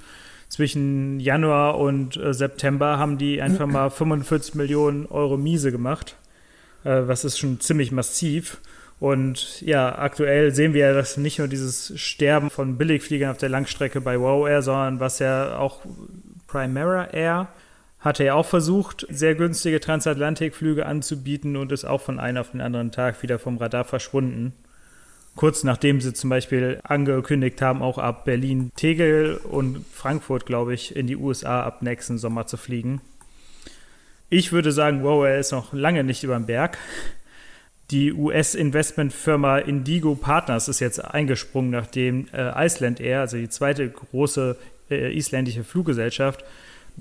Zwischen 0.49 1.19
Januar 1.19 1.79
und 1.79 2.17
äh, 2.17 2.33
September 2.33 2.99
haben 2.99 3.19
die 3.19 3.43
einfach 3.43 3.67
mal 3.67 3.91
45 3.91 4.55
Millionen 4.55 5.07
Euro 5.07 5.37
Miese 5.37 5.73
gemacht. 5.73 6.17
Äh, 6.85 7.09
was 7.09 7.25
ist 7.25 7.39
schon 7.39 7.61
ziemlich 7.61 7.91
massiv. 7.91 8.59
Und 9.01 9.61
ja, 9.63 9.99
aktuell 9.99 10.55
sehen 10.55 10.73
wir 10.73 10.87
ja, 10.87 10.95
dass 10.95 11.17
nicht 11.17 11.39
nur 11.39 11.49
dieses 11.49 11.99
Sterben 11.99 12.51
von 12.51 12.79
Billigfliegern 12.79 13.33
auf 13.33 13.39
der 13.39 13.49
Langstrecke 13.49 14.01
bei 14.01 14.21
Wow 14.21 14.49
Air, 14.49 14.63
sondern 14.63 15.01
was 15.01 15.19
ja 15.19 15.59
auch 15.59 15.81
Primera 16.47 17.07
Air 17.13 17.49
hatte 18.05 18.23
er 18.23 18.37
auch 18.37 18.45
versucht, 18.45 19.07
sehr 19.09 19.35
günstige 19.35 19.81
Transatlantikflüge 19.81 20.85
anzubieten 20.85 21.57
und 21.57 21.73
ist 21.73 21.87
auch 21.87 22.03
von 22.03 22.21
einem 22.21 22.37
auf 22.37 22.51
den 22.51 22.61
anderen 22.61 22.93
Tag 22.93 23.23
wieder 23.23 23.39
vom 23.39 23.57
Radar 23.57 23.85
verschwunden. 23.85 24.53
Kurz 25.37 25.65
nachdem 25.65 26.01
sie 26.01 26.13
zum 26.13 26.31
Beispiel 26.31 26.79
angekündigt 26.85 27.61
haben, 27.63 27.83
auch 27.83 27.97
ab 27.97 28.27
Berlin, 28.27 28.71
Tegel 28.77 29.37
und 29.37 29.85
Frankfurt, 29.91 30.45
glaube 30.45 30.75
ich, 30.75 30.95
in 30.95 31.07
die 31.07 31.17
USA 31.17 31.63
ab 31.63 31.81
nächsten 31.81 32.19
Sommer 32.19 32.47
zu 32.47 32.59
fliegen. 32.59 33.01
Ich 34.29 34.53
würde 34.53 34.71
sagen, 34.71 35.03
wow, 35.03 35.25
er 35.25 35.39
ist 35.39 35.53
noch 35.53 35.73
lange 35.73 36.05
nicht 36.05 36.23
über 36.25 36.37
den 36.37 36.47
Berg. 36.47 36.79
Die 37.91 38.13
US-Investmentfirma 38.13 39.59
Indigo 39.59 40.15
Partners 40.15 40.69
ist 40.69 40.81
jetzt 40.81 41.03
eingesprungen, 41.05 41.71
nachdem 41.71 42.29
äh, 42.33 42.67
Iceland 42.67 43.01
Air, 43.01 43.21
also 43.21 43.37
die 43.37 43.49
zweite 43.49 43.89
große 43.89 44.57
äh, 44.91 45.17
isländische 45.17 45.65
Fluggesellschaft, 45.65 46.45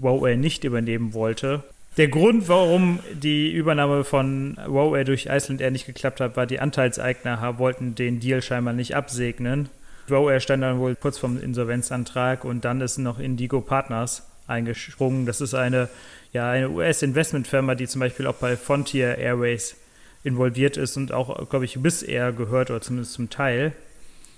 Huawei 0.02 0.36
nicht 0.36 0.64
übernehmen 0.64 1.14
wollte. 1.14 1.64
Der 1.98 2.08
Grund, 2.08 2.50
warum 2.50 3.00
die 3.14 3.52
Übernahme 3.52 4.04
von 4.04 4.58
Huawei 4.66 5.04
durch 5.04 5.28
Iceland 5.28 5.62
Air 5.62 5.70
nicht 5.70 5.86
geklappt 5.86 6.22
hat, 6.22 6.36
war, 6.36 6.48
die 6.48 6.60
Anteilseigner 6.60 7.60
wollten 7.60 7.94
den 7.94 8.20
Deal 8.20 8.42
scheinbar 8.42 8.74
nicht 8.74 8.96
absegnen. 8.96 9.70
Huawei 10.10 10.40
stand 10.40 10.64
dann 10.64 10.80
wohl 10.80 10.96
kurz 10.96 11.20
vom 11.20 11.40
Insolvenzantrag 11.40 12.46
und 12.46 12.66
dann 12.66 12.82
ist 12.82 12.98
noch 12.98 13.20
Indigo 13.20 13.62
Partners 13.62 14.28
eingesprungen. 14.48 15.26
Das 15.26 15.40
ist 15.40 15.54
eine, 15.54 15.88
ja, 16.34 16.50
eine 16.50 16.72
US-Investmentfirma, 16.72 17.76
die 17.76 17.88
zum 17.88 18.00
Beispiel 18.00 18.28
auch 18.28 18.36
bei 18.36 18.58
Frontier 18.58 19.18
Airways 19.18 19.76
involviert 20.24 20.78
ist 20.78 20.98
und 20.98 21.12
auch, 21.12 21.50
glaube 21.50 21.66
ich, 21.66 21.80
bis 21.82 22.02
Air 22.02 22.32
gehört 22.32 22.72
oder 22.72 22.82
zumindest 22.82 23.14
zum 23.14 23.30
Teil. 23.30 23.74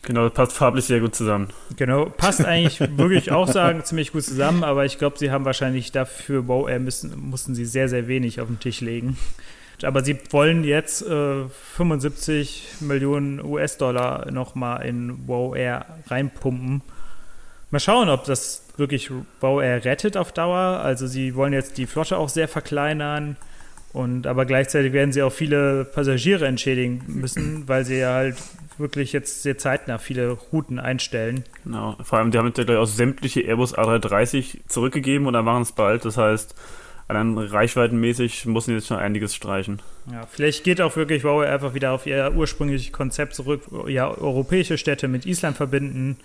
Genau, 0.06 0.26
das 0.26 0.34
passt 0.34 0.54
farblich 0.54 0.86
sehr 0.86 1.00
gut 1.00 1.16
zusammen. 1.16 1.50
Genau, 1.78 2.06
passt 2.06 2.46
eigentlich 2.46 2.80
wirklich 2.98 3.32
auch 3.32 3.48
sagen 3.48 3.84
ziemlich 3.84 4.12
gut 4.12 4.24
zusammen, 4.24 4.64
aber 4.64 4.86
ich 4.86 5.00
glaube, 5.00 5.18
sie 5.18 5.32
haben 5.32 5.46
wahrscheinlich 5.46 5.92
dafür 5.92 6.48
Wow 6.48 6.70
Air 6.70 6.80
müssen, 6.80 7.30
mussten 7.30 7.56
sie 7.56 7.66
sehr, 7.66 7.90
sehr 7.90 8.08
wenig 8.08 8.40
auf 8.40 8.48
den 8.48 8.60
Tisch 8.60 8.82
legen. 8.82 9.18
Aber 9.84 10.04
sie 10.04 10.18
wollen 10.30 10.64
jetzt 10.64 11.02
äh, 11.02 11.46
75 11.76 12.68
Millionen 12.82 13.44
US-Dollar 13.44 14.32
nochmal 14.32 14.86
in 14.86 15.28
Wow 15.28 15.56
Air 15.56 15.86
reinpumpen. 16.08 16.82
Mal 17.72 17.80
schauen, 17.80 18.08
ob 18.10 18.26
das 18.26 18.64
wirklich 18.78 19.10
Wow 19.42 19.62
Air 19.62 19.84
rettet 19.86 20.18
auf 20.18 20.32
Dauer. 20.32 20.82
Also 20.82 21.08
sie 21.08 21.36
wollen 21.36 21.52
jetzt 21.52 21.78
die 21.78 21.88
Flotte 21.88 22.18
auch 22.18 22.30
sehr 22.30 22.48
verkleinern. 22.48 23.38
Und 23.96 24.28
aber 24.28 24.44
gleichzeitig 24.46 24.92
werden 24.92 25.14
sie 25.14 25.24
auch 25.24 25.32
viele 25.32 25.86
Passagiere 25.86 26.46
entschädigen 26.46 27.02
müssen, 27.08 27.66
weil 27.70 27.86
sie 27.86 28.00
ja 28.00 28.14
halt 28.14 28.36
wirklich 28.78 29.14
jetzt 29.14 29.42
sehr 29.42 29.58
zeitnah 29.58 30.00
viele 30.00 30.32
Routen 30.32 30.80
einstellen. 30.80 31.46
Genau, 31.64 31.96
vor 32.04 32.20
allem, 32.20 32.30
die 32.30 32.38
haben 32.38 32.48
jetzt 32.48 32.58
ja 32.58 32.66
gleich 32.66 32.78
auch 32.78 32.88
sämtliche 32.88 33.40
Airbus 33.40 33.74
A330 33.74 34.68
zurückgegeben 34.68 35.28
und 35.28 35.34
dann 35.34 35.46
machen 35.46 35.62
es 35.62 35.72
bald. 35.72 36.04
Das 36.04 36.18
heißt, 36.18 36.56
allein 37.08 37.38
reichweitenmäßig 37.38 38.46
müssen 38.48 38.72
sie 38.72 38.74
jetzt 38.74 38.88
schon 38.88 38.98
einiges 38.98 39.34
streichen. 39.34 39.82
Ja, 40.12 40.28
vielleicht 40.30 40.66
geht 40.66 40.82
auch 40.82 40.98
wirklich 40.98 41.24
Huawei 41.24 41.48
einfach 41.48 41.74
wieder 41.74 41.94
auf 41.94 42.06
ihr 42.06 42.34
ursprüngliches 42.36 42.92
Konzept 42.92 43.34
zurück, 43.34 43.62
ja, 43.88 44.10
europäische 44.10 44.78
Städte 44.78 45.08
mit 45.08 45.26
Island 45.26 45.56
verbinden 45.56 46.18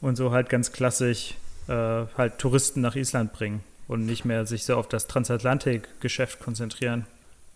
und 0.00 0.14
so 0.14 0.30
halt 0.30 0.48
ganz 0.48 0.70
klassisch 0.70 1.34
äh, 1.66 1.72
halt 2.16 2.38
Touristen 2.38 2.80
nach 2.80 2.94
Island 2.94 3.32
bringen 3.32 3.64
und 3.88 4.06
nicht 4.06 4.24
mehr 4.24 4.46
sich 4.46 4.64
so 4.64 4.76
auf 4.76 4.86
das 4.86 5.08
Transatlantik-Geschäft 5.08 6.38
konzentrieren. 6.38 7.06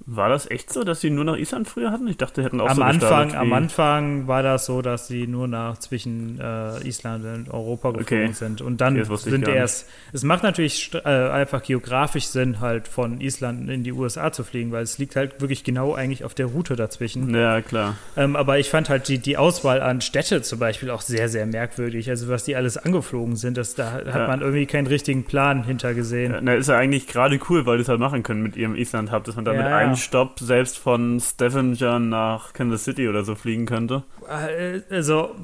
War 0.06 0.28
das 0.28 0.50
echt 0.50 0.72
so, 0.72 0.84
dass 0.84 1.00
sie 1.00 1.10
nur 1.10 1.24
nach 1.24 1.36
Island 1.36 1.68
früher 1.68 1.90
hatten? 1.90 2.08
Ich 2.08 2.16
dachte, 2.16 2.40
sie 2.40 2.44
hätten 2.44 2.60
auch 2.60 2.68
am 2.68 2.76
so 2.76 2.82
Anfang, 2.82 3.34
Am 3.34 3.52
Anfang 3.52 4.26
war 4.26 4.42
das 4.42 4.66
so, 4.66 4.82
dass 4.82 5.06
sie 5.06 5.26
nur 5.26 5.48
nach 5.48 5.78
zwischen 5.78 6.40
äh, 6.40 6.86
Island 6.86 7.24
und 7.24 7.50
Europa 7.50 7.90
geflogen 7.90 8.24
okay. 8.26 8.32
sind. 8.32 8.60
Und 8.60 8.80
dann 8.80 9.00
okay, 9.00 9.16
sind 9.16 9.46
erst. 9.46 9.88
Es 10.12 10.24
macht 10.24 10.42
natürlich 10.42 10.90
äh, 10.94 11.08
einfach 11.08 11.62
geografisch 11.62 12.26
Sinn, 12.26 12.60
halt 12.60 12.88
von 12.88 13.20
Island 13.20 13.70
in 13.70 13.84
die 13.84 13.92
USA 13.92 14.32
zu 14.32 14.44
fliegen, 14.44 14.72
weil 14.72 14.82
es 14.82 14.98
liegt 14.98 15.16
halt 15.16 15.40
wirklich 15.40 15.64
genau 15.64 15.94
eigentlich 15.94 16.24
auf 16.24 16.34
der 16.34 16.46
Route 16.46 16.76
dazwischen. 16.76 17.34
Ja, 17.34 17.60
klar. 17.60 17.96
Ähm, 18.16 18.36
aber 18.36 18.58
ich 18.58 18.70
fand 18.70 18.88
halt 18.88 19.08
die, 19.08 19.18
die 19.18 19.36
Auswahl 19.36 19.80
an 19.80 20.00
Städte 20.00 20.42
zum 20.42 20.58
Beispiel 20.58 20.90
auch 20.90 21.02
sehr, 21.02 21.28
sehr 21.28 21.46
merkwürdig. 21.46 22.10
Also 22.10 22.28
was 22.28 22.44
die 22.44 22.56
alles 22.56 22.76
angeflogen 22.76 23.36
sind, 23.36 23.56
das, 23.56 23.74
da 23.74 23.92
hat 23.92 24.06
ja. 24.06 24.26
man 24.26 24.40
irgendwie 24.40 24.66
keinen 24.66 24.86
richtigen 24.86 25.24
Plan 25.24 25.64
hintergesehen. 25.64 26.32
Ja, 26.32 26.40
na, 26.40 26.54
ist 26.54 26.68
ja 26.68 26.76
eigentlich 26.76 27.06
gerade 27.06 27.38
cool, 27.48 27.66
weil 27.66 27.76
die 27.76 27.82
es 27.82 27.88
halt 27.88 28.00
machen 28.00 28.22
können 28.22 28.42
mit 28.42 28.56
ihrem 28.56 28.74
Island-Hub, 28.74 29.24
dass 29.24 29.36
man 29.36 29.44
da 29.44 29.52
ja, 29.52 29.62
mit 29.62 29.66
einem 29.66 29.91
Stopp 29.96 30.38
selbst 30.40 30.78
von 30.78 31.20
Stavanger 31.20 31.98
nach 31.98 32.52
Kansas 32.52 32.84
City 32.84 33.08
oder 33.08 33.24
so 33.24 33.34
fliegen 33.34 33.66
könnte? 33.66 34.02
Äh, 34.28 34.80
also, 34.90 35.34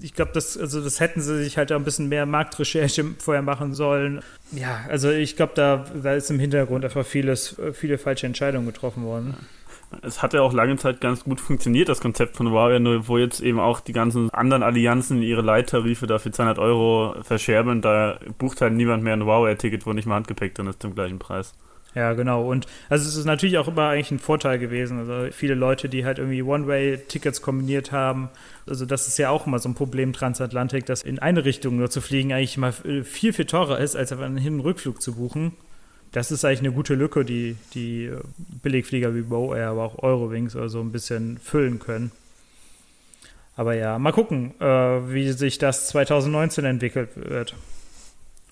ich 0.00 0.14
glaube, 0.14 0.32
das, 0.34 0.56
also 0.56 0.82
das 0.82 1.00
hätten 1.00 1.20
sie 1.20 1.42
sich 1.44 1.56
halt 1.58 1.72
ein 1.72 1.84
bisschen 1.84 2.08
mehr 2.08 2.26
Marktrecherche 2.26 3.04
vorher 3.18 3.42
machen 3.42 3.74
sollen. 3.74 4.22
Ja, 4.52 4.84
also 4.88 5.10
ich 5.10 5.36
glaube, 5.36 5.52
da, 5.54 5.84
da 6.02 6.14
ist 6.14 6.30
im 6.30 6.38
Hintergrund 6.38 6.84
einfach 6.84 7.04
vieles, 7.04 7.56
viele 7.72 7.98
falsche 7.98 8.26
Entscheidungen 8.26 8.66
getroffen 8.66 9.04
worden. 9.04 9.34
Es 10.02 10.22
hat 10.22 10.34
ja 10.34 10.42
auch 10.42 10.52
lange 10.52 10.76
Zeit 10.76 11.00
ganz 11.00 11.24
gut 11.24 11.40
funktioniert, 11.40 11.88
das 11.88 12.00
Konzept 12.00 12.36
von 12.36 12.50
Huawei, 12.50 12.78
nur 12.78 13.06
wo 13.08 13.18
jetzt 13.18 13.40
eben 13.40 13.60
auch 13.60 13.80
die 13.80 13.92
ganzen 13.92 14.30
anderen 14.30 14.62
Allianzen 14.62 15.22
ihre 15.22 15.42
Leittarife 15.42 16.06
dafür 16.06 16.32
200 16.32 16.58
Euro 16.58 17.14
verscherbeln, 17.22 17.82
da 17.82 18.18
bucht 18.38 18.60
halt 18.60 18.72
niemand 18.72 19.04
mehr 19.04 19.12
ein 19.12 19.24
Huawei-Ticket, 19.24 19.86
wo 19.86 19.92
nicht 19.92 20.06
mal 20.06 20.16
Handgepäck 20.16 20.54
drin 20.54 20.66
ist 20.66 20.82
zum 20.82 20.94
gleichen 20.94 21.18
Preis. 21.18 21.54
Ja, 21.96 22.12
genau. 22.12 22.46
Und 22.46 22.66
also 22.90 23.08
es 23.08 23.16
ist 23.16 23.24
natürlich 23.24 23.56
auch 23.56 23.68
immer 23.68 23.88
eigentlich 23.88 24.10
ein 24.10 24.18
Vorteil 24.18 24.58
gewesen. 24.58 24.98
Also 24.98 25.32
viele 25.32 25.54
Leute, 25.54 25.88
die 25.88 26.04
halt 26.04 26.18
irgendwie 26.18 26.42
One-Way-Tickets 26.42 27.40
kombiniert 27.40 27.90
haben. 27.90 28.28
Also 28.66 28.84
das 28.84 29.08
ist 29.08 29.16
ja 29.16 29.30
auch 29.30 29.46
immer 29.46 29.58
so 29.58 29.70
ein 29.70 29.74
Problem 29.74 30.12
Transatlantik, 30.12 30.84
dass 30.84 31.02
in 31.02 31.18
eine 31.18 31.46
Richtung 31.46 31.78
nur 31.78 31.88
zu 31.88 32.02
fliegen 32.02 32.34
eigentlich 32.34 32.58
mal 32.58 32.72
viel, 32.72 33.32
viel 33.32 33.46
teurer 33.46 33.78
ist, 33.78 33.96
als 33.96 34.12
einen 34.12 34.36
Hin- 34.36 34.56
und 34.56 34.60
Rückflug 34.60 35.00
zu 35.00 35.14
buchen. 35.14 35.52
Das 36.12 36.30
ist 36.30 36.44
eigentlich 36.44 36.60
eine 36.60 36.72
gute 36.72 36.94
Lücke, 36.94 37.24
die 37.24 37.56
die 37.72 38.10
Billigflieger 38.62 39.14
wie 39.14 39.22
Bow 39.22 39.54
Air, 39.54 39.70
aber 39.70 39.84
auch 39.84 40.02
Eurowings 40.02 40.54
oder 40.54 40.68
so 40.68 40.80
ein 40.80 40.92
bisschen 40.92 41.38
füllen 41.38 41.78
können. 41.78 42.12
Aber 43.56 43.74
ja, 43.74 43.98
mal 43.98 44.12
gucken, 44.12 44.52
äh, 44.60 44.66
wie 44.66 45.32
sich 45.32 45.56
das 45.56 45.86
2019 45.88 46.66
entwickelt 46.66 47.08
wird. 47.14 47.54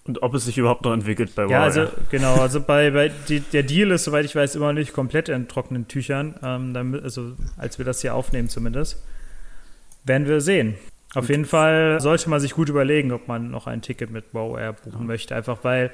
Und 0.07 0.23
ob 0.23 0.35
es 0.35 0.45
sich 0.45 0.59
überhaupt 0.59 0.85
noch 0.85 0.93
entwickelt 0.93 1.35
bei 1.35 1.45
Warrior. 1.45 1.59
Ja, 1.59 1.65
also 1.65 1.89
genau, 2.11 2.35
also 2.35 2.61
bei, 2.61 2.91
bei 2.91 3.11
die, 3.29 3.41
der 3.41 3.63
Deal 3.63 3.91
ist, 3.91 4.05
soweit 4.05 4.27
ich 4.27 4.37
weiß, 4.37 4.55
immer 4.55 4.67
noch 4.67 4.79
nicht 4.79 4.93
komplett 4.93 5.31
in 5.31 5.49
trockenen 5.49 5.89
Tüchern. 5.89 6.35
Ähm, 6.43 6.75
damit, 6.75 7.03
also 7.03 7.33
als 7.57 7.79
wir 7.79 7.87
das 7.87 8.03
hier 8.03 8.15
aufnehmen 8.15 8.49
zumindest. 8.49 9.03
Werden 10.05 10.29
wir 10.29 10.43
sehen. 10.43 10.75
Auf 11.15 11.31
jeden 11.31 11.47
Fall 11.47 12.01
sollte 12.01 12.29
man 12.29 12.41
sich 12.41 12.53
gut 12.53 12.69
überlegen, 12.69 13.13
ob 13.13 13.29
man 13.29 13.51
noch 13.51 13.67
ein 13.67 13.81
Ticket 13.81 14.11
mit 14.11 14.27
Wow 14.33 14.59
Air 14.59 14.75
buchen 14.75 15.01
ja. 15.01 15.07
möchte. 15.07 15.35
Einfach 15.35 15.59
weil 15.63 15.91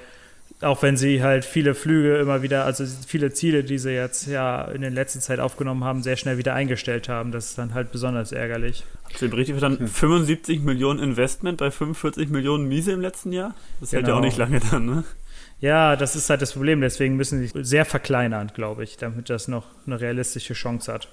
auch 0.63 0.83
wenn 0.83 0.97
sie 0.97 1.23
halt 1.23 1.45
viele 1.45 1.75
Flüge 1.75 2.19
immer 2.19 2.43
wieder, 2.43 2.65
also 2.65 2.85
viele 3.07 3.33
Ziele, 3.33 3.65
die 3.65 3.79
sie 3.79 3.93
jetzt 3.93 4.27
ja 4.27 4.65
in 4.65 4.83
der 4.83 4.91
letzten 4.91 5.21
Zeit 5.21 5.41
aufgenommen 5.41 5.85
haben, 5.85 6.03
sehr 6.03 6.17
schnell 6.17 6.37
wieder 6.39 6.55
eingestellt 6.55 7.09
haben. 7.09 7.33
Das 7.33 7.47
ist 7.47 7.59
dann 7.59 7.73
halt 7.73 7.93
besonders 7.93 8.33
ärgerlich. 8.33 8.85
Hast 9.05 9.23
du 9.23 9.27
richtig 9.27 9.55
verstanden? 9.55 9.89
75 9.89 10.61
Millionen 10.61 11.01
Investment 11.01 11.59
bei 11.59 11.71
45 11.71 12.29
Millionen 12.29 12.69
Miese 12.69 12.93
im 12.93 13.01
letzten 13.01 13.33
Jahr? 13.33 13.55
Das 13.81 13.93
hält 13.93 14.07
ja 14.07 14.15
auch 14.15 14.19
genau. 14.19 14.27
nicht 14.27 14.37
lange 14.37 14.61
dann, 14.71 14.87
ne? 14.87 15.05
Ja, 15.61 15.97
das 15.97 16.17
ist 16.17 16.31
halt 16.31 16.41
das 16.43 16.53
Problem. 16.53 16.81
Deswegen 16.81 17.17
müssen 17.17 17.47
sie 17.47 17.51
sehr 17.63 17.85
verkleinern, 17.85 18.51
glaube 18.55 18.83
ich, 18.85 18.97
damit 18.97 19.29
das 19.29 19.49
noch 19.49 19.67
eine 19.87 20.01
realistische 20.01 20.55
Chance 20.55 20.93
hat. 20.93 21.09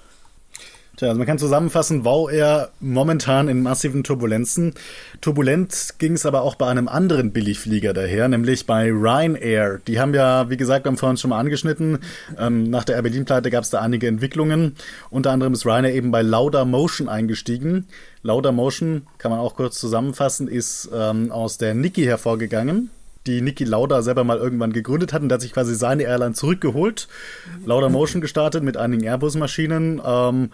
Tja, 0.98 1.10
also 1.10 1.18
man 1.18 1.28
kann 1.28 1.38
zusammenfassen, 1.38 2.04
wow, 2.04 2.28
er 2.28 2.70
momentan 2.80 3.46
in 3.46 3.62
massiven 3.62 4.02
Turbulenzen. 4.02 4.74
Turbulent 5.20 5.94
ging 5.98 6.14
es 6.14 6.26
aber 6.26 6.42
auch 6.42 6.56
bei 6.56 6.66
einem 6.66 6.88
anderen 6.88 7.30
Billigflieger 7.30 7.92
daher, 7.92 8.26
nämlich 8.26 8.66
bei 8.66 8.90
Ryanair. 8.90 9.78
Die 9.86 10.00
haben 10.00 10.12
ja, 10.12 10.50
wie 10.50 10.56
gesagt, 10.56 10.84
wir 10.84 10.90
haben 10.90 10.96
vorhin 10.96 11.16
schon 11.16 11.30
mal 11.30 11.38
angeschnitten, 11.38 12.00
ähm, 12.36 12.68
nach 12.68 12.82
der 12.82 12.96
Air 12.96 13.02
Berlin-Pleite 13.02 13.48
gab 13.48 13.62
es 13.62 13.70
da 13.70 13.80
einige 13.80 14.08
Entwicklungen. 14.08 14.74
Unter 15.08 15.30
anderem 15.30 15.52
ist 15.52 15.64
Ryanair 15.64 15.94
eben 15.94 16.10
bei 16.10 16.22
Lauda 16.22 16.64
Motion 16.64 17.08
eingestiegen. 17.08 17.86
Lauda 18.24 18.50
Motion, 18.50 19.06
kann 19.18 19.30
man 19.30 19.38
auch 19.38 19.54
kurz 19.54 19.78
zusammenfassen, 19.78 20.48
ist 20.48 20.90
ähm, 20.92 21.30
aus 21.30 21.58
der 21.58 21.74
Niki 21.74 22.02
hervorgegangen 22.06 22.90
die 23.26 23.42
Niki 23.42 23.64
Lauda 23.64 24.00
selber 24.00 24.24
mal 24.24 24.38
irgendwann 24.38 24.72
gegründet 24.72 25.12
hat 25.12 25.22
und 25.22 25.28
der 25.28 25.34
hat 25.34 25.42
sich 25.42 25.52
quasi 25.52 25.74
seine 25.74 26.04
Airline 26.04 26.34
zurückgeholt. 26.34 27.08
Lauda 27.64 27.88
Motion 27.90 28.22
gestartet 28.22 28.64
mit 28.64 28.76
einigen 28.76 29.04
Airbus-Maschinen. 29.04 30.00
Ähm, 30.04 30.50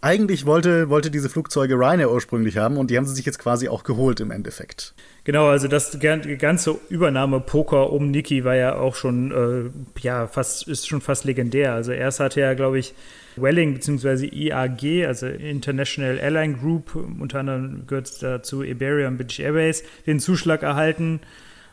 eigentlich 0.00 0.46
wollte, 0.46 0.88
wollte 0.90 1.10
diese 1.10 1.28
Flugzeuge 1.28 1.74
Ryanair 1.74 2.10
ursprünglich 2.10 2.56
haben 2.56 2.76
und 2.76 2.90
die 2.90 2.96
haben 2.96 3.04
sie 3.04 3.14
sich 3.14 3.26
jetzt 3.26 3.38
quasi 3.38 3.68
auch 3.68 3.82
geholt 3.82 4.20
im 4.20 4.30
Endeffekt. 4.30 4.94
Genau, 5.24 5.48
also 5.48 5.68
das 5.68 5.98
ganze 6.00 6.78
Übernahme-Poker 6.88 7.92
um 7.92 8.10
Niki 8.10 8.44
war 8.44 8.54
ja 8.54 8.76
auch 8.76 8.94
schon, 8.94 9.32
äh, 9.32 10.00
ja, 10.00 10.26
fast, 10.26 10.68
ist 10.68 10.88
schon 10.88 11.00
fast 11.00 11.24
legendär. 11.24 11.74
Also 11.74 11.92
erst 11.92 12.20
hatte 12.20 12.40
er, 12.40 12.54
glaube 12.54 12.78
ich, 12.78 12.94
Welling 13.36 13.74
bzw. 13.74 14.26
IAG, 14.26 15.06
also 15.06 15.26
International 15.26 16.18
Airline 16.18 16.54
Group, 16.54 16.94
unter 16.94 17.40
anderem 17.40 17.86
gehört 17.86 18.22
dazu 18.22 18.62
Iberia 18.62 19.08
und 19.08 19.16
British 19.16 19.40
Airways, 19.40 19.84
den 20.06 20.20
Zuschlag 20.20 20.62
erhalten. 20.62 21.20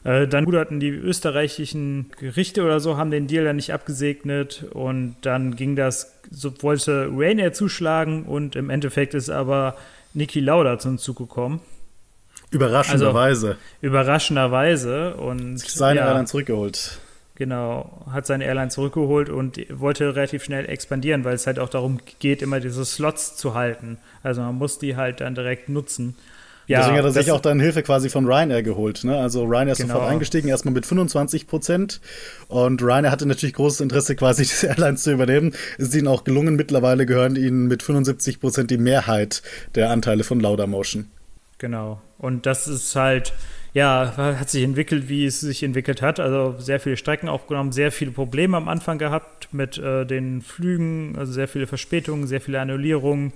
Äh, 0.03 0.27
dann 0.27 0.45
ruderten 0.45 0.79
die 0.79 0.89
österreichischen 0.89 2.11
Gerichte 2.19 2.63
oder 2.63 2.79
so, 2.79 2.95
haben 2.95 3.09
den 3.09 3.25
Deal 3.27 3.43
dann 3.43 3.55
nicht 3.55 3.73
abgesegnet 3.73 4.65
und 4.71 5.15
dann 5.21 5.55
ging 5.55 5.75
das, 5.75 6.14
so 6.31 6.51
wollte 6.61 7.09
Rainier 7.11 7.53
zuschlagen 7.53 8.23
und 8.23 8.55
im 8.55 8.69
Endeffekt 8.69 9.13
ist 9.13 9.29
aber 9.29 9.75
Niki 10.13 10.39
Lauda 10.39 10.79
zum 10.79 10.97
Zug 10.97 11.17
gekommen. 11.17 11.61
Überraschenderweise. 12.51 13.47
Also, 13.47 13.59
überraschenderweise 13.81 15.15
und 15.15 15.59
seine 15.59 15.99
ja, 15.99 16.07
Airline 16.07 16.25
zurückgeholt. 16.25 16.99
Genau, 17.35 18.05
hat 18.09 18.25
seine 18.25 18.45
Airline 18.45 18.69
zurückgeholt 18.69 19.29
und 19.29 19.59
wollte 19.69 20.15
relativ 20.15 20.45
schnell 20.45 20.69
expandieren, 20.69 21.25
weil 21.25 21.35
es 21.35 21.47
halt 21.47 21.59
auch 21.59 21.67
darum 21.67 21.99
geht, 22.19 22.41
immer 22.41 22.61
diese 22.61 22.85
Slots 22.85 23.35
zu 23.35 23.55
halten. 23.55 23.97
Also 24.23 24.41
man 24.41 24.55
muss 24.55 24.79
die 24.79 24.95
halt 24.95 25.19
dann 25.19 25.35
direkt 25.35 25.67
nutzen. 25.67 26.15
Ja, 26.67 26.79
Deswegen 26.79 26.97
hat 26.97 27.05
er 27.05 27.11
sich 27.11 27.31
auch 27.31 27.41
dann 27.41 27.59
Hilfe 27.59 27.83
quasi 27.83 28.09
von 28.09 28.25
Ryanair 28.25 28.63
geholt. 28.63 29.03
Ne? 29.03 29.17
Also 29.17 29.43
Ryanair 29.43 29.73
ist 29.73 29.77
genau. 29.77 29.93
sofort 29.93 30.09
eingestiegen, 30.11 30.47
erstmal 30.47 30.73
mit 30.73 30.85
25 30.85 31.47
Prozent. 31.47 32.01
Und 32.47 32.81
Ryanair 32.81 33.11
hatte 33.11 33.27
natürlich 33.27 33.53
großes 33.53 33.81
Interesse, 33.81 34.15
quasi 34.15 34.43
diese 34.43 34.67
Airlines 34.67 35.03
zu 35.03 35.11
übernehmen. 35.11 35.53
Es 35.77 35.89
ist 35.89 35.95
ihnen 35.95 36.07
auch 36.07 36.23
gelungen. 36.23 36.55
Mittlerweile 36.55 37.05
gehören 37.05 37.35
ihnen 37.35 37.67
mit 37.67 37.83
75 37.83 38.39
Prozent 38.39 38.71
die 38.71 38.77
Mehrheit 38.77 39.43
der 39.75 39.91
Anteile 39.91 40.23
von 40.23 40.39
Laudamotion. 40.39 41.07
Genau. 41.59 42.01
Und 42.17 42.45
das 42.45 42.67
ist 42.67 42.95
halt, 42.95 43.33
ja, 43.73 44.13
hat 44.17 44.49
sich 44.49 44.63
entwickelt, 44.63 45.07
wie 45.07 45.25
es 45.25 45.41
sich 45.41 45.61
entwickelt 45.61 46.01
hat. 46.01 46.19
Also 46.19 46.55
sehr 46.57 46.79
viele 46.79 46.97
Strecken 46.97 47.29
aufgenommen, 47.29 47.71
sehr 47.71 47.91
viele 47.91 48.11
Probleme 48.11 48.57
am 48.57 48.67
Anfang 48.67 48.97
gehabt 48.97 49.49
mit 49.51 49.77
äh, 49.77 50.05
den 50.05 50.41
Flügen, 50.41 51.15
also 51.17 51.31
sehr 51.31 51.47
viele 51.47 51.67
Verspätungen, 51.67 52.25
sehr 52.25 52.41
viele 52.41 52.59
Annullierungen. 52.59 53.33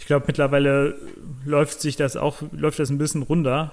Ich 0.00 0.06
glaube, 0.06 0.24
mittlerweile 0.26 0.96
läuft 1.44 1.80
sich 1.80 1.94
das 1.94 2.16
auch, 2.16 2.42
läuft 2.50 2.78
das 2.78 2.90
ein 2.90 2.98
bisschen 2.98 3.22
runter. 3.22 3.72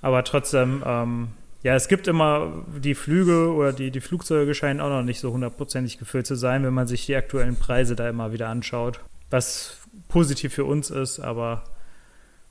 Aber 0.00 0.22
trotzdem, 0.24 0.82
ähm, 0.86 1.28
ja, 1.62 1.74
es 1.74 1.88
gibt 1.88 2.06
immer 2.06 2.64
die 2.78 2.94
Flüge 2.94 3.52
oder 3.52 3.72
die, 3.72 3.90
die 3.90 4.00
Flugzeuge 4.00 4.54
scheinen 4.54 4.80
auch 4.80 4.88
noch 4.88 5.02
nicht 5.02 5.20
so 5.20 5.32
hundertprozentig 5.32 5.98
gefüllt 5.98 6.26
zu 6.26 6.36
sein, 6.36 6.62
wenn 6.62 6.72
man 6.72 6.86
sich 6.86 7.04
die 7.06 7.16
aktuellen 7.16 7.56
Preise 7.56 7.96
da 7.96 8.08
immer 8.08 8.32
wieder 8.32 8.48
anschaut. 8.48 9.00
Was 9.30 9.78
positiv 10.08 10.54
für 10.54 10.64
uns 10.64 10.90
ist, 10.90 11.18
aber 11.18 11.64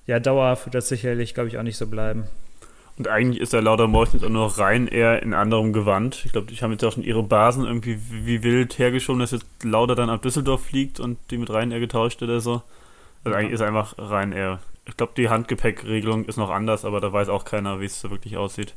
ja, 0.05 0.19
dauerhaft 0.19 0.65
wird 0.65 0.75
das 0.75 0.89
sicherlich, 0.89 1.33
glaube 1.33 1.47
ich, 1.47 1.57
auch 1.57 1.63
nicht 1.63 1.77
so 1.77 1.87
bleiben. 1.87 2.25
Und 2.97 3.07
eigentlich 3.07 3.41
ist 3.41 3.53
der 3.53 3.61
Lauder 3.61 3.87
Motion 3.87 4.23
auch 4.23 4.29
nur 4.29 4.57
rein 4.57 4.87
eher 4.87 5.23
in 5.23 5.33
anderem 5.33 5.71
Gewand. 5.71 6.23
Ich 6.25 6.33
glaube, 6.33 6.51
die 6.51 6.55
haben 6.57 6.71
jetzt 6.71 6.83
auch 6.83 6.91
schon 6.91 7.03
ihre 7.03 7.23
Basen 7.23 7.63
irgendwie 7.63 7.99
wie 8.09 8.43
wild 8.43 8.77
hergeschoben, 8.77 9.19
dass 9.21 9.31
jetzt 9.31 9.45
Lauder 9.63 9.95
dann 9.95 10.09
ab 10.09 10.21
Düsseldorf 10.23 10.65
fliegt 10.65 10.99
und 10.99 11.17
die 11.31 11.37
mit 11.37 11.49
Ryanair 11.49 11.79
getauscht 11.79 12.21
oder 12.21 12.41
so. 12.41 12.63
Also 13.27 13.37
eigentlich 13.37 13.53
ist 13.53 13.61
einfach 13.61 13.95
rein 13.97 14.31
eher. 14.31 14.59
Ich 14.85 14.95
glaube, 14.95 15.13
die 15.17 15.29
Handgepäckregelung 15.29 16.25
ist 16.25 16.37
noch 16.37 16.49
anders, 16.49 16.85
aber 16.85 17.01
da 17.01 17.11
weiß 17.11 17.29
auch 17.29 17.45
keiner, 17.45 17.79
wie 17.81 17.85
es 17.85 17.99
so 17.99 18.09
wirklich 18.09 18.37
aussieht. 18.37 18.73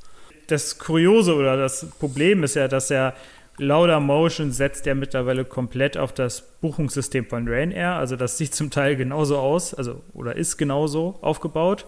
Das 0.48 0.78
Kuriose 0.78 1.34
oder 1.34 1.57
das 1.57 1.88
Problem 1.98 2.42
ist 2.42 2.57
ja, 2.57 2.66
dass 2.66 2.90
er 2.90 3.14
Lauda 3.59 4.01
Motion 4.01 4.53
setzt 4.53 4.86
ja 4.86 4.94
mittlerweile 4.94 5.44
komplett 5.44 5.96
auf 5.96 6.12
das 6.12 6.40
Buchungssystem 6.61 7.26
von 7.26 7.46
Ryanair. 7.46 7.94
Also 7.94 8.16
das 8.16 8.38
sieht 8.38 8.55
zum 8.55 8.70
Teil 8.70 8.96
genauso 8.96 9.38
aus, 9.38 9.74
also 9.74 10.03
oder 10.14 10.34
ist 10.34 10.57
genauso 10.57 11.18
aufgebaut. 11.20 11.86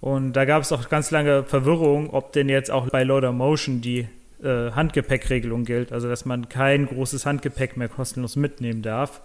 Und 0.00 0.34
da 0.34 0.44
gab 0.44 0.62
es 0.62 0.72
auch 0.72 0.88
ganz 0.88 1.10
lange 1.10 1.42
Verwirrung, 1.42 2.10
ob 2.10 2.32
denn 2.32 2.48
jetzt 2.48 2.70
auch 2.70 2.88
bei 2.88 3.02
Lauda 3.02 3.32
Motion 3.32 3.80
die 3.80 4.08
äh, 4.42 4.70
Handgepäckregelung 4.70 5.64
gilt, 5.64 5.92
also 5.92 6.08
dass 6.08 6.24
man 6.24 6.48
kein 6.48 6.86
großes 6.86 7.26
Handgepäck 7.26 7.76
mehr 7.76 7.88
kostenlos 7.88 8.36
mitnehmen 8.36 8.82
darf. 8.82 9.22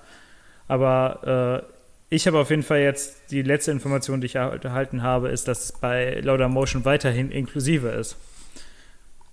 Aber 0.68 1.64
äh, 1.68 1.81
Ich 2.14 2.28
habe 2.28 2.40
auf 2.40 2.50
jeden 2.50 2.64
Fall 2.64 2.82
jetzt 2.82 3.32
die 3.32 3.42
letzte 3.42 3.72
Information, 3.72 4.20
die 4.20 4.26
ich 4.26 4.36
erhalten 4.36 5.02
habe, 5.02 5.30
ist, 5.30 5.48
dass 5.48 5.64
es 5.64 5.72
bei 5.72 6.20
Laudamotion 6.20 6.84
weiterhin 6.84 7.32
inklusive 7.32 7.88
ist. 7.88 8.18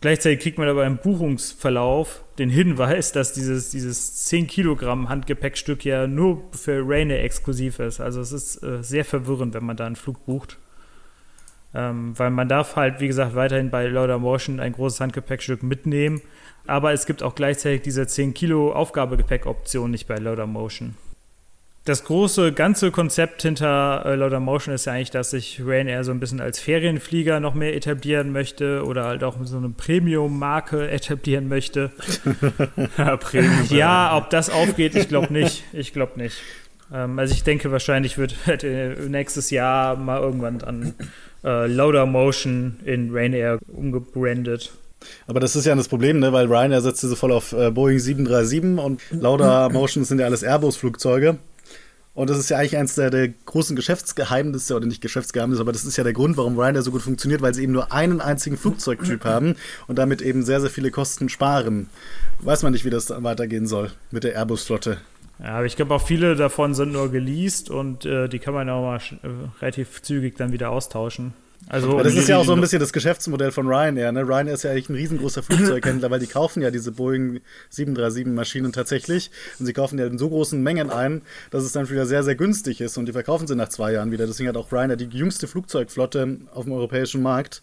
Gleichzeitig 0.01 0.39
kriegt 0.39 0.59
man 0.59 0.69
aber 0.69 0.87
im 0.87 0.99
Buchungsverlauf 0.99 2.23
den 2.39 2.51
Hinweis, 2.51 3.11
dass 3.11 3.33
dieses, 3.33 3.71
dieses 3.71 4.27
10 4.27 4.47
Kilogramm 4.47 5.09
Handgepäckstück 5.09 5.85
ja 5.85 6.07
nur 6.07 6.45
für 6.53 6.85
Rainer 6.87 7.19
exklusiv 7.19 7.81
ist. 7.81 7.99
Also 7.99 8.21
es 8.21 8.31
ist 8.31 8.63
äh, 8.63 8.81
sehr 8.81 9.05
verwirrend, 9.05 9.55
wenn 9.55 9.65
man 9.65 9.77
da 9.77 9.85
einen 9.85 9.97
Flug 9.97 10.25
bucht. 10.25 10.57
Ähm, 11.75 12.17
weil 12.17 12.31
man 12.31 12.49
darf 12.49 12.77
halt, 12.77 13.01
wie 13.01 13.09
gesagt, 13.09 13.35
weiterhin 13.35 13.71
bei 13.71 13.89
Laudamotion 13.89 14.61
ein 14.61 14.73
großes 14.73 15.01
Handgepäckstück 15.01 15.65
mitnehmen. 15.65 16.21
Aber 16.69 16.93
es 16.93 17.07
gibt 17.07 17.25
auch 17.25 17.35
gleichzeitig 17.35 17.83
diese 17.83 18.07
10 18.07 18.35
Kilo 18.35 18.73
Aufgabegepäck-Option 18.73 19.91
nicht 19.91 20.07
bei 20.07 20.15
Laudamotion 20.15 20.95
das 21.89 22.05
große 22.05 22.53
ganze 22.53 22.91
Konzept 22.91 23.43
hinter 23.43 24.03
äh, 24.05 24.15
Laudamotion 24.15 24.75
ist 24.75 24.85
ja 24.85 24.93
eigentlich, 24.93 25.11
dass 25.11 25.31
sich 25.31 25.61
Ryanair 25.65 26.05
so 26.05 26.11
ein 26.11 26.21
bisschen 26.21 26.41
als 26.41 26.61
Ferienflieger 26.61 27.41
noch 27.41 27.55
mehr 27.55 27.75
etablieren 27.75 28.31
möchte 28.33 28.85
oder 28.85 29.05
halt 29.05 29.25
auch 29.25 29.37
so 29.45 29.57
eine 29.57 29.71
Premium-Marke 29.71 30.91
etablieren 30.91 31.49
möchte. 31.49 31.91
ja, 32.99 33.17
Premium. 33.17 33.67
ja, 33.71 34.17
ob 34.17 34.31
das 34.31 34.51
aufgeht, 34.51 34.95
ich 34.95 35.09
glaube 35.09 35.33
nicht. 35.33 35.65
Ich 35.73 35.93
glaube 35.93 36.21
nicht. 36.21 36.37
Ähm, 36.93 37.19
also 37.19 37.33
ich 37.33 37.43
denke, 37.43 37.73
wahrscheinlich 37.73 38.19
wird 38.19 38.37
halt, 38.47 38.65
äh, 38.65 38.95
nächstes 39.09 39.51
Jahr 39.51 39.97
mal 39.97 40.21
irgendwann 40.21 40.59
dann 40.59 40.95
äh, 41.45 41.67
Laudamotion 41.67 42.81
in 42.85 43.11
Ryanair 43.11 43.59
umgebrandet. 43.69 44.73
Aber 45.27 45.41
das 45.41 45.57
ist 45.57 45.65
ja 45.65 45.75
das 45.75 45.89
Problem, 45.89 46.19
ne? 46.19 46.33
weil 46.33 46.47
Ryanair 46.47 46.81
setzt 46.81 47.01
so 47.01 47.15
voll 47.15 47.33
auf 47.33 47.53
äh, 47.53 47.71
Boeing 47.71 47.99
737 47.99 48.85
und 48.85 49.01
Lauda 49.11 49.69
Motion 49.69 50.05
sind 50.05 50.19
ja 50.19 50.27
alles 50.27 50.43
Airbus-Flugzeuge. 50.43 51.39
Und 52.19 52.29
das 52.29 52.37
ist 52.37 52.51
ja 52.51 52.59
eigentlich 52.59 52.77
eines 52.77 52.97
der, 52.97 53.11
der, 53.11 53.29
großen 53.29 53.77
Geschäftsgeheimnisse, 53.77 54.75
oder 54.75 54.87
nicht 54.87 55.01
Geschäftsgeheimnisse, 55.01 55.61
aber 55.61 55.71
das 55.71 55.85
ist 55.85 55.97
ja 55.97 56.03
der 56.03 56.15
Grund, 56.15 56.37
warum 56.37 56.59
Ryanair 56.59 56.83
so 56.83 56.91
gut 56.91 57.03
funktioniert, 57.03 57.43
weil 57.43 57.55
sie 57.55 57.63
eben 57.63 57.71
nur 57.71 57.93
einen 57.93 58.21
einzigen 58.21 58.57
Flugzeugtyp 58.57 59.25
haben 59.25 59.55
und 59.87 60.01
damit 60.01 60.21
eben 60.21 60.43
sehr, 60.43 60.61
sehr 60.61 60.69
viele 60.69 60.91
Kosten 60.91 61.29
sparen. 61.29 61.89
Weiß 62.41 62.65
man 62.65 62.73
nicht, 62.73 62.85
wie 62.85 62.91
das 62.91 63.07
dann 63.07 63.23
weitergehen 63.23 63.69
soll 63.69 63.93
mit 64.11 64.25
der 64.25 64.35
Airbus-Flotte. 64.35 64.99
Ja, 65.39 65.59
aber 65.59 65.67
ich 65.67 65.77
glaube 65.77 65.95
auch 65.95 66.05
viele 66.05 66.35
davon 66.35 66.75
sind 66.75 66.91
nur 66.91 67.09
geleast 67.13 67.71
und 67.71 68.05
äh, 68.05 68.29
die 68.29 68.41
kann 68.41 68.53
man 68.53 68.69
auch 68.69 68.83
mal 68.83 68.97
äh, 68.97 69.29
relativ 69.61 70.03
zügig 70.03 70.37
dann 70.37 70.51
wieder 70.51 70.71
austauschen. 70.71 71.35
Also 71.67 72.03
das 72.03 72.15
ist 72.15 72.29
ja 72.29 72.39
auch 72.39 72.45
so 72.45 72.55
ein 72.55 72.61
bisschen 72.61 72.81
das 72.81 72.93
Geschäftsmodell 72.93 73.53
von 73.53 73.67
Ryanair. 73.67 74.11
Ne? 74.13 74.23
Ryanair 74.23 74.55
ist 74.55 74.63
ja 74.63 74.71
eigentlich 74.71 74.89
ein 74.89 74.95
riesengroßer 74.95 75.43
Flugzeughändler, 75.43 76.11
weil 76.11 76.21
die 76.21 76.27
kaufen 76.27 76.63
ja 76.63 76.71
diese 76.71 76.93
Boeing 76.93 77.41
737-Maschinen 77.73 78.73
tatsächlich. 78.73 79.31
Und 79.59 79.67
sie 79.67 79.73
kaufen 79.73 79.99
ja 79.99 80.07
in 80.07 80.19
so 80.19 80.29
großen 80.31 80.63
Mengen 80.63 80.91
ein, 80.91 81.23
dass 81.51 81.65
es 81.65 81.73
dann 81.73 81.91
wieder 81.91 82.07
sehr, 82.07 82.23
sehr 82.23 82.37
günstig 82.37 82.81
ist. 82.81 82.97
Und 82.97 83.07
die 83.07 83.13
verkaufen 83.13 83.47
sie 83.47 83.55
nach 83.55 83.69
zwei 83.69 83.93
Jahren 83.93 84.13
wieder. 84.13 84.27
Deswegen 84.27 84.49
hat 84.49 84.57
auch 84.57 84.73
Ryanair 84.73 84.97
die 84.97 85.05
jüngste 85.07 85.47
Flugzeugflotte 85.47 86.39
auf 86.55 86.65
dem 86.65 86.73
europäischen 86.73 87.23
Markt. 87.23 87.63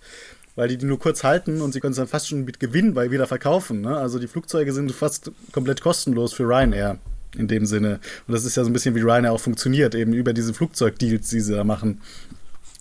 Weil 0.55 0.69
die 0.69 0.77
die 0.77 0.85
nur 0.85 0.99
kurz 0.99 1.25
halten 1.25 1.59
und 1.59 1.73
sie 1.73 1.81
können 1.81 1.91
es 1.91 1.97
dann 1.97 2.07
fast 2.07 2.29
schon 2.29 2.45
mit 2.45 2.61
Gewinn 2.61 2.95
wieder 2.95 3.27
verkaufen. 3.27 3.81
Ne? 3.81 3.97
Also 3.97 4.19
die 4.19 4.27
Flugzeuge 4.27 4.71
sind 4.71 4.89
fast 4.93 5.31
komplett 5.51 5.81
kostenlos 5.81 6.31
für 6.31 6.43
Ryanair 6.43 6.97
in 7.37 7.49
dem 7.49 7.65
Sinne. 7.65 7.99
Und 8.27 8.33
das 8.33 8.45
ist 8.45 8.55
ja 8.55 8.63
so 8.63 8.69
ein 8.69 8.73
bisschen 8.73 8.95
wie 8.95 9.01
Ryanair 9.01 9.33
auch 9.33 9.39
funktioniert, 9.39 9.95
eben 9.95 10.13
über 10.13 10.31
diese 10.31 10.53
Flugzeugdeals, 10.53 11.29
die 11.29 11.41
sie 11.41 11.53
da 11.53 11.65
machen. 11.65 12.01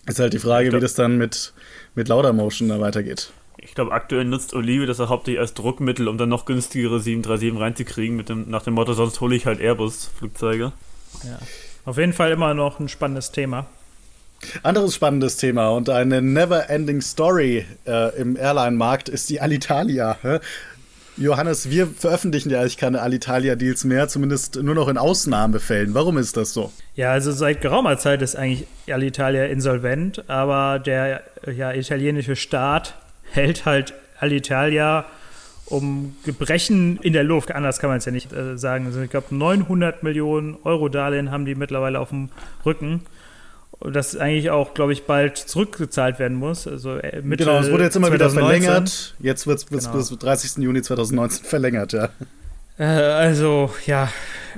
Ist 0.06 0.18
halt 0.18 0.32
die 0.32 0.38
Frage, 0.38 0.68
glaub, 0.68 0.80
wie 0.80 0.82
das 0.82 0.94
dann 0.94 1.16
mit, 1.16 1.52
mit 1.94 2.08
Laudamotion 2.08 2.68
da 2.68 2.80
weitergeht. 2.80 3.32
Ich 3.56 3.74
glaube, 3.74 3.92
aktuell 3.92 4.24
nutzt 4.24 4.52
Olive 4.52 4.86
das 4.86 4.98
hauptsächlich 4.98 5.40
als 5.40 5.54
Druckmittel, 5.54 6.08
um 6.08 6.18
dann 6.18 6.28
noch 6.28 6.44
günstigere 6.44 7.00
737 7.00 7.58
reinzukriegen, 7.60 8.16
mit 8.16 8.28
dem, 8.28 8.50
nach 8.50 8.62
dem 8.62 8.74
Motto, 8.74 8.92
sonst 8.92 9.20
hole 9.20 9.34
ich 9.34 9.46
halt 9.46 9.60
Airbus-Flugzeuge. 9.60 10.72
Ja. 11.22 11.38
Auf 11.86 11.96
jeden 11.96 12.12
Fall 12.12 12.30
immer 12.30 12.54
noch 12.54 12.80
ein 12.80 12.88
spannendes 12.88 13.32
Thema. 13.32 13.66
Anderes 14.62 14.94
spannendes 14.94 15.38
Thema 15.38 15.70
und 15.70 15.88
eine 15.88 16.20
never-ending 16.20 17.00
Story 17.00 17.64
äh, 17.86 18.14
im 18.20 18.36
Airline-Markt 18.36 19.08
ist 19.08 19.30
die 19.30 19.40
Alitalia. 19.40 20.18
Johannes, 21.16 21.70
wir 21.70 21.86
veröffentlichen 21.86 22.50
ja 22.50 22.60
eigentlich 22.60 22.76
keine 22.76 23.00
Alitalia-Deals 23.00 23.84
mehr, 23.84 24.08
zumindest 24.08 24.60
nur 24.60 24.74
noch 24.74 24.88
in 24.88 24.98
Ausnahmefällen. 24.98 25.94
Warum 25.94 26.18
ist 26.18 26.36
das 26.36 26.52
so? 26.52 26.72
Ja, 26.96 27.12
also 27.12 27.30
seit 27.30 27.60
geraumer 27.60 27.98
Zeit 27.98 28.20
ist 28.20 28.34
eigentlich 28.34 28.66
Alitalia 28.88 29.44
insolvent, 29.44 30.28
aber 30.28 30.80
der 30.80 31.22
ja, 31.56 31.72
italienische 31.72 32.34
Staat 32.34 32.94
hält 33.30 33.64
halt 33.64 33.94
Alitalia 34.18 35.04
um 35.66 36.16
Gebrechen 36.24 36.98
in 37.00 37.12
der 37.12 37.24
Luft. 37.24 37.52
Anders 37.52 37.78
kann 37.78 37.90
man 37.90 37.98
es 37.98 38.04
ja 38.04 38.12
nicht 38.12 38.32
äh, 38.32 38.58
sagen. 38.58 38.86
Also 38.86 39.00
ich 39.00 39.10
glaube, 39.10 39.34
900 39.34 40.02
Millionen 40.02 40.56
Euro 40.64 40.88
Darlehen 40.88 41.30
haben 41.30 41.44
die 41.44 41.54
mittlerweile 41.54 42.00
auf 42.00 42.10
dem 42.10 42.28
Rücken 42.66 43.02
das 43.90 44.16
eigentlich 44.16 44.50
auch, 44.50 44.74
glaube 44.74 44.92
ich, 44.92 45.04
bald 45.04 45.36
zurückgezahlt 45.36 46.18
werden 46.18 46.36
muss. 46.36 46.66
Also 46.66 46.96
äh, 46.96 47.22
Mitte 47.22 47.44
genau, 47.44 47.58
es 47.58 47.70
wurde 47.70 47.84
jetzt 47.84 47.96
immer 47.96 48.08
2019. 48.08 48.14
wieder 48.14 48.30
verlängert. 48.30 49.14
Jetzt 49.20 49.46
wird 49.46 49.58
es 49.58 49.66
genau. 49.68 49.92
bis 49.92 50.08
30. 50.08 50.62
Juni 50.62 50.82
2019 50.82 51.44
verlängert, 51.44 51.92
ja. 51.92 52.08
Äh, 52.78 52.84
also, 52.84 53.70
ja, 53.86 54.08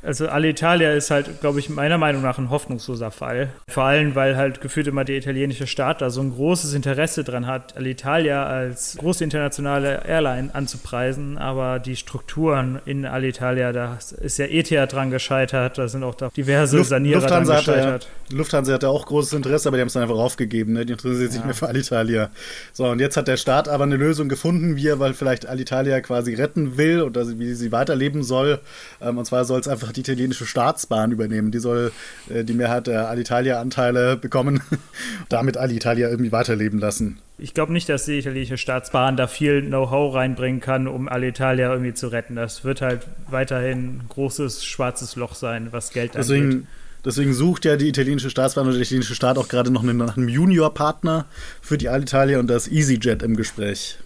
also 0.03 0.29
Alitalia 0.29 0.93
ist 0.93 1.11
halt, 1.11 1.41
glaube 1.41 1.59
ich, 1.61 1.69
meiner 1.69 1.99
Meinung 1.99 2.23
nach 2.23 2.39
ein 2.39 2.51
hoffnungsloser 2.51 3.11
Fall. 3.11 3.51
Vor 3.69 3.85
allem, 3.85 4.15
weil 4.15 4.37
halt 4.37 4.61
gefühlt 4.61 4.87
immer 4.87 5.05
der 5.05 5.17
italienische 5.17 5.67
Staat 5.67 6.01
da 6.01 6.11
so 6.11 6.21
ein 6.21 6.33
großes 6.33 6.75
Interesse 6.75 7.25
dran 7.25 7.47
hat, 7.47 7.77
Alitalia 7.77 8.45
als 8.47 8.97
große 8.99 9.25
internationale 9.25 10.03
Airline 10.07 10.51
anzupreisen. 10.55 11.39
Aber 11.39 11.79
die 11.79 11.97
Strukturen 11.97 12.81
in 12.85 13.07
Alitalia, 13.07 13.73
da 13.73 13.99
ist 14.21 14.39
ja 14.39 14.47
ETH 14.47 14.71
dran 14.93 15.11
gescheitert, 15.11 15.79
da 15.79 15.89
sind 15.89 16.05
auch 16.05 16.15
da 16.15 16.29
diverse 16.29 16.79
Luft, 16.79 16.91
Sanierer 16.91 17.21
Lufthansa 17.21 17.53
dran 17.55 17.65
gescheitert. 17.65 18.09
Ja, 18.31 18.37
Lufthansa 18.37 18.73
hatte 18.75 18.89
auch 18.89 19.07
großes 19.07 19.33
Interesse, 19.33 19.69
aber 19.69 19.77
die 19.77 19.83
haben 19.83 19.89
es 19.89 19.95
dann 19.95 20.03
einfach 20.03 20.17
aufgegeben. 20.17 20.73
Ne? 20.73 20.85
Die 20.85 20.93
interessiert 20.93 21.33
sich 21.33 21.41
ja. 21.41 21.47
nicht 21.47 21.47
mehr 21.47 21.55
für 21.55 21.69
Alitalia. 21.69 22.31
So, 22.73 22.87
und 22.87 23.01
jetzt 23.01 23.17
hat 23.17 23.29
der 23.29 23.37
Staat 23.37 23.69
aber 23.69 23.85
eine 23.85 23.97
Lösung 23.97 24.29
gefunden, 24.29 24.77
wie 24.77 24.89
er 24.89 24.99
weil 24.99 25.15
vielleicht 25.15 25.47
Alitalia 25.47 26.01
quasi 26.01 26.35
retten 26.35 26.77
will 26.77 27.03
oder 27.03 27.27
wie 27.39 27.55
sie 27.55 27.73
weiterleben 27.73 28.23
soll. 28.23 28.61
Ähm, 29.01 29.19
und 29.19 29.25
zwar 29.25 29.45
soll 29.45 29.61
es 29.61 29.69
einfach 29.69 29.86
die 29.93 30.01
italienische 30.01 30.47
Staatsbahn 30.47 31.13
übernehmen. 31.13 31.51
Die 31.51 31.59
soll 31.59 31.93
äh, 32.29 32.45
die 32.45 32.55
Mehrheit 32.55 32.87
der 32.87 33.09
Alitalia-Anteile 33.09 34.17
bekommen, 34.17 34.61
damit 35.29 35.57
Alitalia 35.57 36.09
irgendwie 36.09 36.33
weiterleben 36.33 36.79
lassen. 36.79 37.19
Ich 37.39 37.53
glaube 37.53 37.73
nicht, 37.73 37.89
dass 37.89 38.07
die 38.07 38.19
italienische 38.19 38.57
Staatsbahn 38.57 39.17
da 39.17 39.27
viel 39.27 39.63
Know-how 39.63 40.15
reinbringen 40.15 40.61
kann, 40.61 40.89
um 40.89 41.09
Alitalia 41.09 41.71
irgendwie 41.71 41.95
zu 41.95 42.09
retten. 42.09 42.37
Das 42.37 42.65
wird 42.65 42.81
halt 42.81 43.07
weiterhin 43.29 43.79
ein 43.79 44.01
großes 44.09 44.65
schwarzes 44.65 45.17
Loch 45.17 45.35
sein, 45.35 45.69
was 45.71 45.91
Geld 45.91 46.15
Deswegen 46.15 46.45
angeht. 46.45 46.67
Deswegen 47.05 47.35
sucht 47.35 47.65
ja 47.65 47.77
die 47.77 47.89
italienische 47.89 48.31
Staatsbahn 48.31 48.65
oder 48.65 48.75
der 48.75 48.83
italienische 48.83 49.15
Staat 49.15 49.39
auch 49.39 49.47
gerade 49.47 49.71
noch 49.71 49.85
einen, 49.85 49.97
nach 49.97 50.17
einem 50.17 50.29
Junior-Partner 50.29 51.27
für 51.63 51.79
die 51.79 51.89
Alitalia 51.89 52.41
und 52.41 52.49
das 52.49 52.67
EasyJet 52.67 53.23
im 53.23 53.37
Gespräch. 53.37 53.99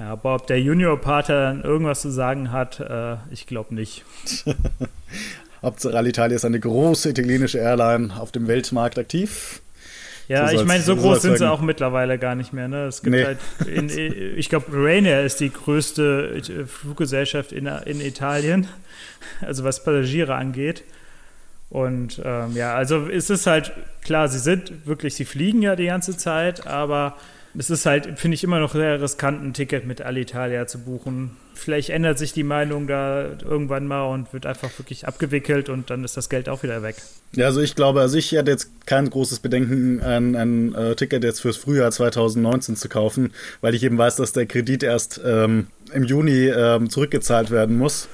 Ja, 0.00 0.12
aber 0.12 0.34
ob 0.34 0.46
der 0.46 0.58
Junior-Pater 0.58 1.42
dann 1.42 1.62
irgendwas 1.62 2.00
zu 2.00 2.10
sagen 2.10 2.52
hat, 2.52 2.80
äh, 2.80 3.16
ich 3.30 3.46
glaube 3.46 3.74
nicht. 3.74 4.02
Hauptsache 5.62 5.94
Alitalia 5.94 6.36
ist 6.36 6.46
eine 6.46 6.58
große 6.58 7.10
italienische 7.10 7.58
Airline 7.58 8.18
auf 8.18 8.32
dem 8.32 8.48
Weltmarkt 8.48 8.98
aktiv. 8.98 9.60
Ja, 10.26 10.48
so 10.48 10.56
ich 10.56 10.64
meine, 10.64 10.82
so 10.82 10.96
groß 10.96 11.20
sind 11.20 11.36
sie 11.36 11.50
auch 11.50 11.60
mittlerweile 11.60 12.16
gar 12.18 12.34
nicht 12.34 12.54
mehr. 12.54 12.66
Ne? 12.66 12.86
Es 12.86 13.02
gibt 13.02 13.14
nee. 13.14 13.24
halt, 13.24 13.38
in, 13.66 13.90
ich 14.38 14.48
glaube, 14.48 14.72
Ryanair 14.72 15.22
ist 15.22 15.40
die 15.40 15.52
größte 15.52 16.40
äh, 16.48 16.64
Fluggesellschaft 16.64 17.52
in, 17.52 17.66
in 17.66 18.00
Italien, 18.00 18.68
also 19.42 19.64
was 19.64 19.84
Passagiere 19.84 20.34
angeht. 20.34 20.82
Und 21.68 22.22
ähm, 22.24 22.56
ja, 22.56 22.74
also 22.74 23.06
es 23.06 23.28
ist 23.28 23.46
halt 23.46 23.72
klar, 24.02 24.28
sie 24.28 24.38
sind 24.38 24.86
wirklich, 24.86 25.14
sie 25.14 25.26
fliegen 25.26 25.60
ja 25.60 25.76
die 25.76 25.86
ganze 25.86 26.16
Zeit, 26.16 26.66
aber 26.66 27.18
es 27.58 27.70
ist 27.70 27.86
halt, 27.86 28.18
finde 28.18 28.36
ich, 28.36 28.44
immer 28.44 28.60
noch 28.60 28.72
sehr 28.72 29.00
riskant, 29.00 29.42
ein 29.42 29.52
Ticket 29.52 29.84
mit 29.86 30.00
Alitalia 30.00 30.66
zu 30.66 30.78
buchen. 30.78 31.36
Vielleicht 31.54 31.90
ändert 31.90 32.18
sich 32.18 32.32
die 32.32 32.44
Meinung 32.44 32.86
da 32.86 33.30
irgendwann 33.42 33.86
mal 33.86 34.04
und 34.04 34.32
wird 34.32 34.46
einfach 34.46 34.70
wirklich 34.78 35.06
abgewickelt 35.06 35.68
und 35.68 35.90
dann 35.90 36.04
ist 36.04 36.16
das 36.16 36.28
Geld 36.28 36.48
auch 36.48 36.62
wieder 36.62 36.82
weg. 36.82 36.96
Ja, 37.34 37.46
also 37.46 37.60
ich 37.60 37.74
glaube, 37.74 38.00
also 38.00 38.16
ich 38.16 38.32
hätte 38.32 38.50
jetzt 38.50 38.86
kein 38.86 39.10
großes 39.10 39.40
Bedenken, 39.40 40.00
ein, 40.00 40.36
ein 40.36 40.74
äh, 40.74 40.94
Ticket 40.94 41.24
jetzt 41.24 41.40
fürs 41.40 41.56
Frühjahr 41.56 41.90
2019 41.90 42.76
zu 42.76 42.88
kaufen, 42.88 43.32
weil 43.60 43.74
ich 43.74 43.82
eben 43.82 43.98
weiß, 43.98 44.16
dass 44.16 44.32
der 44.32 44.46
Kredit 44.46 44.82
erst 44.82 45.20
ähm, 45.24 45.66
im 45.92 46.04
Juni 46.04 46.46
ähm, 46.48 46.88
zurückgezahlt 46.88 47.50
werden 47.50 47.76
muss. 47.76 48.08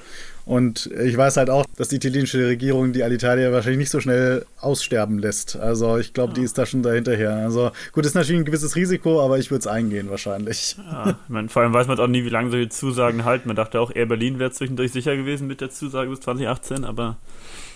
Und 0.46 0.88
ich 1.04 1.16
weiß 1.16 1.38
halt 1.38 1.50
auch, 1.50 1.66
dass 1.76 1.88
die 1.88 1.96
italienische 1.96 2.46
Regierung 2.46 2.92
die 2.92 3.02
Alitalia 3.02 3.50
wahrscheinlich 3.50 3.80
nicht 3.80 3.90
so 3.90 3.98
schnell 3.98 4.46
aussterben 4.60 5.18
lässt. 5.18 5.56
Also 5.56 5.98
ich 5.98 6.14
glaube, 6.14 6.30
ja. 6.30 6.34
die 6.36 6.42
ist 6.42 6.56
da 6.56 6.64
schon 6.64 6.84
dahinterher. 6.84 7.34
Also 7.34 7.72
gut, 7.90 8.06
ist 8.06 8.14
natürlich 8.14 8.40
ein 8.40 8.44
gewisses 8.44 8.76
Risiko, 8.76 9.20
aber 9.24 9.40
ich 9.40 9.50
würde 9.50 9.60
es 9.60 9.66
eingehen 9.66 10.08
wahrscheinlich. 10.08 10.76
Ja, 10.78 11.18
meine, 11.26 11.48
vor 11.48 11.62
allem 11.62 11.72
weiß 11.72 11.88
man 11.88 11.98
auch 11.98 12.06
nie, 12.06 12.24
wie 12.24 12.28
lange 12.28 12.50
solche 12.50 12.68
Zusagen 12.68 13.24
halten. 13.24 13.48
Man 13.48 13.56
dachte 13.56 13.80
auch, 13.80 13.90
Air 13.92 14.06
Berlin 14.06 14.38
wäre 14.38 14.52
zwischendurch 14.52 14.92
sicher 14.92 15.16
gewesen 15.16 15.48
mit 15.48 15.60
der 15.60 15.70
Zusage 15.70 16.10
bis 16.10 16.20
2018, 16.20 16.84
aber 16.84 17.16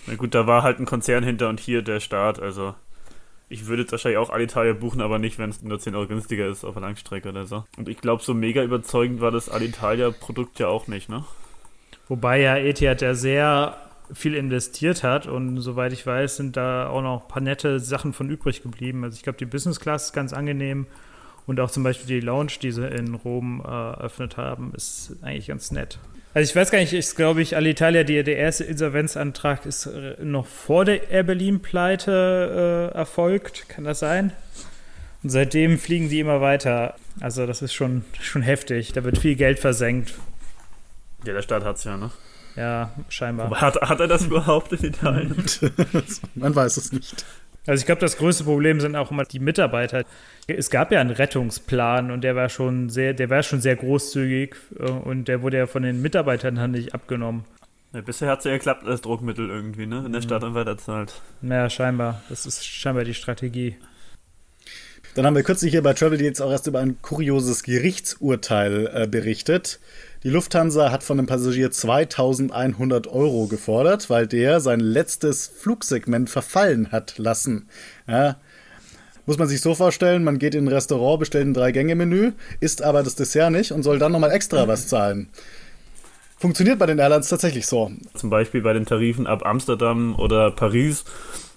na 0.07 0.15
gut, 0.15 0.37
da 0.37 0.47
war 0.47 0.63
halt 0.63 0.79
ein 0.79 0.87
Konzern 0.87 1.25
hinter 1.25 1.49
und 1.49 1.59
hier 1.59 1.83
der 1.83 1.99
Staat. 1.99 2.41
Also 2.41 2.77
ich 3.49 3.67
würde 3.67 3.83
jetzt 3.83 3.91
wahrscheinlich 3.91 4.19
auch 4.19 4.31
Alitalia 4.31 4.75
buchen, 4.75 5.01
aber 5.01 5.19
nicht, 5.19 5.41
wenn 5.41 5.51
es 5.51 5.61
nur 5.61 5.81
10 5.81 5.97
Euro 5.97 6.07
günstiger 6.07 6.47
ist 6.47 6.65
auf 6.65 6.75
der 6.75 6.83
Langstrecke 6.83 7.31
oder 7.31 7.47
so. 7.47 7.65
Und 7.77 7.89
ich 7.89 7.99
glaube, 7.99 8.23
so 8.23 8.33
mega 8.33 8.63
überzeugend 8.63 9.21
war 9.21 9.33
das 9.33 9.49
Alitalia-Produkt 9.49 10.61
ja 10.61 10.69
auch 10.69 10.87
nicht, 10.87 11.09
ne? 11.09 11.25
Wobei 12.11 12.41
ja 12.41 12.57
Etihad 12.57 13.03
ja 13.03 13.15
sehr 13.15 13.77
viel 14.13 14.35
investiert 14.35 15.05
hat. 15.05 15.29
Und 15.29 15.59
soweit 15.61 15.93
ich 15.93 16.05
weiß, 16.05 16.37
sind 16.37 16.57
da 16.57 16.89
auch 16.89 17.03
noch 17.03 17.23
ein 17.23 17.29
paar 17.29 17.41
nette 17.41 17.79
Sachen 17.79 18.13
von 18.13 18.29
übrig 18.29 18.65
geblieben. 18.65 19.05
Also 19.05 19.15
ich 19.15 19.23
glaube, 19.23 19.39
die 19.39 19.47
Business 19.47 19.79
Class 19.79 20.07
ist 20.07 20.13
ganz 20.13 20.33
angenehm. 20.33 20.89
Und 21.47 21.61
auch 21.61 21.71
zum 21.71 21.85
Beispiel 21.85 22.09
die 22.09 22.27
Lounge, 22.27 22.51
die 22.61 22.73
sie 22.73 22.85
in 22.85 23.15
Rom 23.15 23.63
äh, 23.65 23.69
eröffnet 23.69 24.37
haben, 24.37 24.73
ist 24.77 25.13
eigentlich 25.23 25.47
ganz 25.47 25.71
nett. 25.71 26.01
Also 26.35 26.51
ich 26.51 26.57
weiß 26.57 26.73
gar 26.73 26.81
nicht, 26.81 26.93
ist 26.93 27.15
glaube 27.15 27.43
ich 27.43 27.55
Alitalia, 27.55 28.03
die, 28.03 28.23
der 28.25 28.37
erste 28.37 28.65
Insolvenzantrag 28.65 29.65
ist 29.65 29.87
äh, 29.87 30.17
noch 30.21 30.47
vor 30.47 30.85
der 30.85 31.11
Air 31.11 31.23
Berlin-Pleite 31.23 32.91
äh, 32.93 32.97
erfolgt. 32.99 33.69
Kann 33.69 33.85
das 33.85 34.01
sein? 34.01 34.33
Und 35.23 35.31
seitdem 35.31 35.79
fliegen 35.79 36.09
die 36.09 36.19
immer 36.19 36.41
weiter. 36.41 36.97
Also 37.21 37.47
das 37.47 37.63
ist 37.63 37.73
schon, 37.73 38.05
schon 38.21 38.43
heftig. 38.43 38.95
Da 38.95 39.05
wird 39.05 39.19
viel 39.19 39.37
Geld 39.37 39.61
versenkt. 39.61 40.15
Ja, 41.25 41.33
der 41.35 41.43
Staat 41.43 41.65
hat 41.65 41.77
es 41.77 41.85
ja, 41.85 41.97
ne? 41.97 42.11
Ja, 42.57 42.93
scheinbar. 43.09 43.61
Hat, 43.61 43.81
hat 43.81 44.01
er 44.01 44.09
das 44.09 44.27
überhaupt 44.27 44.73
in 44.73 44.85
Italien? 44.85 45.37
Man 46.35 46.55
weiß 46.55 46.77
es 46.77 46.93
nicht. 46.93 47.25
Also 47.67 47.81
ich 47.81 47.87
glaube, 47.87 48.01
das 48.01 48.17
größte 48.17 48.45
Problem 48.45 48.81
sind 48.81 48.97
auch 48.97 49.11
immer 49.11 49.25
die 49.25 49.39
Mitarbeiter. 49.39 50.05
Es 50.47 50.71
gab 50.71 50.91
ja 50.93 51.01
einen 51.01 51.11
Rettungsplan 51.11 52.11
und 52.11 52.23
der 52.23 52.35
war 52.35 52.49
schon 52.49 52.89
sehr, 52.89 53.13
der 53.13 53.31
war 53.31 53.43
schon 53.43 53.61
sehr 53.61 53.77
großzügig 53.77 54.57
äh, 54.79 54.91
und 54.91 55.29
der 55.29 55.43
wurde 55.43 55.59
ja 55.59 55.67
von 55.67 55.83
den 55.83 56.03
Mitarbeitern 56.03 56.57
dann 56.57 56.73
nicht 56.73 56.95
abgenommen. 56.95 57.45
Ja, 57.93 58.01
bisher 58.01 58.29
hat 58.29 58.41
es 58.41 58.45
ja 58.45 58.53
geklappt 58.53 58.87
als 58.87 59.01
Druckmittel 59.03 59.49
irgendwie, 59.49 59.87
ne? 59.87 60.05
Wenn 60.05 60.13
der 60.13 60.23
Staat 60.23 60.43
dann 60.43 60.55
weiter 60.55 60.79
zahlt. 60.79 61.21
Naja, 61.43 61.69
scheinbar. 61.69 62.23
Das 62.29 62.47
ist 62.47 62.65
scheinbar 62.65 63.05
die 63.05 63.15
Strategie. 63.15 63.77
Dann 65.15 65.27
haben 65.27 65.35
wir 65.35 65.43
kürzlich 65.43 65.73
hier 65.73 65.83
bei 65.83 65.93
Travel 65.93 66.21
jetzt 66.21 66.41
auch 66.41 66.53
erst 66.53 66.69
über 66.69 66.79
ein 66.79 67.03
kurioses 67.03 67.65
Gerichtsurteil 67.65 68.91
äh, 68.95 69.07
berichtet. 69.09 69.81
Die 70.23 70.29
Lufthansa 70.29 70.91
hat 70.91 71.03
von 71.03 71.17
dem 71.17 71.25
Passagier 71.25 71.71
2100 71.71 73.07
Euro 73.07 73.47
gefordert, 73.47 74.11
weil 74.11 74.27
der 74.27 74.61
sein 74.61 74.79
letztes 74.79 75.49
Flugsegment 75.49 76.29
verfallen 76.29 76.93
hat 76.93 77.17
lassen. 77.17 77.71
Ja, 78.07 78.37
muss 79.25 79.39
man 79.39 79.49
sich 79.49 79.63
so 79.63 79.75
vorstellen, 79.75 80.23
man 80.23 80.39
geht 80.39 80.55
in 80.55 80.67
ein 80.67 80.69
Restaurant, 80.69 81.21
bestellt 81.21 81.47
ein 81.47 81.55
Drei-Gänge-Menü, 81.55 82.33
isst 82.61 82.83
aber 82.83 83.03
das 83.03 83.15
Dessert 83.15 83.51
nicht 83.51 83.73
und 83.73 83.83
soll 83.83 83.99
dann 83.99 84.13
nochmal 84.13 84.33
extra 84.33 84.69
was 84.69 84.89
zahlen. 84.89 85.31
Funktioniert 86.37 86.79
bei 86.79 86.87
den 86.87 86.99
Airlines 86.99 87.31
tatsächlich 87.31 87.67
so. 87.67 87.91
Zum 88.15 88.29
Beispiel 88.29 88.61
bei 88.61 88.75
den 88.75 88.85
Tarifen 88.85 89.27
ab 89.27 89.47
Amsterdam 89.47 90.17
oder 90.19 90.51
Paris 90.51 91.05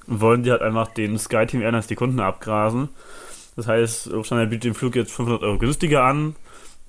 wollen 0.08 0.44
die 0.44 0.52
halt 0.52 0.62
einfach 0.62 0.88
den 0.94 1.20
SkyTeam 1.20 1.62
Airlines 1.62 1.88
die 1.88 1.96
Kunden 1.96 2.22
abgrasen. 2.22 2.88
Das 3.58 3.68
heißt, 3.68 4.06
Lufthansa 4.06 4.46
bietet 4.46 4.64
den 4.64 4.74
Flug 4.74 4.96
jetzt 4.96 5.12
500 5.12 5.44
Euro 5.44 5.58
günstiger 5.58 6.04
an. 6.04 6.38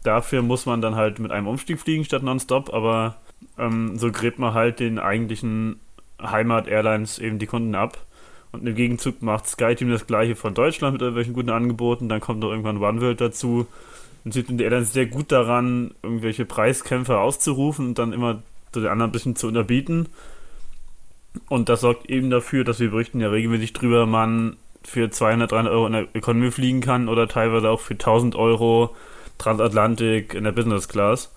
Dafür 0.04 0.42
muss 0.42 0.66
man 0.66 0.80
dann 0.80 0.94
halt 0.94 1.18
mit 1.18 1.32
einem 1.32 1.48
Umstieg 1.48 1.80
fliegen 1.80 2.04
statt 2.04 2.22
nonstop, 2.22 2.72
aber 2.72 3.16
ähm, 3.58 3.98
so 3.98 4.12
gräbt 4.12 4.38
man 4.38 4.54
halt 4.54 4.78
den 4.78 4.98
eigentlichen 4.98 5.80
Heimat-Airlines 6.22 7.18
eben 7.18 7.38
die 7.38 7.46
Kunden 7.46 7.74
ab. 7.74 7.98
Und 8.52 8.68
im 8.68 8.74
Gegenzug 8.74 9.22
macht 9.22 9.48
SkyTeam 9.48 9.90
das 9.90 10.06
gleiche 10.06 10.36
von 10.36 10.54
Deutschland 10.54 10.92
mit 10.92 11.02
irgendwelchen 11.02 11.32
guten 11.32 11.50
Angeboten. 11.50 12.08
Dann 12.08 12.20
kommt 12.20 12.40
noch 12.40 12.50
irgendwann 12.50 12.82
OneWorld 12.82 13.20
dazu. 13.20 13.66
Und 14.24 14.32
sieht 14.32 14.48
die 14.48 14.62
Airlines 14.62 14.92
sehr 14.92 15.06
gut 15.06 15.32
daran, 15.32 15.92
irgendwelche 16.02 16.44
Preiskämpfe 16.44 17.18
auszurufen 17.18 17.88
und 17.88 17.98
dann 17.98 18.12
immer 18.12 18.42
den 18.74 18.86
anderen 18.86 19.10
ein 19.10 19.12
bisschen 19.12 19.36
zu 19.36 19.48
unterbieten. 19.48 20.08
Und 21.48 21.68
das 21.68 21.80
sorgt 21.80 22.08
eben 22.10 22.30
dafür, 22.30 22.64
dass 22.64 22.78
wir 22.78 22.90
berichten 22.90 23.20
ja 23.20 23.28
regelmäßig 23.28 23.72
drüber, 23.72 24.06
man 24.06 24.56
für 24.82 25.10
200, 25.10 25.50
300 25.50 25.72
Euro 25.72 25.86
in 25.86 25.92
der 25.92 26.06
Economy 26.14 26.50
fliegen 26.50 26.80
kann 26.80 27.08
oder 27.08 27.26
teilweise 27.26 27.70
auch 27.70 27.80
für 27.80 27.94
1000 27.94 28.36
Euro 28.36 28.94
Transatlantik 29.38 30.34
in 30.34 30.44
der 30.44 30.52
Business 30.52 30.88
Class. 30.88 31.30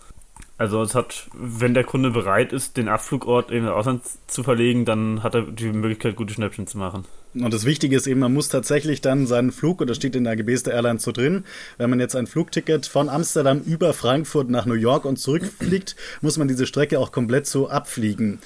Also 0.60 0.82
es 0.82 0.96
hat, 0.96 1.28
wenn 1.34 1.76
der 1.76 1.84
Kunde 1.84 2.10
bereit 2.10 2.52
ist, 2.52 2.78
den 2.78 2.88
Abflugort 2.88 3.52
in 3.52 3.64
das 3.64 3.74
Ausland 3.74 4.02
zu 4.26 4.42
verlegen, 4.42 4.86
dann 4.86 5.22
hat 5.22 5.36
er 5.36 5.44
die 5.44 5.72
Möglichkeit, 5.72 6.16
gute 6.16 6.34
Schnäppchen 6.34 6.66
zu 6.66 6.80
machen. 6.80 7.06
Und 7.36 7.54
das 7.54 7.66
Wichtige 7.66 7.96
ist 7.96 8.08
eben, 8.08 8.20
man 8.20 8.34
muss 8.34 8.50
tatsächlich 8.50 9.02
dann 9.02 9.28
seinen 9.28 9.52
Flug, 9.52 9.82
und 9.82 9.88
das 9.88 9.98
steht 9.98 10.16
in 10.16 10.24
der 10.24 10.34
AGBs 10.34 10.64
der 10.64 10.74
Airlines 10.74 11.04
so 11.04 11.12
drin, 11.12 11.44
wenn 11.78 11.92
man 11.92 12.00
jetzt 12.00 12.16
ein 12.16 12.26
Flugticket 12.26 12.88
von 12.88 13.10
Amsterdam 13.10 13.62
über 13.62 13.94
Frankfurt 13.94 14.50
nach 14.50 14.66
New 14.66 14.74
York 14.74 15.06
und 15.06 15.18
zurückfliegt, 15.18 15.96
muss 16.22 16.40
man 16.40 16.48
diese 16.48 16.66
Strecke 16.66 17.00
auch 17.00 17.12
komplett 17.12 17.46
so 17.46 17.70
abfliegen 17.70 18.40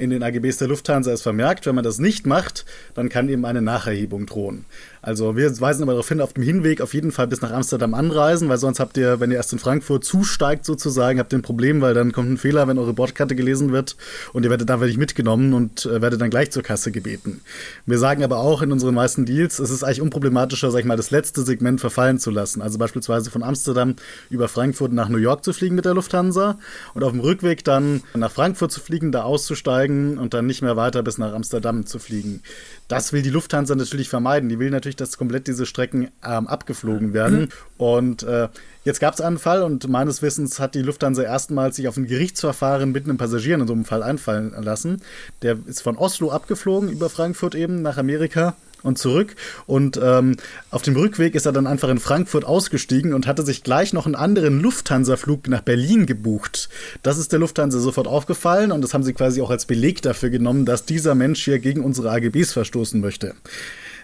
in 0.00 0.08
den 0.08 0.22
AGBs 0.22 0.56
der 0.56 0.68
Lufthansa 0.68 1.12
ist 1.12 1.22
vermerkt. 1.22 1.66
Wenn 1.66 1.74
man 1.74 1.84
das 1.84 1.98
nicht 1.98 2.26
macht, 2.26 2.64
dann 2.94 3.10
kann 3.10 3.28
eben 3.28 3.44
eine 3.44 3.60
Nacherhebung 3.60 4.24
drohen. 4.24 4.64
Also 5.02 5.36
wir 5.36 5.60
weisen 5.60 5.82
aber 5.82 5.92
darauf 5.92 6.08
hin, 6.08 6.20
auf 6.20 6.34
dem 6.34 6.42
Hinweg 6.42 6.80
auf 6.80 6.92
jeden 6.92 7.10
Fall 7.10 7.26
bis 7.26 7.40
nach 7.40 7.52
Amsterdam 7.52 7.94
anreisen, 7.94 8.48
weil 8.48 8.58
sonst 8.58 8.80
habt 8.80 8.96
ihr, 8.96 9.18
wenn 9.18 9.30
ihr 9.30 9.38
erst 9.38 9.52
in 9.52 9.58
Frankfurt 9.58 10.04
zusteigt 10.04 10.64
sozusagen, 10.64 11.18
habt 11.18 11.32
ihr 11.32 11.38
ein 11.38 11.42
Problem, 11.42 11.80
weil 11.80 11.94
dann 11.94 12.12
kommt 12.12 12.30
ein 12.30 12.36
Fehler, 12.36 12.68
wenn 12.68 12.78
eure 12.78 12.92
Bordkarte 12.92 13.34
gelesen 13.34 13.72
wird 13.72 13.96
und 14.32 14.44
ihr 14.44 14.50
werdet 14.50 14.68
dann 14.68 14.80
wirklich 14.80 14.98
mitgenommen 14.98 15.54
und 15.54 15.86
äh, 15.86 16.02
werdet 16.02 16.20
dann 16.20 16.30
gleich 16.30 16.50
zur 16.50 16.62
Kasse 16.62 16.92
gebeten. 16.92 17.40
Wir 17.86 17.98
sagen 17.98 18.22
aber 18.22 18.38
auch 18.38 18.60
in 18.62 18.72
unseren 18.72 18.94
meisten 18.94 19.24
Deals, 19.24 19.58
es 19.58 19.70
ist 19.70 19.82
eigentlich 19.82 20.02
unproblematischer, 20.02 20.70
sag 20.70 20.80
ich 20.80 20.86
mal, 20.86 20.96
das 20.96 21.10
letzte 21.10 21.42
Segment 21.42 21.80
verfallen 21.80 22.18
zu 22.18 22.30
lassen. 22.30 22.60
Also 22.60 22.78
beispielsweise 22.78 23.30
von 23.30 23.42
Amsterdam 23.42 23.96
über 24.28 24.48
Frankfurt 24.48 24.92
nach 24.92 25.08
New 25.08 25.18
York 25.18 25.44
zu 25.44 25.52
fliegen 25.52 25.76
mit 25.76 25.86
der 25.86 25.94
Lufthansa 25.94 26.58
und 26.94 27.04
auf 27.04 27.12
dem 27.12 27.20
Rückweg 27.20 27.64
dann 27.64 28.02
nach 28.14 28.30
Frankfurt 28.30 28.72
zu 28.72 28.80
fliegen, 28.80 29.12
da 29.12 29.22
auszusteigen 29.22 30.18
und 30.18 30.34
dann 30.34 30.46
nicht 30.46 30.62
mehr 30.62 30.76
weiter 30.76 31.02
bis 31.02 31.16
nach 31.16 31.32
Amsterdam 31.32 31.86
zu 31.86 31.98
fliegen. 31.98 32.42
Das 32.90 33.12
will 33.12 33.22
die 33.22 33.30
Lufthansa 33.30 33.76
natürlich 33.76 34.08
vermeiden. 34.08 34.48
Die 34.48 34.58
will 34.58 34.70
natürlich, 34.70 34.89
dass 34.96 35.18
komplett 35.18 35.46
diese 35.46 35.66
Strecken 35.66 36.08
ähm, 36.24 36.46
abgeflogen 36.46 37.12
werden. 37.12 37.50
Und 37.76 38.22
äh, 38.22 38.48
jetzt 38.84 39.00
gab 39.00 39.14
es 39.14 39.20
einen 39.20 39.38
Fall 39.38 39.62
und 39.62 39.88
meines 39.88 40.22
Wissens 40.22 40.60
hat 40.60 40.74
die 40.74 40.82
Lufthansa 40.82 41.22
erstmals 41.22 41.76
sich 41.76 41.88
auf 41.88 41.96
ein 41.96 42.06
Gerichtsverfahren 42.06 42.92
mit 42.92 43.04
einem 43.04 43.18
Passagier 43.18 43.54
in 43.54 43.66
so 43.66 43.72
einem 43.72 43.84
Fall 43.84 44.02
einfallen 44.02 44.52
lassen. 44.62 45.02
Der 45.42 45.58
ist 45.66 45.82
von 45.82 45.96
Oslo 45.96 46.30
abgeflogen 46.30 46.90
über 46.90 47.10
Frankfurt 47.10 47.54
eben 47.54 47.82
nach 47.82 47.98
Amerika 47.98 48.54
und 48.82 48.98
zurück. 48.98 49.36
Und 49.66 49.98
ähm, 50.02 50.36
auf 50.70 50.82
dem 50.82 50.96
Rückweg 50.96 51.34
ist 51.34 51.46
er 51.46 51.52
dann 51.52 51.66
einfach 51.66 51.88
in 51.88 51.98
Frankfurt 51.98 52.44
ausgestiegen 52.44 53.14
und 53.14 53.26
hatte 53.26 53.42
sich 53.42 53.62
gleich 53.62 53.92
noch 53.92 54.06
einen 54.06 54.14
anderen 54.14 54.60
Lufthansa-Flug 54.60 55.48
nach 55.48 55.62
Berlin 55.62 56.06
gebucht. 56.06 56.68
Das 57.02 57.18
ist 57.18 57.32
der 57.32 57.38
Lufthansa 57.38 57.78
sofort 57.78 58.06
aufgefallen 58.06 58.72
und 58.72 58.82
das 58.82 58.94
haben 58.94 59.04
sie 59.04 59.12
quasi 59.12 59.42
auch 59.42 59.50
als 59.50 59.66
Beleg 59.66 60.02
dafür 60.02 60.30
genommen, 60.30 60.64
dass 60.64 60.84
dieser 60.84 61.14
Mensch 61.14 61.44
hier 61.44 61.58
gegen 61.58 61.84
unsere 61.84 62.10
AGBs 62.10 62.52
verstoßen 62.52 63.00
möchte. 63.00 63.34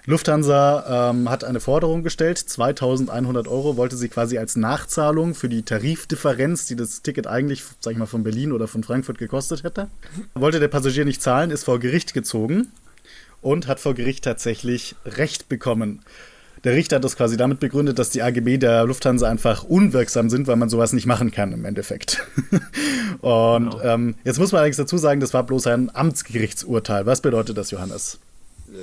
Lufthansa 0.06 1.10
ähm, 1.10 1.28
hat 1.28 1.42
eine 1.42 1.58
Forderung 1.58 2.04
gestellt, 2.04 2.38
2100 2.38 3.48
Euro 3.48 3.76
wollte 3.76 3.96
sie 3.96 4.08
quasi 4.08 4.38
als 4.38 4.54
Nachzahlung 4.54 5.34
für 5.34 5.48
die 5.48 5.62
Tarifdifferenz, 5.62 6.66
die 6.66 6.76
das 6.76 7.02
Ticket 7.02 7.26
eigentlich, 7.26 7.64
sag 7.80 7.92
ich 7.92 7.98
mal, 7.98 8.06
von 8.06 8.22
Berlin 8.22 8.52
oder 8.52 8.68
von 8.68 8.84
Frankfurt 8.84 9.18
gekostet 9.18 9.64
hätte. 9.64 9.88
Wollte 10.34 10.60
der 10.60 10.68
Passagier 10.68 11.04
nicht 11.04 11.22
zahlen, 11.22 11.50
ist 11.50 11.64
vor 11.64 11.80
Gericht 11.80 12.14
gezogen 12.14 12.68
und 13.42 13.66
hat 13.66 13.80
vor 13.80 13.94
Gericht 13.94 14.22
tatsächlich 14.22 14.94
Recht 15.04 15.48
bekommen. 15.48 16.02
Der 16.62 16.74
Richter 16.74 16.96
hat 16.96 17.04
das 17.04 17.16
quasi 17.16 17.36
damit 17.36 17.60
begründet, 17.60 17.98
dass 17.98 18.10
die 18.10 18.22
AGB 18.22 18.58
der 18.58 18.84
Lufthansa 18.84 19.28
einfach 19.28 19.64
unwirksam 19.64 20.30
sind, 20.30 20.46
weil 20.46 20.56
man 20.56 20.68
sowas 20.68 20.92
nicht 20.92 21.06
machen 21.06 21.32
kann 21.32 21.52
im 21.52 21.64
Endeffekt. 21.64 22.24
und 23.20 23.70
genau. 23.70 23.80
ähm, 23.82 24.14
jetzt 24.24 24.38
muss 24.38 24.52
man 24.52 24.60
allerdings 24.60 24.76
dazu 24.76 24.98
sagen, 24.98 25.20
das 25.20 25.34
war 25.34 25.42
bloß 25.42 25.66
ein 25.66 25.94
Amtsgerichtsurteil. 25.94 27.06
Was 27.06 27.20
bedeutet 27.20 27.58
das, 27.58 27.72
Johannes? 27.72 28.20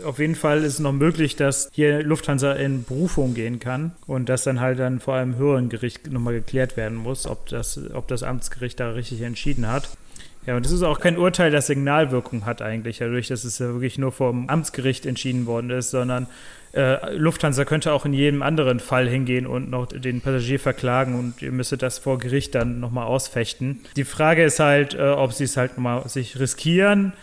Auf 0.06 0.20
jeden 0.20 0.36
Fall 0.36 0.60
ist 0.60 0.74
es 0.74 0.80
noch 0.80 0.92
möglich, 0.92 1.36
dass 1.36 1.70
hier 1.72 2.04
Lufthansa 2.04 2.54
in 2.54 2.84
Berufung 2.84 3.34
gehen 3.34 3.60
kann 3.60 3.92
und 4.08 4.30
dass 4.30 4.44
dann 4.44 4.60
halt 4.60 4.80
dann 4.80 5.00
vor 5.00 5.16
allem 5.16 5.38
höheren 5.38 5.70
Gericht 5.70 6.12
nochmal 6.12 6.34
geklärt 6.34 6.78
werden 6.78 6.98
muss, 6.98 7.28
ob 7.28 7.48
das, 7.48 7.80
ob 7.94 8.08
das 8.08 8.24
Amtsgericht 8.24 8.80
da 8.80 8.92
richtig 8.92 9.22
entschieden 9.22 9.68
hat. 9.68 9.90
Ja, 10.46 10.58
und 10.58 10.66
das 10.66 10.74
ist 10.74 10.84
auch 10.84 11.00
kein 11.00 11.18
Urteil, 11.18 11.52
das 11.52 11.68
Signalwirkung 11.68 12.46
hat 12.46 12.62
eigentlich, 12.62 12.98
dadurch, 12.98 13.30
dass 13.30 13.46
es 13.46 13.60
ja 13.60 13.68
wirklich 13.68 13.98
nur 13.98 14.12
vom 14.12 14.50
Amtsgericht 14.50 15.06
entschieden 15.06 15.46
worden 15.46 15.70
ist, 15.70 15.92
sondern 15.92 16.28
äh, 16.74 17.16
Lufthansa 17.16 17.64
könnte 17.66 17.94
auch 17.94 18.06
in 18.06 18.14
jedem 18.14 18.42
anderen 18.42 18.80
Fall 18.80 19.08
hingehen 19.08 19.48
und 19.48 19.70
noch 19.70 19.88
den 19.88 20.22
Passagier 20.22 20.60
verklagen 20.60 21.18
und 21.18 21.42
ihr 21.42 21.52
müsstet 21.52 21.82
das 21.82 22.00
vor 22.00 22.18
Gericht 22.18 22.56
dann 22.56 22.80
nochmal 22.80 23.06
ausfechten. 23.06 23.82
Die 23.96 24.04
Frage 24.04 24.44
ist 24.44 24.60
halt, 24.60 24.96
äh, 24.96 25.04
ob 25.04 25.34
sie 25.34 25.46
es 25.46 25.56
halt 25.56 25.78
nochmal 25.78 26.08
sich 26.10 26.40
riskieren, 26.40 27.14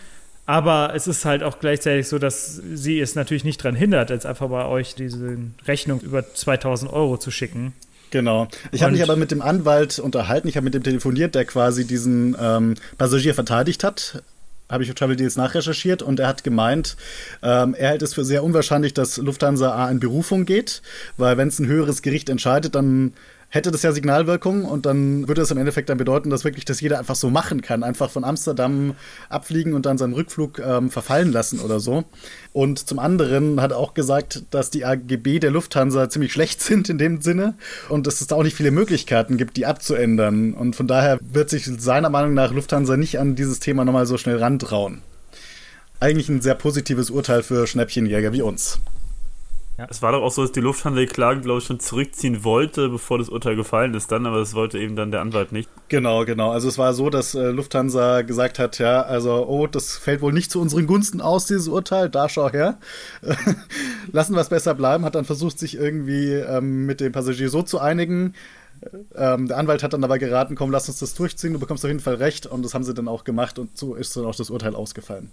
aber 0.51 0.97
es 0.97 1.07
ist 1.07 1.25
halt 1.25 1.45
auch 1.45 1.61
gleichzeitig 1.61 2.09
so, 2.09 2.19
dass 2.19 2.57
sie 2.57 2.99
es 2.99 3.15
natürlich 3.15 3.45
nicht 3.45 3.61
daran 3.65 3.77
hindert, 3.77 4.11
jetzt 4.11 4.27
einfach 4.27 4.49
bei 4.49 4.67
euch 4.67 4.97
diese 4.97 5.39
Rechnung 5.69 6.01
über 6.01 6.35
2000 6.35 6.93
Euro 6.93 7.19
zu 7.19 7.31
schicken. 7.31 7.73
Genau. 8.11 8.49
Ich 8.73 8.83
habe 8.83 8.91
mich 8.91 9.05
aber 9.05 9.15
mit 9.15 9.31
dem 9.31 9.43
Anwalt 9.43 10.01
unterhalten, 10.01 10.49
ich 10.49 10.57
habe 10.57 10.65
mit 10.65 10.75
dem 10.75 10.83
telefoniert, 10.83 11.37
der 11.37 11.45
quasi 11.45 11.87
diesen 11.87 12.37
ähm, 12.41 12.75
Passagier 12.99 13.37
verteidigt 13.37 13.85
hat. 13.85 14.25
Habe 14.69 14.83
ich 14.83 14.91
auf 14.91 14.97
Travel 14.97 15.15
Deals 15.15 15.37
nachrecherchiert 15.37 16.03
und 16.03 16.19
er 16.19 16.27
hat 16.27 16.43
gemeint, 16.43 16.97
ähm, 17.45 17.77
er 17.79 17.91
hält 17.91 18.03
es 18.03 18.15
für 18.15 18.25
sehr 18.25 18.43
unwahrscheinlich, 18.43 18.93
dass 18.93 19.19
Lufthansa 19.19 19.73
A 19.73 19.89
in 19.89 20.01
Berufung 20.01 20.47
geht, 20.47 20.83
weil 21.17 21.37
wenn 21.37 21.47
es 21.47 21.61
ein 21.61 21.69
höheres 21.69 22.03
Gericht 22.03 22.29
entscheidet, 22.29 22.75
dann 22.75 23.13
hätte 23.51 23.73
das 23.73 23.83
ja 23.83 23.93
Signalwirkung 23.93 24.65
und 24.65 24.87
dann 24.87 25.29
würde 25.29 25.43
es 25.43 25.51
im 25.51 25.59
Endeffekt 25.59 25.89
dann 25.89 25.99
bedeuten, 25.99 26.31
dass 26.31 26.45
wirklich 26.45 26.65
das 26.65 26.81
jeder 26.81 26.99
einfach 26.99 27.17
so 27.17 27.31
machen 27.31 27.61
kann. 27.63 27.83
Einfach 27.83 28.09
von 28.09 28.25
Amsterdam 28.25 28.95
abfliegen 29.29 29.75
und 29.75 29.87
dann 29.87 29.99
seinen 29.99 30.15
Rückflug 30.15 30.61
ähm, 30.61 30.89
verfallen 30.89 31.33
lassen 31.33 31.61
oder 31.61 31.81
so. 31.81 32.05
Und 32.53 32.79
zum 32.89 33.01
anderen 33.01 33.61
hat 33.61 33.73
er 33.73 33.79
auch 33.79 33.93
gesagt, 33.93 34.45
dass 34.53 34.71
die 34.71 34.85
AGB 34.85 35.41
der 35.41 35.51
Lufthansa 35.51 36.09
ziemlich 36.09 36.33
schlecht 36.33 36.63
sind 36.63 36.89
in 36.89 36.99
dem 36.99 37.21
Sinne 37.21 37.55
und 37.89 38.07
dass 38.07 38.21
es 38.21 38.29
da 38.29 38.37
auch 38.37 38.45
nicht 38.45 38.57
viele 38.57 38.71
Möglichkeiten 38.71 39.37
gibt, 39.37 39.57
die 39.57 39.67
abzuändern. 39.67 40.55
Und 40.55 40.77
von 40.77 40.87
daher 40.87 41.19
wird 41.21 41.51
sich 41.51 41.67
seiner 41.67 42.09
Meinung 42.09 42.35
nach 42.35 42.53
Lufthansa 42.53 42.97
nicht 42.97 43.19
an 43.19 43.35
dieses 43.35 43.59
Thema 43.59 43.85
nochmal 43.85 44.07
so 44.07 44.17
schnell 44.17 44.39
rantrauen. 44.39 45.03
eigentlich 45.99 46.29
ein 46.29 46.41
sehr 46.41 46.55
positives 46.55 47.11
Urteil 47.11 47.43
für 47.43 47.67
Schnäppchenjäger 47.67 48.33
wie 48.33 48.43
uns. 48.43 48.81
Ja. 49.81 49.87
Es 49.89 50.03
war 50.03 50.13
doch 50.13 50.21
auch 50.21 50.31
so, 50.31 50.43
dass 50.43 50.53
die 50.53 50.61
Lufthansa 50.61 51.01
die 51.01 51.07
Klage, 51.07 51.41
glaube 51.41 51.61
ich, 51.61 51.65
schon 51.65 51.81
zurückziehen 51.81 52.45
wollte, 52.45 52.91
bevor 52.91 53.17
das 53.17 53.31
Urteil 53.31 53.57
gefallen 53.57 53.95
ist 53.95 54.13
dann, 54.13 54.27
aber 54.27 54.39
das 54.39 54.53
wollte 54.53 54.79
eben 54.79 54.95
dann 54.95 55.11
der 55.11 55.23
Anwalt 55.23 55.53
nicht. 55.53 55.71
Genau, 55.89 56.27
genau. 56.27 56.51
Also 56.51 56.69
es 56.69 56.77
war 56.77 56.93
so, 56.93 57.09
dass 57.09 57.35
äh, 57.35 57.49
Lufthansa 57.49 58.21
gesagt 58.21 58.59
hat, 58.59 58.79
ja, 58.79 59.01
also, 59.01 59.47
oh, 59.49 59.67
das 59.67 59.97
fällt 59.97 60.21
wohl 60.21 60.35
nicht 60.35 60.51
zu 60.51 60.61
unseren 60.61 60.87
Gunsten 60.87 61.23
aus, 61.23 61.47
dieses 61.47 61.67
Urteil, 61.67 62.11
da 62.11 62.29
schau 62.29 62.51
her. 62.51 62.79
Lassen 64.13 64.35
wir 64.35 64.43
es 64.43 64.51
besser 64.51 64.75
bleiben, 64.75 65.07
hat 65.07 65.15
dann 65.15 65.25
versucht, 65.25 65.59
sich 65.59 65.77
irgendwie 65.77 66.33
ähm, 66.35 66.85
mit 66.85 67.01
dem 67.01 67.13
Passagier 67.13 67.49
so 67.49 67.63
zu 67.63 67.79
einigen, 67.79 68.35
ähm, 69.15 69.49
der 69.49 69.57
Anwalt 69.57 69.83
hat 69.83 69.95
dann 69.95 70.05
aber 70.05 70.19
geraten, 70.19 70.57
komm, 70.57 70.71
lass 70.71 70.89
uns 70.89 70.99
das 70.99 71.15
durchziehen, 71.15 71.55
du 71.55 71.59
bekommst 71.59 71.87
auf 71.87 71.89
jeden 71.89 72.01
Fall 72.01 72.17
recht 72.17 72.45
und 72.45 72.63
das 72.63 72.75
haben 72.75 72.85
sie 72.85 72.93
dann 72.93 73.09
auch 73.09 73.25
gemacht 73.25 73.59
und 73.59 73.79
so 73.79 73.95
ist 73.95 74.15
dann 74.15 74.27
auch 74.27 74.35
das 74.35 74.51
Urteil 74.51 74.75
ausgefallen. 74.75 75.31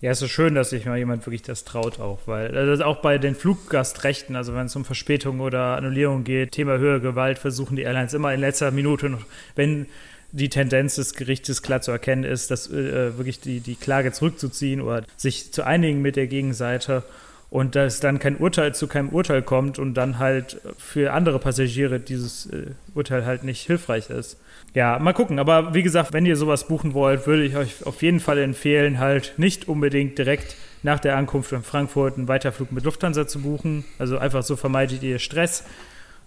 Ja, 0.00 0.10
es 0.10 0.22
ist 0.22 0.30
schön, 0.30 0.54
dass 0.54 0.70
sich 0.70 0.86
mal 0.86 0.96
jemand 0.96 1.26
wirklich 1.26 1.42
das 1.42 1.64
traut 1.64 2.00
auch, 2.00 2.20
weil 2.24 2.56
also 2.56 2.84
auch 2.84 3.02
bei 3.02 3.18
den 3.18 3.34
Fluggastrechten, 3.34 4.34
also 4.34 4.54
wenn 4.54 4.64
es 4.64 4.74
um 4.74 4.86
Verspätung 4.86 5.40
oder 5.40 5.76
Annullierung 5.76 6.24
geht, 6.24 6.52
Thema 6.52 6.78
höhere 6.78 7.00
Gewalt, 7.00 7.38
versuchen 7.38 7.76
die 7.76 7.82
Airlines 7.82 8.14
immer 8.14 8.32
in 8.32 8.40
letzter 8.40 8.70
Minute, 8.70 9.18
wenn 9.56 9.86
die 10.32 10.48
Tendenz 10.48 10.94
des 10.94 11.14
Gerichtes 11.14 11.60
klar 11.60 11.82
zu 11.82 11.90
erkennen 11.90 12.24
ist, 12.24 12.50
dass 12.50 12.70
äh, 12.70 13.18
wirklich 13.18 13.40
die, 13.40 13.60
die 13.60 13.74
Klage 13.74 14.12
zurückzuziehen 14.12 14.80
oder 14.80 15.04
sich 15.18 15.52
zu 15.52 15.64
einigen 15.64 16.00
mit 16.00 16.16
der 16.16 16.28
Gegenseite 16.28 17.02
und 17.50 17.74
dass 17.74 17.98
dann 17.98 18.20
kein 18.20 18.36
Urteil 18.36 18.74
zu 18.74 18.86
keinem 18.86 19.08
Urteil 19.08 19.42
kommt 19.42 19.78
und 19.78 19.94
dann 19.94 20.18
halt 20.18 20.60
für 20.78 21.12
andere 21.12 21.40
Passagiere 21.40 21.98
dieses 21.98 22.46
äh, 22.46 22.66
Urteil 22.94 23.26
halt 23.26 23.42
nicht 23.42 23.66
hilfreich 23.66 24.08
ist. 24.08 24.40
Ja, 24.72 25.00
mal 25.00 25.12
gucken. 25.12 25.40
Aber 25.40 25.74
wie 25.74 25.82
gesagt, 25.82 26.12
wenn 26.12 26.26
ihr 26.26 26.36
sowas 26.36 26.68
buchen 26.68 26.94
wollt, 26.94 27.26
würde 27.26 27.44
ich 27.44 27.56
euch 27.56 27.84
auf 27.84 28.02
jeden 28.02 28.20
Fall 28.20 28.38
empfehlen, 28.38 29.00
halt 29.00 29.34
nicht 29.36 29.66
unbedingt 29.66 30.16
direkt 30.16 30.56
nach 30.84 31.00
der 31.00 31.16
Ankunft 31.16 31.50
in 31.50 31.62
Frankfurt 31.62 32.16
einen 32.16 32.28
Weiterflug 32.28 32.70
mit 32.70 32.84
Lufthansa 32.84 33.26
zu 33.26 33.40
buchen. 33.40 33.84
Also 33.98 34.18
einfach 34.18 34.44
so 34.44 34.54
vermeidet 34.54 35.02
ihr 35.02 35.18
Stress. 35.18 35.64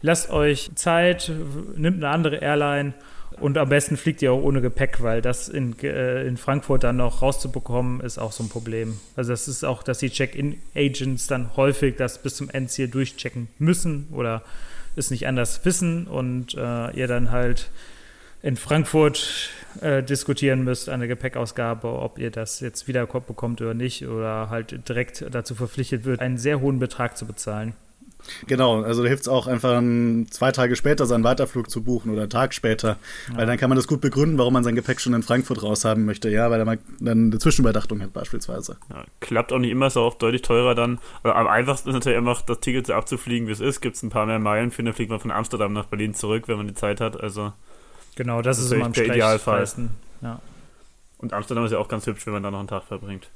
Lasst 0.01 0.29
euch 0.29 0.71
Zeit, 0.75 1.31
nimmt 1.77 2.03
eine 2.03 2.09
andere 2.09 2.35
Airline 2.37 2.93
und 3.39 3.57
am 3.57 3.69
besten 3.69 3.97
fliegt 3.97 4.21
ihr 4.21 4.31
auch 4.31 4.41
ohne 4.41 4.61
Gepäck, 4.61 5.01
weil 5.01 5.21
das 5.21 5.49
in, 5.49 5.77
äh, 5.79 6.25
in 6.25 6.37
Frankfurt 6.37 6.83
dann 6.83 6.97
noch 6.97 7.21
rauszubekommen, 7.21 8.01
ist 8.01 8.17
auch 8.17 8.31
so 8.31 8.43
ein 8.43 8.49
Problem. 8.49 8.99
Also 9.15 9.31
das 9.31 9.47
ist 9.47 9.63
auch, 9.63 9.83
dass 9.83 9.99
die 9.99 10.09
Check-in-Agents 10.09 11.27
dann 11.27 11.55
häufig 11.55 11.95
das 11.95 12.21
bis 12.21 12.35
zum 12.35 12.49
Endziel 12.49 12.87
durchchecken 12.87 13.47
müssen 13.59 14.07
oder 14.11 14.43
es 14.95 15.11
nicht 15.11 15.27
anders 15.27 15.65
wissen 15.65 16.07
und 16.07 16.53
äh, 16.55 16.91
ihr 16.91 17.07
dann 17.07 17.31
halt 17.31 17.69
in 18.43 18.57
Frankfurt 18.57 19.49
äh, 19.81 20.03
diskutieren 20.03 20.63
müsst, 20.63 20.89
eine 20.89 21.07
Gepäckausgabe, 21.07 21.87
ob 21.87 22.19
ihr 22.19 22.29
das 22.29 22.59
jetzt 22.59 22.87
wieder 22.87 23.07
bekommt 23.07 23.61
oder 23.61 23.73
nicht 23.73 24.05
oder 24.05 24.49
halt 24.49 24.87
direkt 24.87 25.25
dazu 25.31 25.55
verpflichtet 25.55 26.03
wird, 26.03 26.19
einen 26.19 26.37
sehr 26.37 26.59
hohen 26.59 26.77
Betrag 26.77 27.17
zu 27.17 27.25
bezahlen. 27.25 27.73
Genau, 28.47 28.81
also 28.81 29.03
da 29.03 29.09
hilft 29.09 29.23
es 29.23 29.27
auch 29.27 29.47
einfach 29.47 29.77
ein, 29.77 30.27
zwei 30.29 30.51
Tage 30.51 30.75
später 30.75 31.05
seinen 31.05 31.23
Weiterflug 31.23 31.69
zu 31.69 31.83
buchen 31.83 32.11
oder 32.11 32.21
einen 32.21 32.29
Tag 32.29 32.53
später, 32.53 32.97
ja. 33.29 33.37
weil 33.37 33.45
dann 33.45 33.57
kann 33.57 33.69
man 33.69 33.75
das 33.75 33.87
gut 33.87 34.01
begründen, 34.01 34.37
warum 34.37 34.53
man 34.53 34.63
sein 34.63 34.75
Gepäck 34.75 35.01
schon 35.01 35.13
in 35.13 35.23
Frankfurt 35.23 35.61
raushaben 35.61 36.05
möchte, 36.05 36.29
ja, 36.29 36.49
weil 36.49 36.61
er 36.61 36.77
dann 36.99 37.29
eine 37.29 37.37
Zwischenüberdachtung 37.37 38.01
hat 38.01 38.13
beispielsweise. 38.13 38.77
Ja, 38.89 39.03
klappt 39.19 39.51
auch 39.51 39.59
nicht 39.59 39.71
immer, 39.71 39.87
ist 39.87 39.97
auch 39.97 40.15
deutlich 40.15 40.41
teurer 40.41 40.75
dann. 40.75 40.99
Aber 41.23 41.35
am 41.35 41.47
einfachsten 41.47 41.89
ist 41.89 41.95
natürlich 41.95 42.17
einfach, 42.17 42.41
das 42.41 42.59
Ticket 42.59 42.87
so 42.87 42.93
abzufliegen, 42.93 43.47
wie 43.47 43.51
es 43.51 43.59
ist. 43.59 43.81
Gibt 43.81 43.95
es 43.95 44.03
ein 44.03 44.09
paar 44.09 44.25
mehr 44.25 44.39
Meilen 44.39 44.71
für, 44.71 44.83
dann 44.83 44.93
fliegt 44.93 45.11
man 45.11 45.19
von 45.19 45.31
Amsterdam 45.31 45.73
nach 45.73 45.85
Berlin 45.85 46.13
zurück, 46.13 46.47
wenn 46.47 46.57
man 46.57 46.67
die 46.67 46.73
Zeit 46.73 47.01
hat. 47.01 47.19
Also 47.19 47.53
genau, 48.15 48.41
das, 48.41 48.57
das 48.57 48.67
ist 48.67 48.71
immer 48.71 48.89
der 48.89 49.07
Idealfall. 49.07 49.67
Ja. 50.21 50.39
Und 51.17 51.33
Amsterdam 51.33 51.65
ist 51.65 51.71
ja 51.71 51.77
auch 51.77 51.87
ganz 51.87 52.05
hübsch, 52.05 52.25
wenn 52.25 52.33
man 52.33 52.43
da 52.43 52.51
noch 52.51 52.59
einen 52.59 52.67
Tag 52.67 52.83
verbringt. 52.83 53.29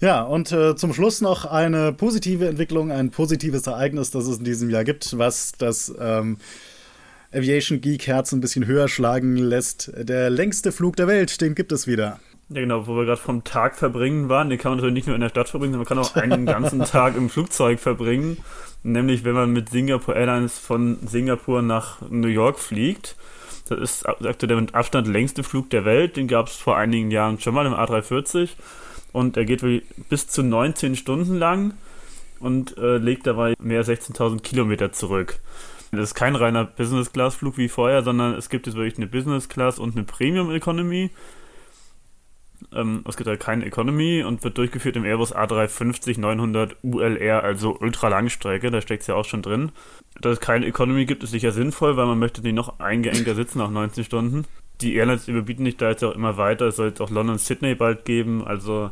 Ja, 0.00 0.22
und 0.22 0.52
äh, 0.52 0.76
zum 0.76 0.94
Schluss 0.94 1.20
noch 1.20 1.44
eine 1.44 1.92
positive 1.92 2.46
Entwicklung, 2.46 2.92
ein 2.92 3.10
positives 3.10 3.66
Ereignis, 3.66 4.12
das 4.12 4.28
es 4.28 4.38
in 4.38 4.44
diesem 4.44 4.70
Jahr 4.70 4.84
gibt, 4.84 5.18
was 5.18 5.52
das 5.58 5.92
ähm, 5.98 6.38
Aviation 7.32 7.80
Geek 7.80 8.06
Herz 8.06 8.32
ein 8.32 8.40
bisschen 8.40 8.66
höher 8.66 8.86
schlagen 8.86 9.36
lässt. 9.36 9.90
Der 9.96 10.30
längste 10.30 10.70
Flug 10.70 10.94
der 10.94 11.08
Welt, 11.08 11.40
den 11.40 11.56
gibt 11.56 11.72
es 11.72 11.88
wieder. 11.88 12.20
Ja, 12.48 12.60
genau, 12.60 12.86
wo 12.86 12.94
wir 12.94 13.06
gerade 13.06 13.20
vom 13.20 13.42
Tag 13.42 13.76
verbringen 13.76 14.28
waren, 14.28 14.48
den 14.50 14.58
kann 14.58 14.70
man 14.70 14.78
natürlich 14.78 14.94
nicht 14.94 15.06
nur 15.08 15.16
in 15.16 15.20
der 15.20 15.30
Stadt 15.30 15.48
verbringen, 15.48 15.74
sondern 15.74 15.98
man 15.98 16.04
kann 16.04 16.12
auch 16.12 16.22
einen 16.22 16.46
ganzen 16.46 16.84
Tag 16.84 17.16
im 17.16 17.28
Flugzeug 17.28 17.80
verbringen. 17.80 18.38
Nämlich, 18.84 19.24
wenn 19.24 19.34
man 19.34 19.52
mit 19.52 19.70
Singapore 19.70 20.16
Airlines 20.16 20.58
von 20.58 20.98
Singapur 21.04 21.60
nach 21.60 22.00
New 22.08 22.28
York 22.28 22.60
fliegt. 22.60 23.16
Das 23.68 23.80
ist 23.80 24.08
aktuell 24.08 24.48
der 24.48 24.60
mit 24.60 24.74
Abstand 24.74 25.08
längste 25.08 25.42
Flug 25.42 25.68
der 25.70 25.84
Welt. 25.84 26.16
Den 26.16 26.28
gab 26.28 26.46
es 26.46 26.54
vor 26.54 26.76
einigen 26.76 27.10
Jahren 27.10 27.40
schon 27.40 27.52
mal 27.52 27.66
im 27.66 27.74
A340 27.74 28.50
und 29.18 29.36
er 29.36 29.44
geht 29.44 29.62
bis 30.08 30.28
zu 30.28 30.44
19 30.44 30.94
Stunden 30.94 31.36
lang 31.38 31.74
und 32.38 32.78
äh, 32.78 32.98
legt 32.98 33.26
dabei 33.26 33.54
mehr 33.58 33.78
als 33.78 33.88
16.000 33.88 34.42
Kilometer 34.42 34.92
zurück. 34.92 35.40
Das 35.90 36.00
ist 36.02 36.14
kein 36.14 36.36
reiner 36.36 36.64
Business-Class-Flug 36.64 37.58
wie 37.58 37.68
vorher, 37.68 38.04
sondern 38.04 38.34
es 38.34 38.48
gibt 38.48 38.66
jetzt 38.66 38.76
wirklich 38.76 38.96
eine 38.96 39.08
Business-Class 39.08 39.80
und 39.80 39.96
eine 39.96 40.04
Premium-Economy. 40.04 41.10
Ähm, 42.72 43.04
es 43.08 43.16
gibt 43.16 43.26
halt 43.26 43.40
keine 43.40 43.64
Economy 43.64 44.22
und 44.22 44.44
wird 44.44 44.56
durchgeführt 44.56 44.94
im 44.94 45.04
Airbus 45.04 45.34
A350-900 45.34 46.76
ULR, 46.82 47.42
also 47.42 47.76
Ultralangstrecke, 47.76 48.70
da 48.70 48.80
steckt 48.80 49.00
es 49.00 49.08
ja 49.08 49.16
auch 49.16 49.24
schon 49.24 49.42
drin. 49.42 49.72
Dass 50.20 50.34
es 50.34 50.40
keine 50.40 50.66
Economy 50.66 51.06
gibt, 51.06 51.24
ist 51.24 51.30
sicher 51.30 51.50
sinnvoll, 51.50 51.96
weil 51.96 52.06
man 52.06 52.20
möchte 52.20 52.40
nicht 52.42 52.54
noch 52.54 52.78
eingeengter 52.78 53.34
sitzen 53.34 53.58
nach 53.58 53.70
19 53.70 54.04
Stunden 54.04 54.44
die 54.80 54.94
Airlines 54.94 55.28
überbieten 55.28 55.64
sich 55.64 55.76
da 55.76 55.90
jetzt 55.90 56.04
auch 56.04 56.14
immer 56.14 56.36
weiter. 56.36 56.66
Es 56.66 56.76
soll 56.76 56.88
jetzt 56.88 57.00
auch 57.00 57.10
London 57.10 57.38
Sydney 57.38 57.74
bald 57.74 58.04
geben. 58.04 58.46
Also 58.46 58.90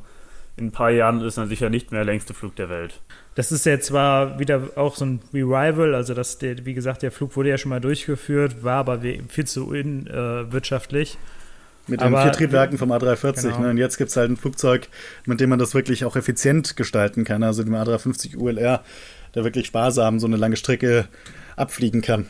in 0.57 0.66
ein 0.66 0.72
paar 0.72 0.90
Jahren 0.90 1.20
ist 1.20 1.36
dann 1.36 1.48
sicher 1.48 1.68
nicht 1.68 1.90
mehr 1.90 2.00
der 2.00 2.12
längste 2.12 2.32
Flug 2.32 2.57
der 2.57 2.70
Welt. 2.70 3.00
Das 3.34 3.52
ist 3.52 3.66
jetzt 3.66 3.86
zwar 3.86 4.38
wieder 4.38 4.70
auch 4.76 4.96
so 4.96 5.04
ein 5.04 5.20
Revival, 5.34 5.94
also 5.94 6.14
das, 6.14 6.38
der, 6.38 6.64
wie 6.64 6.72
gesagt, 6.72 7.02
der 7.02 7.12
Flug 7.12 7.36
wurde 7.36 7.50
ja 7.50 7.59
schon 7.59 7.68
mal 7.68 7.80
durchgeführt, 7.80 8.64
war 8.64 8.78
aber 8.78 9.00
viel 9.00 9.46
zu 9.46 9.68
unwirtschaftlich. 9.68 11.14
Äh, 11.14 11.90
mit 11.90 12.00
den 12.00 12.16
vier 12.16 12.32
Triebwerken 12.32 12.78
vom 12.78 12.90
A340. 12.90 13.42
Genau. 13.42 13.59
Ne? 13.61 13.70
Und 13.70 13.76
jetzt 13.76 13.96
gibt 13.96 14.11
es 14.11 14.16
halt 14.16 14.30
ein 14.30 14.36
Flugzeug, 14.36 14.88
mit 15.24 15.40
dem 15.40 15.50
man 15.50 15.59
das 15.59 15.74
wirklich 15.74 16.04
auch 16.04 16.16
effizient 16.16 16.76
gestalten 16.76 17.22
kann. 17.22 17.44
Also 17.44 17.62
dem 17.62 17.74
A350 17.74 18.36
ULR, 18.36 18.82
der 19.34 19.44
wirklich 19.44 19.66
sparsam 19.66 20.18
so 20.18 20.26
eine 20.26 20.36
lange 20.36 20.57
Strecke 20.57 21.07
abfliegen 21.54 22.02
kann 22.02 22.26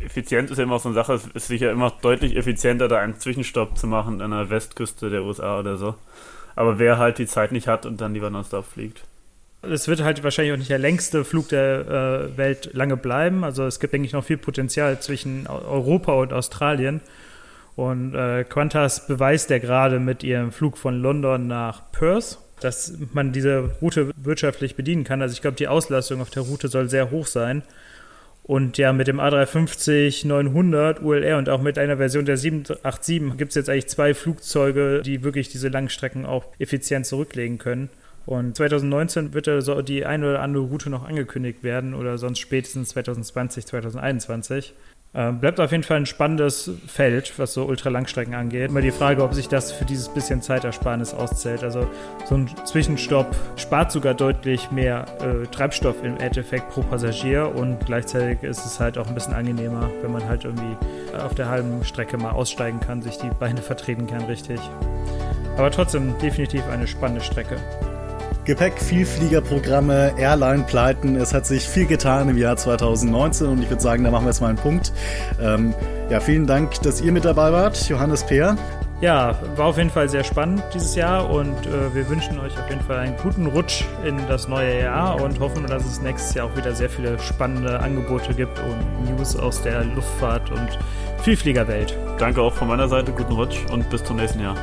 effizient 0.00 0.50
ist 0.50 0.58
ja 0.58 0.64
immer 0.64 0.78
so 0.78 0.88
eine 0.88 0.94
Sache, 0.94 1.14
es 1.14 1.26
ist 1.26 1.48
sicher 1.48 1.70
immer 1.70 1.92
deutlich 2.02 2.36
effizienter, 2.36 2.88
da 2.88 2.98
einen 2.98 3.18
Zwischenstopp 3.18 3.78
zu 3.78 3.86
machen 3.86 4.20
an 4.20 4.30
der 4.30 4.50
Westküste 4.50 5.10
der 5.10 5.24
USA 5.24 5.58
oder 5.58 5.76
so. 5.76 5.94
Aber 6.56 6.78
wer 6.80 6.98
halt 6.98 7.18
die 7.18 7.26
Zeit 7.26 7.52
nicht 7.52 7.68
hat 7.68 7.86
und 7.86 8.00
dann 8.00 8.14
lieber 8.14 8.30
nonstop 8.30 8.64
fliegt. 8.66 9.02
Es 9.62 9.88
wird 9.88 10.02
halt 10.02 10.22
wahrscheinlich 10.24 10.52
auch 10.52 10.58
nicht 10.58 10.70
der 10.70 10.78
längste 10.78 11.24
Flug 11.24 11.48
der 11.48 12.30
äh, 12.34 12.36
Welt 12.36 12.70
lange 12.72 12.96
bleiben. 12.96 13.44
Also 13.44 13.64
es 13.64 13.78
gibt, 13.78 13.92
denke 13.92 14.06
ich, 14.06 14.12
noch 14.12 14.24
viel 14.24 14.36
Potenzial 14.38 14.98
zwischen 15.00 15.46
Europa 15.46 16.12
und 16.12 16.32
Australien. 16.32 17.00
Und 17.74 18.14
äh, 18.14 18.44
Qantas 18.44 19.06
beweist 19.06 19.50
ja 19.50 19.58
gerade 19.58 20.00
mit 20.00 20.24
ihrem 20.24 20.50
Flug 20.50 20.78
von 20.78 21.00
London 21.00 21.46
nach 21.46 21.92
Perth, 21.92 22.38
dass 22.60 22.94
man 23.12 23.32
diese 23.32 23.70
Route 23.82 24.12
wirtschaftlich 24.16 24.76
bedienen 24.76 25.04
kann. 25.04 25.20
Also 25.20 25.34
ich 25.34 25.42
glaube, 25.42 25.56
die 25.56 25.68
Auslastung 25.68 26.22
auf 26.22 26.30
der 26.30 26.44
Route 26.44 26.68
soll 26.68 26.88
sehr 26.88 27.10
hoch 27.10 27.26
sein. 27.26 27.62
Und 28.46 28.78
ja, 28.78 28.92
mit 28.92 29.08
dem 29.08 29.18
A350-900 29.18 31.00
ULR 31.02 31.36
und 31.36 31.48
auch 31.48 31.60
mit 31.60 31.78
einer 31.78 31.96
Version 31.96 32.24
der 32.24 32.36
787 32.36 33.36
gibt 33.36 33.50
es 33.50 33.56
jetzt 33.56 33.68
eigentlich 33.68 33.88
zwei 33.88 34.14
Flugzeuge, 34.14 35.02
die 35.04 35.24
wirklich 35.24 35.48
diese 35.48 35.68
Langstrecken 35.68 36.24
auch 36.24 36.44
effizient 36.60 37.06
zurücklegen 37.06 37.58
können. 37.58 37.90
Und 38.24 38.56
2019 38.56 39.34
wird 39.34 39.48
da 39.48 39.60
so 39.60 39.82
die 39.82 40.06
eine 40.06 40.30
oder 40.30 40.42
andere 40.42 40.64
Route 40.64 40.90
noch 40.90 41.04
angekündigt 41.04 41.64
werden 41.64 41.92
oder 41.92 42.18
sonst 42.18 42.38
spätestens 42.38 42.90
2020, 42.90 43.66
2021. 43.66 44.74
Äh, 45.12 45.32
bleibt 45.32 45.60
auf 45.60 45.72
jeden 45.72 45.82
Fall 45.82 45.96
ein 45.96 46.06
spannendes 46.06 46.70
Feld, 46.86 47.38
was 47.38 47.54
so 47.54 47.64
Ultralangstrecken 47.64 48.34
angeht. 48.34 48.70
Immer 48.70 48.82
die 48.82 48.90
Frage, 48.90 49.22
ob 49.22 49.32
sich 49.32 49.48
das 49.48 49.72
für 49.72 49.86
dieses 49.86 50.10
bisschen 50.10 50.42
Zeitersparnis 50.42 51.14
auszählt. 51.14 51.64
Also 51.64 51.88
so 52.26 52.34
ein 52.34 52.50
Zwischenstopp 52.66 53.34
spart 53.56 53.92
sogar 53.92 54.12
deutlich 54.12 54.70
mehr 54.70 55.06
äh, 55.20 55.46
Treibstoff 55.46 56.04
im 56.04 56.18
Endeffekt 56.18 56.68
pro 56.70 56.82
Passagier 56.82 57.50
und 57.54 57.86
gleichzeitig 57.86 58.42
ist 58.42 58.66
es 58.66 58.78
halt 58.78 58.98
auch 58.98 59.06
ein 59.06 59.14
bisschen 59.14 59.32
angenehmer, 59.32 59.88
wenn 60.02 60.12
man 60.12 60.28
halt 60.28 60.44
irgendwie 60.44 60.76
auf 61.18 61.34
der 61.34 61.48
halben 61.48 61.82
Strecke 61.84 62.18
mal 62.18 62.32
aussteigen 62.32 62.80
kann, 62.80 63.00
sich 63.00 63.16
die 63.16 63.30
Beine 63.30 63.62
vertreten 63.62 64.06
kann, 64.06 64.22
richtig. 64.24 64.60
Aber 65.56 65.70
trotzdem 65.70 66.18
definitiv 66.18 66.62
eine 66.68 66.86
spannende 66.86 67.24
Strecke. 67.24 67.56
Gepäck, 68.46 68.80
Vielfliegerprogramme, 68.80 70.14
Airline-Pleiten. 70.16 71.16
Es 71.16 71.34
hat 71.34 71.46
sich 71.46 71.68
viel 71.68 71.86
getan 71.86 72.28
im 72.28 72.38
Jahr 72.38 72.56
2019 72.56 73.48
und 73.48 73.60
ich 73.60 73.68
würde 73.68 73.82
sagen, 73.82 74.04
da 74.04 74.12
machen 74.12 74.24
wir 74.24 74.30
jetzt 74.30 74.40
mal 74.40 74.48
einen 74.48 74.58
Punkt. 74.58 74.92
Ähm, 75.42 75.74
ja, 76.10 76.20
vielen 76.20 76.46
Dank, 76.46 76.80
dass 76.82 77.00
ihr 77.00 77.10
mit 77.10 77.24
dabei 77.24 77.50
wart, 77.50 77.88
Johannes 77.88 78.24
Peer. 78.24 78.56
Ja, 79.00 79.36
war 79.56 79.66
auf 79.66 79.78
jeden 79.78 79.90
Fall 79.90 80.08
sehr 80.08 80.22
spannend 80.22 80.62
dieses 80.72 80.94
Jahr 80.94 81.28
und 81.28 81.66
äh, 81.66 81.92
wir 81.92 82.08
wünschen 82.08 82.38
euch 82.38 82.56
auf 82.56 82.68
jeden 82.70 82.82
Fall 82.82 82.98
einen 82.98 83.16
guten 83.16 83.46
Rutsch 83.46 83.84
in 84.04 84.16
das 84.28 84.46
neue 84.46 84.80
Jahr 84.80 85.20
und 85.20 85.40
hoffen, 85.40 85.66
dass 85.66 85.84
es 85.84 86.00
nächstes 86.00 86.34
Jahr 86.34 86.46
auch 86.46 86.56
wieder 86.56 86.72
sehr 86.72 86.88
viele 86.88 87.18
spannende 87.18 87.80
Angebote 87.80 88.32
gibt 88.32 88.58
und 88.60 89.10
News 89.10 89.36
aus 89.36 89.60
der 89.60 89.84
Luftfahrt 89.84 90.50
und 90.52 90.78
Vielfliegerwelt. 91.22 91.98
Danke 92.18 92.40
auch 92.40 92.54
von 92.54 92.68
meiner 92.68 92.88
Seite, 92.88 93.10
guten 93.10 93.32
Rutsch 93.32 93.58
und 93.72 93.90
bis 93.90 94.04
zum 94.04 94.16
nächsten 94.16 94.40
Jahr. 94.40 94.56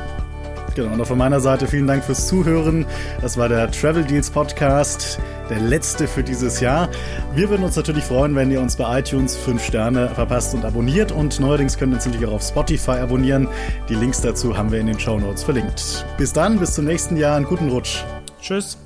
Genau, 0.74 0.92
und 0.92 1.00
auch 1.00 1.06
von 1.06 1.18
meiner 1.18 1.40
Seite 1.40 1.68
vielen 1.68 1.86
Dank 1.86 2.04
fürs 2.04 2.26
Zuhören. 2.26 2.84
Das 3.20 3.36
war 3.36 3.48
der 3.48 3.70
Travel 3.70 4.04
Deals 4.04 4.30
Podcast, 4.30 5.20
der 5.48 5.60
letzte 5.60 6.08
für 6.08 6.22
dieses 6.22 6.60
Jahr. 6.60 6.88
Wir 7.34 7.48
würden 7.48 7.64
uns 7.64 7.76
natürlich 7.76 8.04
freuen, 8.04 8.34
wenn 8.34 8.50
ihr 8.50 8.60
uns 8.60 8.76
bei 8.76 8.98
iTunes 8.98 9.36
5 9.36 9.62
Sterne 9.62 10.08
verpasst 10.08 10.54
und 10.54 10.64
abonniert. 10.64 11.12
Und 11.12 11.38
neuerdings 11.38 11.78
könnt 11.78 11.92
ihr 11.92 11.96
uns 11.96 12.06
natürlich 12.06 12.26
auch 12.26 12.34
auf 12.34 12.42
Spotify 12.42 12.98
abonnieren. 12.98 13.48
Die 13.88 13.94
Links 13.94 14.20
dazu 14.20 14.56
haben 14.56 14.72
wir 14.72 14.80
in 14.80 14.86
den 14.86 14.98
Show 14.98 15.18
Notes 15.18 15.44
verlinkt. 15.44 16.04
Bis 16.16 16.32
dann, 16.32 16.58
bis 16.58 16.74
zum 16.74 16.86
nächsten 16.86 17.16
Jahr. 17.16 17.36
Einen 17.36 17.46
guten 17.46 17.68
Rutsch. 17.68 18.02
Tschüss. 18.40 18.76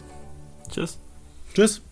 Tschüss. 0.71 0.99
Tschüss. 1.55 1.88